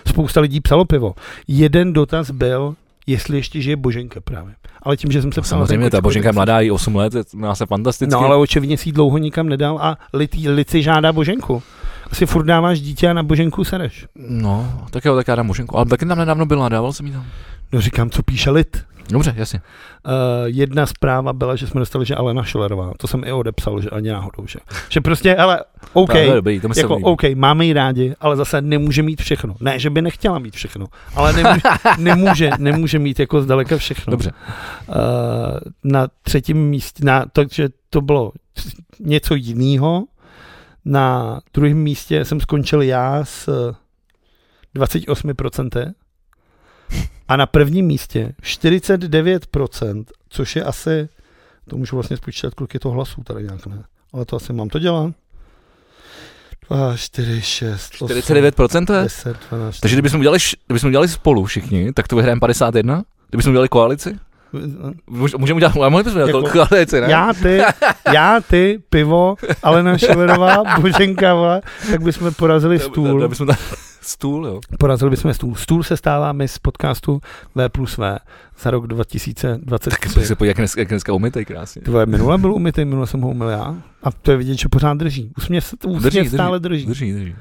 Spousta 0.08 0.42
lidí 0.42 0.62
psalo 0.62 0.86
pivo. 0.86 1.14
Jeden 1.48 1.94
dotaz 1.94 2.32
byl, 2.32 2.76
jestli 3.08 3.38
ještě 3.38 3.62
žije 3.62 3.76
Boženka 3.76 4.22
právě. 4.22 4.56
Ale 4.84 4.98
tím, 4.98 5.12
že 5.12 5.22
jsem 5.22 5.32
se 5.32 5.40
No, 5.40 5.44
samozřejmě, 5.44 5.90
ta 5.90 6.02
Boženka 6.02 6.30
je 6.30 6.34
mladá, 6.34 6.60
jí 6.60 6.72
8 6.72 6.96
let, 6.96 7.14
má 7.34 7.56
se 7.56 7.66
fantasticky. 7.66 8.14
No 8.14 8.20
ale 8.20 8.36
očividně 8.36 8.78
si 8.78 8.90
ji 8.90 8.94
dlouho 8.94 9.18
nikam 9.18 9.50
nedal 9.50 9.80
a 9.82 9.98
litý, 10.14 10.50
lici 10.50 10.84
žádá 10.84 11.14
Boženku. 11.14 11.64
Asi 12.12 12.26
furt 12.26 12.44
dáváš 12.44 12.82
dítě 12.82 13.10
a 13.10 13.14
na 13.14 13.24
Boženku 13.24 13.64
sereš. 13.64 14.06
no 14.16 14.74
tak 14.90 15.06
jo, 15.06 15.16
tak 15.16 15.28
já 15.28 15.36
dám 15.36 15.48
Boženku. 15.48 15.78
Ale 15.78 15.86
taky 15.86 16.06
tam 16.06 16.18
nedávno 16.18 16.46
byla, 16.46 16.70
dával 16.70 16.94
jsem 16.94 17.06
jí 17.06 17.12
tam. 17.12 17.26
No 17.72 17.82
říkám, 17.82 18.10
co 18.10 18.24
píše 18.24 18.52
lid. 18.52 18.86
Dobře, 19.10 19.34
jasně. 19.38 19.62
Uh, 20.06 20.14
jedna 20.46 20.86
zpráva 20.86 21.34
byla, 21.34 21.56
že 21.56 21.68
jsme 21.68 21.80
dostali, 21.80 22.06
že 22.06 22.16
Alena 22.16 22.44
Šilerová, 22.44 22.92
to 22.98 23.08
jsem 23.08 23.24
i 23.24 23.32
odepsal, 23.32 23.82
že 23.82 23.90
ani 23.90 24.10
náhodou, 24.10 24.48
že, 24.48 24.60
že 24.90 25.02
prostě, 25.02 25.36
ale 25.36 25.64
OK, 25.94 26.14
to 26.14 26.34
dobrý, 26.36 26.60
to 26.60 26.68
jako. 26.78 26.96
OK, 26.96 27.22
máme 27.36 27.66
ji 27.66 27.74
rádi, 27.74 28.16
ale 28.20 28.36
zase 28.36 28.62
nemůže 28.62 29.04
mít 29.04 29.22
všechno. 29.22 29.56
Ne, 29.60 29.80
že 29.80 29.90
by 29.90 30.02
nechtěla 30.02 30.40
mít 30.40 30.56
všechno, 30.56 30.86
ale 31.16 31.34
nemůže, 31.34 31.62
nemůže, 31.98 32.50
nemůže 32.58 33.00
mít 33.00 33.20
jako 33.20 33.42
zdaleka 33.42 33.78
všechno. 33.78 34.12
Dobře. 34.12 34.32
Uh, 34.88 34.96
na 35.84 36.08
třetím 36.22 36.58
místě, 36.70 37.06
na 37.06 37.26
to, 37.34 37.44
že 37.52 37.70
to 37.90 38.02
bylo 38.02 38.32
něco 39.00 39.36
jiného, 39.36 40.04
na 40.86 41.40
druhém 41.54 41.78
místě 41.78 42.26
jsem 42.26 42.40
skončil 42.40 42.82
já 42.82 43.26
s 43.26 43.74
28%, 44.76 45.94
a 47.28 47.36
na 47.36 47.46
prvním 47.46 47.86
místě 47.86 48.34
49%, 48.44 50.04
což 50.30 50.56
je 50.56 50.64
asi, 50.64 51.10
to 51.70 51.78
můžu 51.78 51.96
vlastně 51.96 52.18
spočítat, 52.18 52.54
kolik 52.54 52.74
je 52.74 52.80
to 52.80 52.90
hlasů 52.90 53.24
tady 53.24 53.44
nějak, 53.44 53.66
ne? 53.66 53.84
Ale 54.14 54.26
to 54.26 54.36
asi 54.36 54.54
mám 54.54 54.70
to 54.70 54.80
dělat. 54.80 55.14
2, 56.70 56.98
4, 56.98 57.42
6, 57.42 57.94
8, 58.02 58.08
49% 58.08 58.86
to 58.86 58.94
je? 58.94 59.04
10, 59.04 59.38
12, 59.52 59.80
Takže 59.80 59.96
kdybychom 59.96 60.20
udělali, 60.20 60.40
kdybychom 60.68 60.88
udělali 60.88 61.08
spolu 61.08 61.46
všichni, 61.46 61.94
tak 61.94 62.08
to 62.08 62.16
vyhrajeme 62.16 62.40
51? 62.40 63.04
Kdybychom 63.30 63.52
udělali 63.52 63.70
koalici? 63.70 64.16
Můž- 65.10 65.38
Můžeme 65.38 65.56
udělat, 65.58 65.76
a 65.86 65.90
mohli 65.90 66.04
bychom 66.04 66.22
udělat 66.24 66.44
Jako- 66.46 66.68
koalici, 66.68 67.02
ne? 67.02 67.08
Já, 67.12 67.34
ty, 67.42 67.62
já, 68.14 68.42
ty, 68.50 68.80
pivo, 68.90 69.36
Alena 69.64 69.98
Šilerová, 69.98 70.80
Boženka, 70.82 71.62
tak 71.92 72.02
bychom 72.02 72.34
porazili 72.34 72.80
stůl. 72.80 73.08
Dali 73.20 73.28
bychom 73.28 73.48
tam 73.48 73.56
stůl, 74.08 74.48
jo. 74.48 74.60
Porazili 74.80 75.12
bychom 75.12 75.34
stůl. 75.34 75.56
Stůl 75.56 75.84
se 75.84 75.98
stává 75.98 76.32
my 76.32 76.48
z 76.48 76.58
podcastu 76.60 77.22
V 77.56 77.70
plus 77.70 77.98
V 77.98 78.18
za 78.62 78.72
rok 78.72 78.84
Tak 78.84 78.90
2023. 78.90 80.26
se 80.26 80.36
podívej, 80.36 80.50
jak 80.50 80.58
dneska, 80.58 80.82
jak 80.82 80.90
dneska 80.90 81.14
umytej 81.14 81.46
krásně. 81.46 81.82
Tvoje 81.82 82.06
minule 82.06 82.38
byl 82.38 82.54
umytý, 82.54 82.86
minule 82.86 83.08
jsem 83.08 83.22
ho 83.22 83.30
umyl 83.30 83.48
já. 83.48 83.76
A 84.04 84.12
to 84.12 84.32
je 84.32 84.38
vidět, 84.38 84.60
že 84.60 84.70
pořád 84.70 84.98
drží. 84.98 85.32
Úsměv, 85.38 85.74
úsměv 85.86 86.14
Drží, 86.14 86.30
stále 86.30 86.60
drží. 86.60 86.86
Drží, 86.86 87.14
drží. 87.14 87.36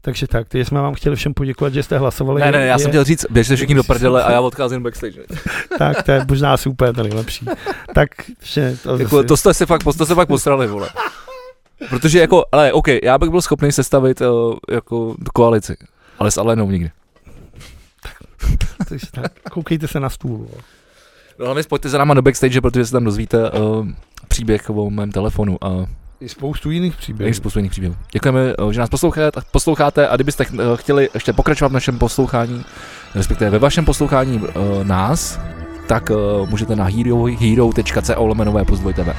Takže 0.00 0.26
tak, 0.26 0.48
teď 0.48 0.66
jsme 0.66 0.80
vám 0.80 0.94
chtěli 0.94 1.16
všem 1.16 1.34
poděkovat, 1.34 1.74
že 1.74 1.82
jste 1.82 1.98
hlasovali. 1.98 2.40
Ne, 2.40 2.52
ne, 2.52 2.66
já 2.66 2.72
je, 2.74 2.78
jsem 2.78 2.90
chtěl 2.90 3.04
říct, 3.04 3.26
běžte 3.30 3.56
všichni 3.56 3.74
do 3.74 3.84
prdele 3.84 4.24
a 4.24 4.32
já 4.32 4.40
odcházím 4.40 4.82
backstage. 4.82 5.20
Tak, 5.78 6.02
to 6.02 6.12
je 6.12 6.24
možná 6.28 6.54
asi 6.54 6.68
úplně 6.68 6.92
to 6.92 7.02
nejlepší. 7.02 7.46
Tak, 7.94 8.08
že 8.42 8.76
to, 8.82 8.98
Jako, 8.98 9.24
to 9.24 9.36
jste 9.36 9.54
se 9.54 9.66
fakt, 9.66 9.84
to 9.84 9.92
jste 9.92 10.14
fakt 10.14 10.28
posrali, 10.28 10.66
vole. 10.66 10.88
Protože 11.90 12.18
jako, 12.18 12.44
ale 12.52 12.72
OK, 12.72 12.88
já 13.02 13.18
bych 13.18 13.30
byl 13.30 13.42
schopný 13.42 13.72
sestavit 13.72 14.20
uh, 14.20 14.54
jako 14.70 15.14
koalici, 15.34 15.76
ale 16.18 16.30
s 16.30 16.38
Alenou 16.38 16.70
nikdy. 16.70 16.90
takže 18.88 19.06
tak, 19.10 19.32
koukejte 19.50 19.88
se 19.88 20.00
na 20.00 20.10
stůl. 20.10 20.48
No 21.38 21.44
hlavně 21.44 21.62
pojďte 21.68 21.88
za 21.88 21.98
náma 21.98 22.14
do 22.14 22.22
backstage, 22.22 22.60
protože 22.60 22.86
se 22.86 22.92
tam 22.92 23.04
dozvíte 23.04 23.50
uh, 23.50 23.88
příběh 24.28 24.70
o 24.70 24.90
mém 24.90 25.12
telefonu 25.12 25.64
a 25.64 25.86
I 26.20 26.28
spoustu 26.28 26.70
jiných 26.70 26.96
příběhů. 26.96 27.34
spoustu 27.34 27.58
jiných 27.58 27.70
příběhů. 27.70 27.96
Děkujeme, 28.12 28.56
uh, 28.56 28.70
že 28.70 28.80
nás 28.80 28.88
posloucháte, 28.88 29.40
posloucháte 29.50 30.08
a 30.08 30.14
kdybyste 30.14 30.44
uh, 30.46 30.58
chtěli 30.74 31.08
ještě 31.14 31.32
pokračovat 31.32 31.68
v 31.68 31.72
našem 31.72 31.98
poslouchání, 31.98 32.64
respektive 33.14 33.50
ve 33.50 33.58
vašem 33.58 33.84
poslouchání 33.84 34.38
uh, 34.38 34.50
nás, 34.84 35.40
tak 35.86 36.10
uh, 36.10 36.50
můžete 36.50 36.76
na 36.76 36.84
hero, 36.84 37.24
hero.co 37.24 38.26
lomenové 38.26 38.64
pozdvojte. 38.64 39.14